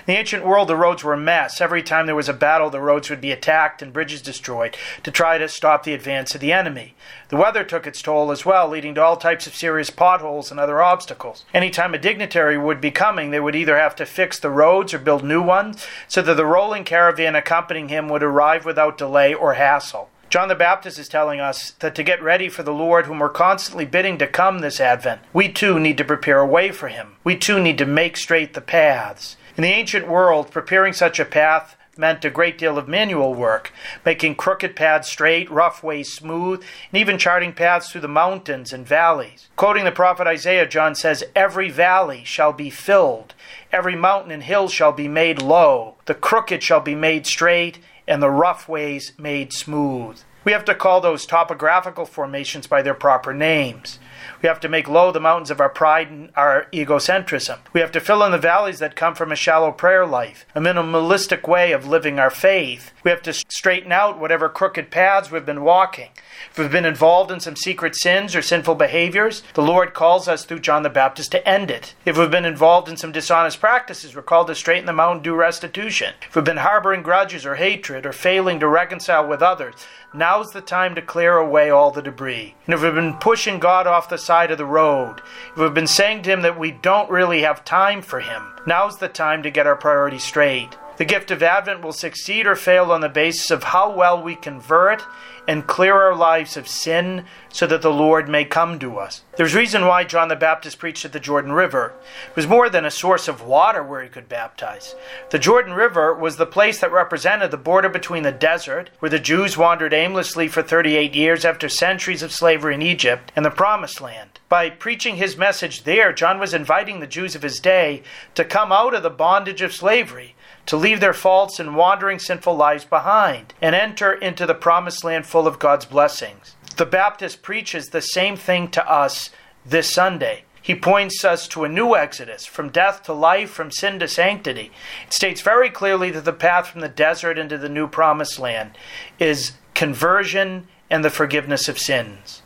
In 0.08 0.14
the 0.14 0.20
ancient 0.20 0.46
world, 0.46 0.70
the 0.70 0.76
roads 0.78 1.04
were 1.04 1.14
a 1.14 1.18
mess. 1.18 1.60
Every 1.60 1.84
time 1.84 2.06
there 2.06 2.16
was 2.16 2.30
a 2.30 2.34
battle, 2.34 2.70
the 2.70 2.80
roads 2.80 3.10
would 3.10 3.20
be 3.20 3.32
attacked 3.32 3.82
and 3.82 3.92
bridges 3.92 4.22
destroyed 4.22 4.78
to 5.04 5.12
try 5.12 5.38
to 5.38 5.50
stop 5.50 5.84
the 5.84 5.94
advance 5.94 6.34
of 6.34 6.42
the 6.42 6.54
enemy. 6.54 6.96
The 7.28 7.38
weather 7.38 7.64
took 7.64 7.86
its 7.86 8.02
toll 8.02 8.32
as 8.32 8.46
well, 8.46 8.70
leading 8.70 8.96
to 8.96 9.04
all 9.04 9.18
types 9.18 9.46
of 9.46 9.56
serious 9.56 9.90
potholes 9.90 10.52
and 10.52 10.60
other 10.60 10.82
obstacles. 10.82 11.44
Anytime 11.54 11.94
a 11.94 11.98
dignitary 11.98 12.58
would 12.58 12.80
be 12.80 12.92
coming, 12.92 13.32
they 13.32 13.40
would 13.40 13.56
either 13.56 13.78
have 13.78 13.96
to 13.98 14.06
fix 14.06 14.40
the 14.40 14.50
roads 14.50 14.94
or 14.94 15.00
build 15.00 15.24
new 15.24 15.42
ones 15.42 15.86
so 16.08 16.22
that 16.22 16.36
the 16.36 16.46
rolling 16.46 16.86
caravan 16.86 17.36
accompanying 17.36 17.90
him 17.90 18.08
would 18.08 18.24
arrive 18.24 18.66
without 18.66 18.98
delay 18.98 19.34
or 19.34 19.56
hassle. 19.56 20.10
John 20.30 20.48
the 20.48 20.54
Baptist 20.54 21.00
is 21.00 21.10
telling 21.10 21.40
us 21.40 21.72
that 21.80 21.96
to 21.96 22.04
get 22.04 22.22
ready 22.22 22.50
for 22.50 22.62
the 22.62 22.72
Lord, 22.72 23.08
whom 23.08 23.18
we're 23.18 23.30
constantly 23.30 23.86
bidding 23.86 24.20
to 24.20 24.28
come 24.28 24.60
this 24.60 24.80
Advent, 24.80 25.22
we 25.34 25.50
too 25.50 25.80
need 25.80 25.98
to 25.98 26.06
prepare 26.06 26.40
a 26.40 26.46
way 26.46 26.70
for 26.70 26.88
him. 26.88 27.16
We 27.24 27.36
too 27.36 27.60
need 27.60 27.80
to 27.80 27.88
make 27.88 28.16
straight 28.16 28.54
the 28.54 28.62
paths. 28.62 29.38
In 29.60 29.64
the 29.64 29.74
ancient 29.74 30.08
world, 30.08 30.52
preparing 30.52 30.94
such 30.94 31.20
a 31.20 31.26
path 31.26 31.76
meant 31.98 32.24
a 32.24 32.30
great 32.30 32.58
deal 32.58 32.78
of 32.78 32.88
manual 32.88 33.34
work, 33.34 33.74
making 34.06 34.36
crooked 34.36 34.74
paths 34.74 35.10
straight, 35.10 35.52
rough 35.52 35.84
ways 35.84 36.14
smooth, 36.14 36.64
and 36.94 36.98
even 36.98 37.18
charting 37.18 37.52
paths 37.52 37.92
through 37.92 38.00
the 38.00 38.08
mountains 38.08 38.72
and 38.72 38.88
valleys. 38.88 39.50
Quoting 39.58 39.84
the 39.84 39.92
prophet 39.92 40.28
Isaiah, 40.28 40.66
John 40.66 40.96
says, 40.96 41.26
Every 41.36 41.70
valley 41.70 42.24
shall 42.24 42.54
be 42.54 42.70
filled, 42.70 43.36
every 43.70 43.98
mountain 43.98 44.32
and 44.32 44.44
hill 44.44 44.70
shall 44.70 44.94
be 44.94 45.10
made 45.10 45.42
low, 45.42 45.96
the 46.06 46.16
crooked 46.16 46.64
shall 46.64 46.80
be 46.80 46.96
made 46.96 47.28
straight, 47.28 47.80
and 48.08 48.24
the 48.24 48.32
rough 48.32 48.70
ways 48.70 49.12
made 49.18 49.52
smooth. 49.52 50.22
We 50.46 50.54
have 50.54 50.64
to 50.64 50.74
call 50.74 51.02
those 51.02 51.26
topographical 51.26 52.06
formations 52.06 52.66
by 52.66 52.82
their 52.82 52.94
proper 52.94 53.34
names. 53.34 54.00
We 54.42 54.48
have 54.48 54.60
to 54.62 54.70
make 54.70 54.88
low 54.88 55.12
the 55.12 55.20
mountains 55.20 55.52
of 55.52 55.60
our 55.60 55.70
pride 55.70 56.10
and 56.10 56.32
our 56.36 56.68
egocentrism. 56.74 57.60
We 57.74 57.82
have 57.82 57.92
to 57.94 58.00
fill 58.00 58.24
in 58.24 58.32
the 58.32 58.38
valleys 58.38 58.80
that 58.80 58.96
come 58.96 59.16
from 59.16 59.32
a 59.32 59.36
shallow 59.36 59.72
prayer 59.72 60.06
life, 60.06 60.46
a 60.56 60.62
minimalistic 60.62 61.48
way 61.48 61.72
of 61.72 61.88
living 61.88 62.20
our 62.20 62.30
faith. 62.30 62.92
We 63.04 63.12
have 63.12 63.22
to 63.24 63.34
straighten 63.34 63.92
out 63.92 64.20
whatever 64.20 64.50
crooked 64.50 64.92
paths 64.92 65.32
we've 65.32 65.46
been 65.46 65.64
walking. 65.64 66.10
If 66.52 66.58
we've 66.58 66.72
been 66.72 66.86
involved 66.86 67.32
in 67.32 67.40
some 67.40 67.56
secret 67.56 67.96
sins 67.96 68.36
or 68.36 68.42
sinful 68.42 68.76
behaviors, 68.76 69.44
the 69.54 69.62
Lord 69.62 69.94
calls 69.94 70.28
us 70.28 70.46
through 70.46 70.60
John 70.60 70.84
the 70.84 70.90
Baptist 70.90 71.32
to 71.32 71.48
end 71.48 71.70
it. 71.70 71.96
If 72.06 72.18
we've 72.18 72.32
been 72.32 72.46
involved 72.46 72.88
in 72.90 72.98
some 72.98 73.12
dishonest 73.12 73.60
practices, 73.60 74.16
we're 74.16 74.22
called 74.22 74.48
to 74.48 74.56
straighten 74.56 74.86
them 74.86 75.00
out 75.00 75.16
and 75.16 75.24
do 75.24 75.36
restitution. 75.36 76.14
If 76.28 76.36
we've 76.36 76.46
been 76.46 76.58
harboring 76.58 77.04
grudges 77.04 77.46
or 77.46 77.56
hatred 77.56 78.06
or 78.06 78.14
failing 78.14 78.60
to 78.60 78.68
reconcile 78.68 79.28
with 79.28 79.42
others, 79.42 79.76
now's 80.14 80.52
the 80.52 80.62
time 80.62 80.96
to 80.96 81.02
clear 81.02 81.38
away 81.38 81.70
all 81.70 81.92
the 81.92 82.02
debris. 82.02 82.56
And 82.66 82.74
if 82.74 82.82
we've 82.82 82.94
been 82.94 83.16
pushing 83.16 83.60
God 83.60 83.88
off 83.88 84.09
the 84.10 84.18
side 84.18 84.52
of 84.52 84.58
the 84.58 84.66
road, 84.66 85.22
we've 85.56 85.74
been 85.74 85.88
saying 85.88 86.24
to 86.24 86.32
Him 86.32 86.42
that 86.42 86.60
we 86.60 86.72
don't 86.72 87.10
really 87.10 87.42
have 87.42 87.64
time 87.64 88.02
for 88.02 88.20
Him, 88.20 88.44
now's 88.66 88.98
the 88.98 89.08
time 89.08 89.44
to 89.44 89.52
get 89.52 89.68
our 89.68 89.76
priorities 89.76 90.24
straight. 90.24 90.78
The 90.98 91.06
gift 91.06 91.32
of 91.32 91.42
Advent 91.42 91.82
will 91.82 91.94
succeed 91.94 92.46
or 92.46 92.56
fail 92.56 92.92
on 92.92 93.00
the 93.00 93.08
basis 93.08 93.52
of 93.52 93.64
how 93.64 93.96
well 93.96 94.22
we 94.22 94.36
convert 94.36 95.02
and 95.50 95.66
clear 95.66 95.96
our 95.96 96.16
lives 96.16 96.56
of 96.56 96.68
sin 96.68 97.26
so 97.52 97.66
that 97.66 97.82
the 97.82 97.92
Lord 97.92 98.30
may 98.30 98.46
come 98.46 98.78
to 98.78 99.00
us. 99.00 99.24
There's 99.36 99.56
reason 99.56 99.88
why 99.88 100.04
John 100.04 100.28
the 100.28 100.36
Baptist 100.36 100.78
preached 100.78 101.06
at 101.06 101.12
the 101.12 101.20
Jordan 101.20 101.54
River. 101.54 101.96
It 102.30 102.36
was 102.36 102.46
more 102.46 102.70
than 102.70 102.86
a 102.86 102.92
source 102.92 103.28
of 103.28 103.42
water 103.42 103.82
where 103.82 104.04
he 104.04 104.10
could 104.10 104.30
baptize. 104.30 104.94
The 105.32 105.40
Jordan 105.40 105.74
River 105.74 106.14
was 106.14 106.38
the 106.38 106.46
place 106.46 106.80
that 106.82 106.92
represented 106.92 107.50
the 107.50 107.58
border 107.58 107.90
between 107.90 108.22
the 108.22 108.32
desert, 108.32 108.92
where 109.00 109.10
the 109.10 109.18
Jews 109.18 109.58
wandered 109.58 109.92
aimlessly 109.92 110.48
for 110.48 110.62
38 110.62 111.16
years 111.16 111.44
after 111.44 111.68
centuries 111.68 112.22
of 112.22 112.32
slavery 112.32 112.76
in 112.76 112.84
Egypt, 112.84 113.32
and 113.36 113.44
the 113.44 113.50
Promised 113.50 114.02
Land. 114.02 114.40
By 114.50 114.70
preaching 114.70 115.16
his 115.16 115.36
message 115.36 115.82
there, 115.82 116.14
John 116.14 116.40
was 116.40 116.54
inviting 116.54 117.00
the 117.00 117.08
Jews 117.08 117.34
of 117.34 117.42
his 117.42 117.60
day 117.60 118.04
to 118.36 118.46
come 118.46 118.72
out 118.72 118.94
of 118.94 119.02
the 119.02 119.10
bondage 119.10 119.64
of 119.64 119.74
slavery 119.74 120.36
to 120.70 120.78
leave 120.78 121.00
their 121.00 121.14
faults 121.14 121.60
and 121.60 121.76
wandering 121.76 122.20
sinful 122.20 122.56
lives 122.56 122.86
behind 122.86 123.56
and 123.60 123.74
enter 123.74 124.14
into 124.14 124.46
the 124.46 124.54
promised 124.54 125.04
land 125.04 125.26
full 125.26 125.48
of 125.48 125.58
God's 125.58 125.86
blessings. 125.86 126.56
The 126.78 126.86
Baptist 126.86 127.42
preaches 127.42 127.90
the 127.90 128.04
same 128.04 128.38
thing 128.38 128.68
to 128.70 128.88
us 128.88 129.32
this 129.66 129.92
Sunday. 129.92 130.44
He 130.62 130.76
points 130.76 131.26
us 131.26 131.48
to 131.48 131.64
a 131.64 131.70
new 131.70 131.96
exodus, 131.96 132.46
from 132.46 132.70
death 132.70 133.02
to 133.06 133.14
life, 133.14 133.50
from 133.50 133.72
sin 133.72 133.98
to 133.98 134.08
sanctity. 134.08 134.70
It 135.08 135.14
states 135.14 135.42
very 135.42 135.72
clearly 135.72 136.12
that 136.12 136.26
the 136.26 136.34
path 136.34 136.68
from 136.68 136.82
the 136.82 136.88
desert 136.88 137.40
into 137.40 137.58
the 137.58 137.68
new 137.68 137.88
promised 137.88 138.38
land 138.38 138.78
is 139.18 139.54
conversion 139.74 140.68
and 140.88 141.04
the 141.04 141.10
forgiveness 141.10 141.68
of 141.68 141.80
sins. 141.80 142.44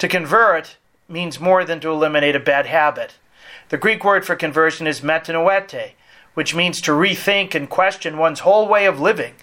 To 0.00 0.06
convert 0.06 0.76
means 1.08 1.40
more 1.40 1.64
than 1.64 1.80
to 1.80 1.90
eliminate 1.90 2.36
a 2.36 2.40
bad 2.40 2.66
habit. 2.66 3.14
The 3.70 3.78
Greek 3.78 4.04
word 4.04 4.26
for 4.26 4.36
conversion 4.36 4.86
is 4.86 5.00
metanoete, 5.00 5.92
which 6.34 6.54
means 6.54 6.80
to 6.80 6.92
rethink 6.92 7.54
and 7.54 7.70
question 7.70 8.18
one's 8.18 8.40
whole 8.40 8.68
way 8.68 8.84
of 8.86 9.00
living, 9.00 9.34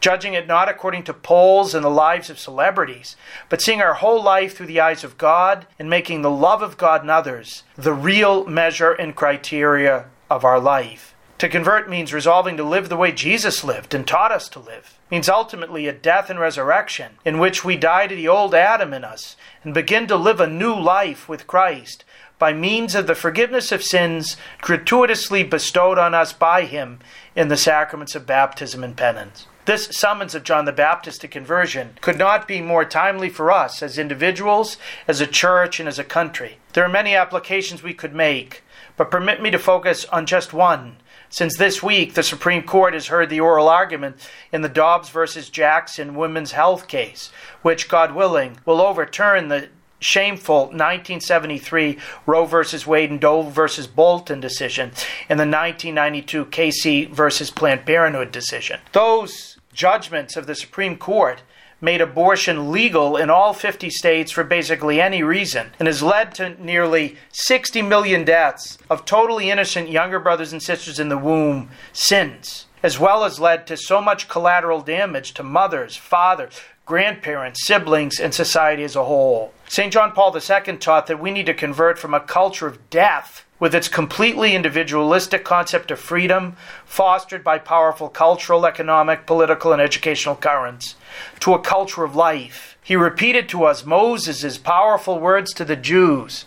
judging 0.00 0.34
it 0.34 0.46
not 0.46 0.68
according 0.68 1.02
to 1.02 1.14
polls 1.14 1.74
and 1.74 1.84
the 1.84 1.90
lives 1.90 2.30
of 2.30 2.38
celebrities, 2.38 3.16
but 3.48 3.60
seeing 3.60 3.80
our 3.80 3.94
whole 3.94 4.22
life 4.22 4.56
through 4.56 4.66
the 4.66 4.80
eyes 4.80 5.02
of 5.02 5.18
God 5.18 5.66
and 5.78 5.88
making 5.88 6.22
the 6.22 6.30
love 6.30 6.62
of 6.62 6.76
God 6.76 7.00
and 7.00 7.10
others 7.10 7.62
the 7.74 7.94
real 7.94 8.44
measure 8.46 8.92
and 8.92 9.16
criteria 9.16 10.06
of 10.30 10.44
our 10.44 10.60
life. 10.60 11.14
To 11.38 11.48
convert 11.48 11.90
means 11.90 12.12
resolving 12.12 12.56
to 12.58 12.64
live 12.64 12.88
the 12.88 12.96
way 12.96 13.12
Jesus 13.12 13.64
lived 13.64 13.92
and 13.92 14.06
taught 14.06 14.30
us 14.30 14.48
to 14.50 14.60
live. 14.60 14.98
It 15.08 15.14
means 15.14 15.28
ultimately 15.28 15.88
a 15.88 15.92
death 15.92 16.30
and 16.30 16.38
resurrection 16.38 17.18
in 17.24 17.38
which 17.38 17.64
we 17.64 17.76
die 17.76 18.06
to 18.06 18.14
the 18.14 18.28
old 18.28 18.54
Adam 18.54 18.94
in 18.94 19.04
us 19.04 19.36
and 19.62 19.74
begin 19.74 20.06
to 20.06 20.16
live 20.16 20.40
a 20.40 20.46
new 20.46 20.74
life 20.74 21.28
with 21.28 21.46
Christ 21.46 22.04
by 22.38 22.52
means 22.52 22.94
of 22.94 23.06
the 23.06 23.14
forgiveness 23.14 23.72
of 23.72 23.82
sins 23.82 24.36
gratuitously 24.60 25.44
bestowed 25.44 25.98
on 25.98 26.14
us 26.14 26.32
by 26.32 26.64
Him 26.64 26.98
in 27.36 27.48
the 27.48 27.56
sacraments 27.56 28.14
of 28.14 28.26
baptism 28.26 28.84
and 28.84 28.96
penance. 28.96 29.46
This 29.66 29.88
summons 29.92 30.34
of 30.34 30.44
John 30.44 30.66
the 30.66 30.72
Baptist 30.72 31.22
to 31.22 31.28
conversion 31.28 31.96
could 32.02 32.18
not 32.18 32.46
be 32.46 32.60
more 32.60 32.84
timely 32.84 33.30
for 33.30 33.50
us 33.50 33.82
as 33.82 33.98
individuals, 33.98 34.76
as 35.08 35.22
a 35.22 35.26
church, 35.26 35.80
and 35.80 35.88
as 35.88 35.98
a 35.98 36.04
country. 36.04 36.58
There 36.74 36.84
are 36.84 36.88
many 36.88 37.14
applications 37.14 37.82
we 37.82 37.94
could 37.94 38.14
make, 38.14 38.62
but 38.98 39.10
permit 39.10 39.40
me 39.40 39.50
to 39.50 39.58
focus 39.58 40.04
on 40.06 40.26
just 40.26 40.52
one. 40.52 40.96
Since 41.30 41.56
this 41.56 41.82
week, 41.82 42.12
the 42.12 42.22
Supreme 42.22 42.62
Court 42.62 42.92
has 42.92 43.06
heard 43.06 43.30
the 43.30 43.40
oral 43.40 43.68
argument 43.68 44.16
in 44.52 44.60
the 44.60 44.68
Dobbs 44.68 45.08
versus 45.08 45.48
Jackson 45.48 46.14
women's 46.14 46.52
health 46.52 46.86
case, 46.86 47.32
which, 47.62 47.88
God 47.88 48.14
willing, 48.14 48.58
will 48.66 48.82
overturn 48.82 49.48
the 49.48 49.68
shameful 50.04 50.66
1973 50.66 51.98
Roe 52.26 52.44
versus 52.44 52.86
Wade 52.86 53.10
and 53.10 53.20
Doe 53.20 53.42
versus 53.42 53.86
Bolton 53.86 54.40
decision 54.40 54.90
and 55.28 55.40
the 55.40 55.46
1992 55.46 56.46
Casey 56.46 57.06
versus 57.06 57.50
Planned 57.50 57.86
Parenthood 57.86 58.30
decision. 58.30 58.80
Those 58.92 59.58
judgments 59.72 60.36
of 60.36 60.46
the 60.46 60.54
Supreme 60.54 60.96
Court 60.96 61.42
made 61.80 62.00
abortion 62.00 62.72
legal 62.72 63.16
in 63.16 63.28
all 63.28 63.52
50 63.52 63.90
states 63.90 64.32
for 64.32 64.44
basically 64.44 65.00
any 65.00 65.22
reason 65.22 65.70
and 65.78 65.86
has 65.86 66.02
led 66.02 66.34
to 66.34 66.62
nearly 66.62 67.16
60 67.32 67.82
million 67.82 68.24
deaths 68.24 68.78
of 68.88 69.04
totally 69.04 69.50
innocent 69.50 69.90
younger 69.90 70.18
brothers 70.18 70.52
and 70.52 70.62
sisters 70.62 70.98
in 70.98 71.10
the 71.10 71.18
womb 71.18 71.68
since, 71.92 72.66
as 72.82 72.98
well 72.98 73.24
as 73.24 73.40
led 73.40 73.66
to 73.66 73.76
so 73.76 74.00
much 74.00 74.28
collateral 74.28 74.80
damage 74.80 75.34
to 75.34 75.42
mothers, 75.42 75.96
fathers, 75.96 76.58
grandparents, 76.86 77.66
siblings, 77.66 78.20
and 78.20 78.34
society 78.34 78.84
as 78.84 78.96
a 78.96 79.04
whole. 79.04 79.52
St. 79.74 79.92
John 79.92 80.12
Paul 80.12 80.32
II 80.32 80.76
taught 80.76 81.08
that 81.08 81.18
we 81.18 81.32
need 81.32 81.46
to 81.46 81.52
convert 81.52 81.98
from 81.98 82.14
a 82.14 82.20
culture 82.20 82.68
of 82.68 82.90
death 82.90 83.44
with 83.58 83.74
its 83.74 83.88
completely 83.88 84.54
individualistic 84.54 85.44
concept 85.44 85.90
of 85.90 85.98
freedom, 85.98 86.56
fostered 86.84 87.42
by 87.42 87.58
powerful 87.58 88.08
cultural, 88.08 88.66
economic, 88.66 89.26
political, 89.26 89.72
and 89.72 89.82
educational 89.82 90.36
currents, 90.36 90.94
to 91.40 91.54
a 91.54 91.60
culture 91.60 92.04
of 92.04 92.14
life. 92.14 92.78
He 92.84 92.94
repeated 92.94 93.48
to 93.48 93.64
us 93.64 93.84
Moses' 93.84 94.58
powerful 94.58 95.18
words 95.18 95.52
to 95.54 95.64
the 95.64 95.74
Jews 95.74 96.44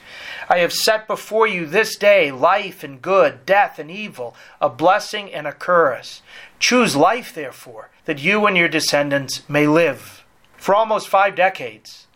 I 0.48 0.60
have 0.60 0.72
set 0.72 1.06
before 1.06 1.48
you 1.48 1.66
this 1.66 1.98
day 1.98 2.32
life 2.32 2.82
and 2.82 3.02
good, 3.02 3.46
death 3.46 3.78
and 3.78 3.92
evil, 3.92 4.38
a 4.62 4.70
blessing 4.70 5.34
and 5.34 5.46
a 5.46 5.52
curse. 5.52 6.22
Choose 6.60 6.96
life, 6.96 7.34
therefore, 7.34 7.90
that 8.06 8.24
you 8.24 8.46
and 8.46 8.56
your 8.56 8.70
descendants 8.70 9.42
may 9.50 9.68
live. 9.68 10.24
For 10.56 10.74
almost 10.74 11.10
five 11.10 11.36
decades, 11.36 12.07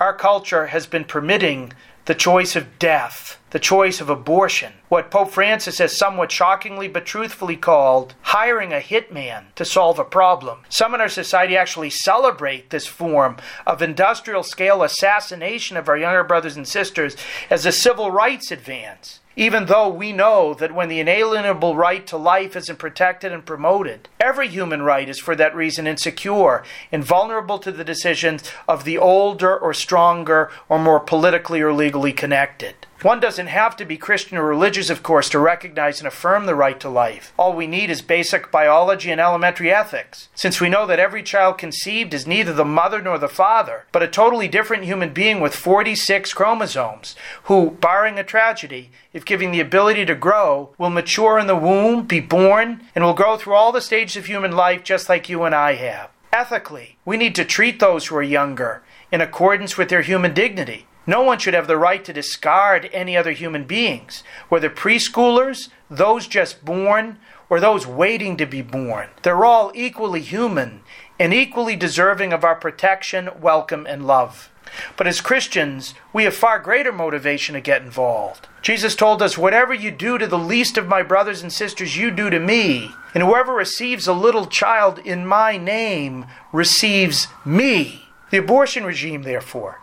our 0.00 0.14
culture 0.14 0.68
has 0.68 0.86
been 0.86 1.04
permitting 1.04 1.74
the 2.06 2.14
choice 2.14 2.56
of 2.56 2.78
death, 2.78 3.38
the 3.50 3.58
choice 3.58 4.00
of 4.00 4.08
abortion, 4.08 4.72
what 4.88 5.10
Pope 5.10 5.30
Francis 5.30 5.78
has 5.78 5.96
somewhat 5.96 6.32
shockingly 6.32 6.88
but 6.88 7.04
truthfully 7.04 7.56
called 7.56 8.14
hiring 8.22 8.72
a 8.72 8.80
hitman 8.80 9.44
to 9.54 9.64
solve 9.64 9.98
a 9.98 10.04
problem. 10.04 10.60
Some 10.70 10.94
in 10.94 11.02
our 11.02 11.10
society 11.10 11.56
actually 11.56 11.90
celebrate 11.90 12.70
this 12.70 12.86
form 12.86 13.36
of 13.66 13.82
industrial 13.82 14.42
scale 14.42 14.82
assassination 14.82 15.76
of 15.76 15.88
our 15.88 15.98
younger 15.98 16.24
brothers 16.24 16.56
and 16.56 16.66
sisters 16.66 17.14
as 17.50 17.66
a 17.66 17.72
civil 17.72 18.10
rights 18.10 18.50
advance 18.50 19.20
even 19.40 19.64
though 19.64 19.88
we 19.88 20.12
know 20.12 20.52
that 20.52 20.74
when 20.74 20.90
the 20.90 21.00
inalienable 21.00 21.74
right 21.74 22.06
to 22.06 22.14
life 22.18 22.54
isn't 22.54 22.78
protected 22.78 23.32
and 23.32 23.46
promoted, 23.46 24.06
every 24.20 24.46
human 24.46 24.82
right 24.82 25.08
is 25.08 25.18
for 25.18 25.34
that 25.34 25.56
reason 25.56 25.86
insecure 25.86 26.62
and 26.92 27.02
vulnerable 27.02 27.58
to 27.58 27.72
the 27.72 27.82
decisions 27.82 28.52
of 28.68 28.84
the 28.84 28.98
older 28.98 29.56
or 29.56 29.72
stronger 29.72 30.50
or 30.68 30.78
more 30.78 31.00
politically 31.00 31.62
or 31.62 31.72
legally 31.72 32.12
connected. 32.12 32.79
One 33.02 33.18
doesn't 33.18 33.46
have 33.46 33.76
to 33.76 33.86
be 33.86 33.96
Christian 33.96 34.36
or 34.36 34.44
religious, 34.44 34.90
of 34.90 35.02
course, 35.02 35.30
to 35.30 35.38
recognize 35.38 36.00
and 36.00 36.06
affirm 36.06 36.44
the 36.44 36.54
right 36.54 36.78
to 36.80 36.90
life. 36.90 37.32
All 37.38 37.54
we 37.54 37.66
need 37.66 37.88
is 37.88 38.02
basic 38.02 38.50
biology 38.50 39.10
and 39.10 39.18
elementary 39.18 39.72
ethics, 39.72 40.28
since 40.34 40.60
we 40.60 40.68
know 40.68 40.84
that 40.86 40.98
every 40.98 41.22
child 41.22 41.56
conceived 41.56 42.12
is 42.12 42.26
neither 42.26 42.52
the 42.52 42.64
mother 42.64 43.00
nor 43.00 43.16
the 43.16 43.26
father, 43.26 43.86
but 43.90 44.02
a 44.02 44.08
totally 44.08 44.48
different 44.48 44.84
human 44.84 45.14
being 45.14 45.40
with 45.40 45.54
46 45.54 46.34
chromosomes, 46.34 47.16
who, 47.44 47.70
barring 47.70 48.18
a 48.18 48.24
tragedy, 48.24 48.90
if 49.14 49.24
given 49.24 49.50
the 49.50 49.60
ability 49.60 50.04
to 50.04 50.14
grow, 50.14 50.74
will 50.76 50.90
mature 50.90 51.38
in 51.38 51.46
the 51.46 51.56
womb, 51.56 52.02
be 52.06 52.20
born, 52.20 52.82
and 52.94 53.02
will 53.02 53.14
grow 53.14 53.38
through 53.38 53.54
all 53.54 53.72
the 53.72 53.80
stages 53.80 54.16
of 54.16 54.26
human 54.26 54.52
life 54.52 54.84
just 54.84 55.08
like 55.08 55.30
you 55.30 55.44
and 55.44 55.54
I 55.54 55.72
have. 55.76 56.10
Ethically, 56.34 56.98
we 57.06 57.16
need 57.16 57.34
to 57.36 57.46
treat 57.46 57.80
those 57.80 58.08
who 58.08 58.16
are 58.16 58.22
younger 58.22 58.82
in 59.10 59.22
accordance 59.22 59.78
with 59.78 59.88
their 59.88 60.02
human 60.02 60.34
dignity. 60.34 60.86
No 61.10 61.22
one 61.22 61.40
should 61.40 61.54
have 61.54 61.66
the 61.66 61.76
right 61.76 62.04
to 62.04 62.12
discard 62.12 62.88
any 62.92 63.16
other 63.16 63.32
human 63.32 63.64
beings, 63.64 64.22
whether 64.48 64.70
preschoolers, 64.70 65.68
those 65.90 66.28
just 66.28 66.64
born, 66.64 67.18
or 67.48 67.58
those 67.58 67.84
waiting 67.84 68.36
to 68.36 68.46
be 68.46 68.62
born. 68.62 69.08
They're 69.24 69.44
all 69.44 69.72
equally 69.74 70.20
human 70.20 70.82
and 71.18 71.34
equally 71.34 71.74
deserving 71.74 72.32
of 72.32 72.44
our 72.44 72.54
protection, 72.54 73.28
welcome, 73.40 73.88
and 73.88 74.06
love. 74.06 74.52
But 74.96 75.08
as 75.08 75.20
Christians, 75.20 75.94
we 76.12 76.22
have 76.22 76.34
far 76.36 76.60
greater 76.60 76.92
motivation 76.92 77.56
to 77.56 77.60
get 77.60 77.82
involved. 77.82 78.46
Jesus 78.62 78.94
told 78.94 79.20
us, 79.20 79.36
Whatever 79.36 79.74
you 79.74 79.90
do 79.90 80.16
to 80.16 80.28
the 80.28 80.38
least 80.38 80.78
of 80.78 80.86
my 80.86 81.02
brothers 81.02 81.42
and 81.42 81.52
sisters, 81.52 81.96
you 81.96 82.12
do 82.12 82.30
to 82.30 82.38
me. 82.38 82.92
And 83.14 83.24
whoever 83.24 83.52
receives 83.52 84.06
a 84.06 84.12
little 84.12 84.46
child 84.46 85.00
in 85.00 85.26
my 85.26 85.56
name 85.56 86.26
receives 86.52 87.26
me. 87.44 88.10
The 88.30 88.38
abortion 88.38 88.84
regime, 88.84 89.22
therefore, 89.22 89.79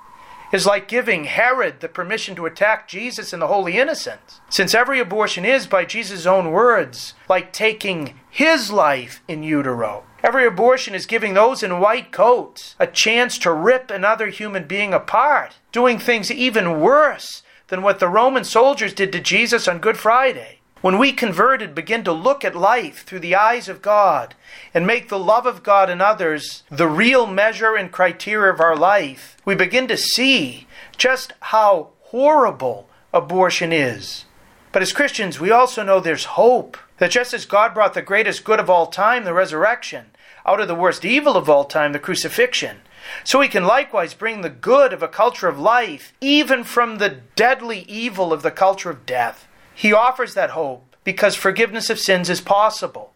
is 0.52 0.66
like 0.66 0.88
giving 0.88 1.26
Herod 1.26 1.80
the 1.80 1.90
permission 1.90 2.36
to 2.36 2.46
attack 2.46 2.88
Jesus 2.88 3.34
and 3.34 3.42
the 3.42 3.48
Holy 3.48 3.78
Innocents. 3.78 4.40
Since 4.50 4.74
every 4.74 5.00
abortion 5.00 5.46
is, 5.46 5.68
by 5.68 5.86
Jesus' 5.86 6.26
own 6.26 6.52
words, 6.52 7.14
like 7.28 7.52
taking 7.52 8.20
his 8.30 8.72
life 8.72 9.22
in 9.28 9.44
utero. 9.44 10.04
Every 10.24 10.46
abortion 10.46 10.96
is 10.96 11.06
giving 11.06 11.34
those 11.34 11.64
in 11.64 11.80
white 11.80 12.12
coats 12.12 12.76
a 12.80 12.88
chance 12.88 13.38
to 13.40 13.52
rip 13.54 13.92
another 13.92 14.28
human 14.28 14.66
being 14.66 14.94
apart, 14.94 15.56
doing 15.72 16.00
things 16.00 16.32
even 16.32 16.80
worse 16.80 17.44
than 17.68 17.82
what 17.82 18.00
the 18.00 18.08
Roman 18.08 18.44
soldiers 18.44 18.94
did 18.94 19.12
to 19.12 19.20
Jesus 19.20 19.68
on 19.68 19.80
Good 19.80 19.98
Friday. 19.98 20.57
When 20.88 21.00
we 21.00 21.12
converted 21.12 21.76
begin 21.76 22.06
to 22.06 22.14
look 22.14 22.46
at 22.46 22.56
life 22.56 23.04
through 23.04 23.20
the 23.20 23.36
eyes 23.36 23.68
of 23.68 23.82
God 23.82 24.36
and 24.74 24.88
make 24.88 25.10
the 25.10 25.20
love 25.20 25.46
of 25.46 25.62
God 25.62 25.90
and 25.90 26.02
others 26.02 26.64
the 26.72 26.88
real 26.88 27.28
measure 27.28 27.76
and 27.76 27.92
criteria 27.92 28.54
of 28.54 28.62
our 28.62 28.74
life, 28.74 29.36
we 29.44 29.54
begin 29.54 29.90
to 29.90 29.98
see 29.98 30.66
just 30.96 31.34
how 31.42 31.90
horrible 32.04 32.88
abortion 33.14 33.74
is. 33.74 34.24
But 34.72 34.82
as 34.82 34.94
Christians, 34.94 35.42
we 35.42 35.52
also 35.52 35.84
know 35.84 36.00
there's 36.00 36.24
hope. 36.40 36.78
That 37.00 37.12
just 37.12 37.34
as 37.34 37.46
God 37.46 37.74
brought 37.74 37.94
the 37.94 38.02
greatest 38.02 38.46
good 38.46 38.62
of 38.62 38.70
all 38.70 38.88
time, 38.88 39.26
the 39.26 39.34
resurrection, 39.34 40.12
out 40.46 40.62
of 40.62 40.70
the 40.70 40.74
worst 40.74 41.04
evil 41.04 41.36
of 41.36 41.50
all 41.50 41.66
time, 41.66 41.92
the 41.92 42.00
crucifixion, 42.00 42.78
so 43.26 43.42
he 43.42 43.50
can 43.50 43.66
likewise 43.66 44.14
bring 44.14 44.40
the 44.40 44.50
good 44.50 44.94
of 44.94 45.04
a 45.04 45.10
culture 45.10 45.50
of 45.50 45.60
life, 45.60 46.14
even 46.22 46.64
from 46.64 46.98
the 46.98 47.10
deadly 47.36 47.80
evil 47.90 48.32
of 48.32 48.42
the 48.42 48.52
culture 48.52 48.90
of 48.90 49.06
death. 49.06 49.50
He 49.78 49.94
offers 49.94 50.34
that 50.34 50.50
hope 50.50 50.96
because 51.04 51.36
forgiveness 51.36 51.92
of 51.92 52.00
sins 52.00 52.32
is 52.32 52.42
possible. 52.42 53.14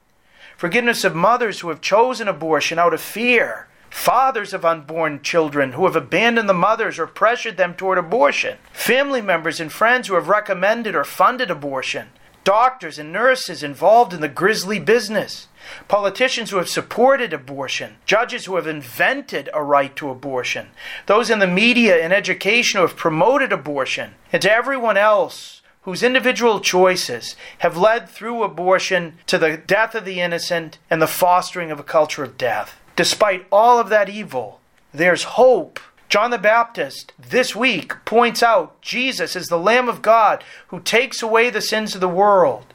Forgiveness 0.55 1.03
of 1.03 1.16
mothers 1.16 1.62
who 1.62 1.70
have 1.70 1.82
chosen 1.82 2.28
abortion 2.28 2.78
out 2.78 2.93
of 2.93 3.01
fear. 3.01 3.68
Fathers 3.89 4.53
of 4.53 4.64
unborn 4.64 5.24
children 5.24 5.72
who 5.72 5.86
have 5.86 5.95
abandoned 5.95 6.47
the 6.47 6.53
mothers 6.53 6.99
or 6.99 7.07
pressured 7.07 7.57
them 7.57 7.74
toward 7.74 7.97
abortion. 7.97 8.59
Family 8.74 9.24
members 9.24 9.59
and 9.59 9.72
friends 9.72 10.07
who 10.07 10.14
have 10.14 10.28
recommended 10.28 10.93
or 10.93 11.03
funded 11.03 11.49
abortion. 11.49 12.09
Doctors 12.43 12.99
and 12.99 13.12
nurses 13.12 13.64
involved 13.64 14.14
in 14.14 14.22
the 14.22 14.30
grisly 14.30 14.78
business. 14.78 15.47
Politicians 15.88 16.51
who 16.51 16.57
have 16.57 16.70
supported 16.70 17.34
abortion, 17.34 17.95
judges 18.05 18.45
who 18.45 18.55
have 18.55 18.68
invented 18.68 19.49
a 19.51 19.64
right 19.64 19.95
to 19.95 20.12
abortion, 20.12 20.68
those 21.07 21.32
in 21.32 21.39
the 21.39 21.47
media 21.47 22.03
and 22.03 22.14
education 22.14 22.78
who 22.80 22.86
have 22.86 22.95
promoted 22.95 23.51
abortion, 23.51 24.14
and 24.32 24.43
to 24.43 24.51
everyone 24.51 24.97
else 24.97 25.61
whose 25.84 26.04
individual 26.04 26.60
choices 26.60 27.36
have 27.60 27.76
led 27.76 28.08
through 28.08 28.44
abortion 28.44 29.18
to 29.26 29.38
the 29.38 29.58
death 29.58 29.96
of 29.96 30.06
the 30.06 30.22
innocent 30.22 30.78
and 30.90 31.02
the 31.02 31.08
fostering 31.08 31.72
of 31.72 31.80
a 31.80 31.84
culture 31.84 32.24
of 32.24 32.38
death. 32.38 32.80
Despite 32.96 33.46
all 33.52 33.80
of 33.80 33.90
that 33.90 34.10
evil, 34.10 34.60
there's 34.94 35.24
hope. 35.24 35.80
John 36.08 36.30
the 36.30 36.38
Baptist 36.38 37.14
this 37.18 37.56
week 37.56 37.94
points 38.06 38.44
out 38.44 38.80
Jesus 38.82 39.36
is 39.36 39.48
the 39.48 39.58
Lamb 39.58 39.88
of 39.88 40.02
God 40.02 40.44
who 40.68 40.80
takes 40.82 41.24
away 41.24 41.50
the 41.50 41.62
sins 41.62 41.96
of 41.96 42.02
the 42.02 42.10
world. 42.10 42.66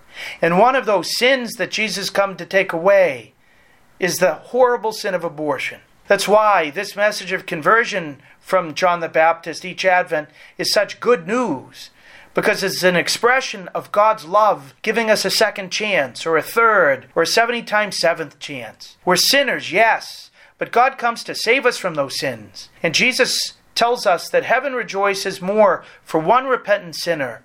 And 0.41 0.59
one 0.59 0.75
of 0.75 0.87
those 0.87 1.17
sins 1.17 1.55
that 1.55 1.71
Jesus 1.71 2.09
come 2.09 2.37
to 2.37 2.47
take 2.47 2.73
away 2.73 3.35
is 4.01 4.17
the 4.17 4.35
horrible 4.35 4.93
sin 4.93 5.15
of 5.15 5.23
abortion. 5.23 5.81
That's 6.09 6.27
why 6.27 6.71
this 6.71 6.97
message 6.97 7.33
of 7.33 7.47
conversion 7.47 8.21
from 8.41 8.75
John 8.75 9.01
the 9.01 9.09
Baptist 9.09 9.65
each 9.65 9.85
Advent 9.85 10.29
is 10.57 10.73
such 10.73 11.01
good 11.01 11.27
news 11.27 11.91
because 12.37 12.63
it's 12.63 12.83
an 12.83 12.97
expression 12.97 13.67
of 13.69 13.91
God's 13.91 14.27
love 14.27 14.75
giving 14.83 15.11
us 15.11 15.25
a 15.25 15.31
second 15.31 15.73
chance, 15.73 16.27
or 16.27 16.37
a 16.37 16.43
third, 16.43 17.09
or 17.15 17.23
a 17.23 17.27
70 17.27 17.63
times 17.63 17.97
seventh 17.97 18.39
chance. 18.39 18.99
We're 19.07 19.17
sinners, 19.17 19.73
yes, 19.73 20.31
but 20.59 20.71
God 20.71 20.99
comes 20.99 21.25
to 21.25 21.35
save 21.35 21.65
us 21.65 21.79
from 21.79 21.95
those 21.95 22.19
sins. 22.19 22.69
And 22.83 22.95
Jesus 22.95 23.55
tells 23.75 24.07
us 24.07 24.29
that 24.29 24.45
heaven 24.45 24.75
rejoices 24.75 25.41
more 25.41 25.83
for 26.05 26.21
one 26.21 26.45
repentant 26.45 26.95
sinner 26.95 27.43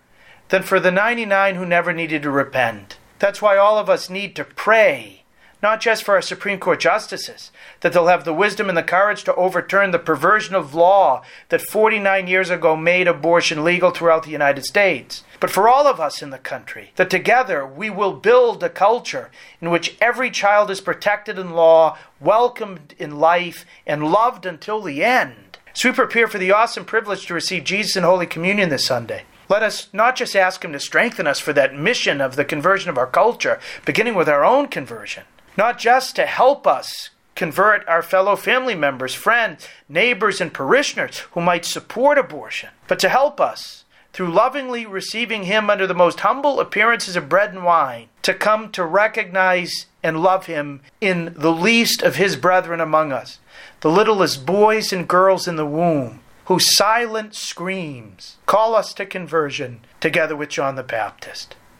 than 0.49 0.61
for 0.61 0.77
the 0.77 0.91
99 0.91 1.55
who 1.55 1.65
never 1.65 1.93
needed 1.93 2.21
to 2.23 2.29
repent. 2.29 2.97
That's 3.17 3.41
why 3.41 3.55
all 3.55 3.77
of 3.79 3.89
us 3.89 4.09
need 4.09 4.35
to 4.35 4.43
pray 4.43 5.20
not 5.61 5.81
just 5.81 6.03
for 6.03 6.15
our 6.15 6.21
Supreme 6.21 6.59
Court 6.59 6.79
justices, 6.79 7.51
that 7.81 7.93
they'll 7.93 8.07
have 8.07 8.25
the 8.25 8.33
wisdom 8.33 8.69
and 8.69 8.77
the 8.77 8.83
courage 8.83 9.23
to 9.23 9.35
overturn 9.35 9.91
the 9.91 9.99
perversion 9.99 10.55
of 10.55 10.73
law 10.73 11.23
that 11.49 11.61
49 11.61 12.27
years 12.27 12.49
ago 12.49 12.75
made 12.75 13.07
abortion 13.07 13.63
legal 13.63 13.91
throughout 13.91 14.23
the 14.23 14.31
United 14.31 14.65
States, 14.65 15.23
but 15.39 15.49
for 15.49 15.67
all 15.67 15.87
of 15.87 15.99
us 15.99 16.21
in 16.21 16.29
the 16.29 16.37
country, 16.37 16.91
that 16.95 17.09
together 17.09 17.65
we 17.65 17.89
will 17.89 18.13
build 18.13 18.63
a 18.63 18.69
culture 18.69 19.31
in 19.59 19.69
which 19.69 19.95
every 19.99 20.31
child 20.31 20.69
is 20.71 20.81
protected 20.81 21.37
in 21.37 21.51
law, 21.51 21.97
welcomed 22.19 22.93
in 22.97 23.19
life, 23.19 23.65
and 23.85 24.11
loved 24.11 24.45
until 24.45 24.81
the 24.81 25.03
end. 25.03 25.57
As 25.73 25.83
we 25.85 25.91
prepare 25.91 26.27
for 26.27 26.37
the 26.37 26.51
awesome 26.51 26.85
privilege 26.85 27.25
to 27.27 27.33
receive 27.33 27.63
Jesus 27.63 27.95
in 27.95 28.03
Holy 28.03 28.27
Communion 28.27 28.69
this 28.69 28.85
Sunday, 28.85 29.23
let 29.51 29.63
us 29.63 29.89
not 29.91 30.15
just 30.15 30.35
ask 30.35 30.63
Him 30.63 30.73
to 30.73 30.79
strengthen 30.79 31.27
us 31.27 31.39
for 31.39 31.53
that 31.53 31.75
mission 31.75 32.21
of 32.21 32.35
the 32.35 32.45
conversion 32.45 32.89
of 32.89 32.97
our 32.97 33.07
culture, 33.07 33.59
beginning 33.85 34.15
with 34.15 34.29
our 34.29 34.45
own 34.45 34.67
conversion, 34.67 35.23
not 35.57 35.77
just 35.77 36.15
to 36.15 36.25
help 36.25 36.65
us 36.65 37.09
convert 37.35 37.87
our 37.87 38.01
fellow 38.01 38.35
family 38.35 38.75
members, 38.75 39.13
friends, 39.13 39.67
neighbors, 39.89 40.39
and 40.39 40.53
parishioners 40.53 41.19
who 41.31 41.41
might 41.41 41.65
support 41.65 42.17
abortion, 42.17 42.69
but 42.87 42.99
to 42.99 43.09
help 43.09 43.41
us 43.41 43.83
through 44.13 44.31
lovingly 44.31 44.85
receiving 44.85 45.43
Him 45.43 45.69
under 45.69 45.87
the 45.87 45.93
most 45.93 46.19
humble 46.19 46.59
appearances 46.59 47.15
of 47.15 47.29
bread 47.29 47.51
and 47.51 47.63
wine, 47.63 48.09
to 48.23 48.33
come 48.33 48.71
to 48.71 48.85
recognize 48.85 49.87
and 50.03 50.21
love 50.21 50.45
Him 50.47 50.81
in 50.99 51.33
the 51.35 51.51
least 51.51 52.01
of 52.01 52.17
His 52.17 52.35
brethren 52.35 52.81
among 52.81 53.11
us, 53.11 53.39
the 53.79 53.89
littlest 53.89 54.45
boys 54.45 54.91
and 54.91 55.07
girls 55.07 55.47
in 55.47 55.55
the 55.55 55.65
womb, 55.65 56.19
whose 56.45 56.75
silent 56.75 57.33
screams 57.33 58.37
call 58.45 58.75
us 58.75 58.93
to 58.93 59.05
conversion 59.05 59.79
together 59.99 60.35
with 60.35 60.49
John 60.49 60.75
the 60.75 60.83
Baptist. 60.83 61.55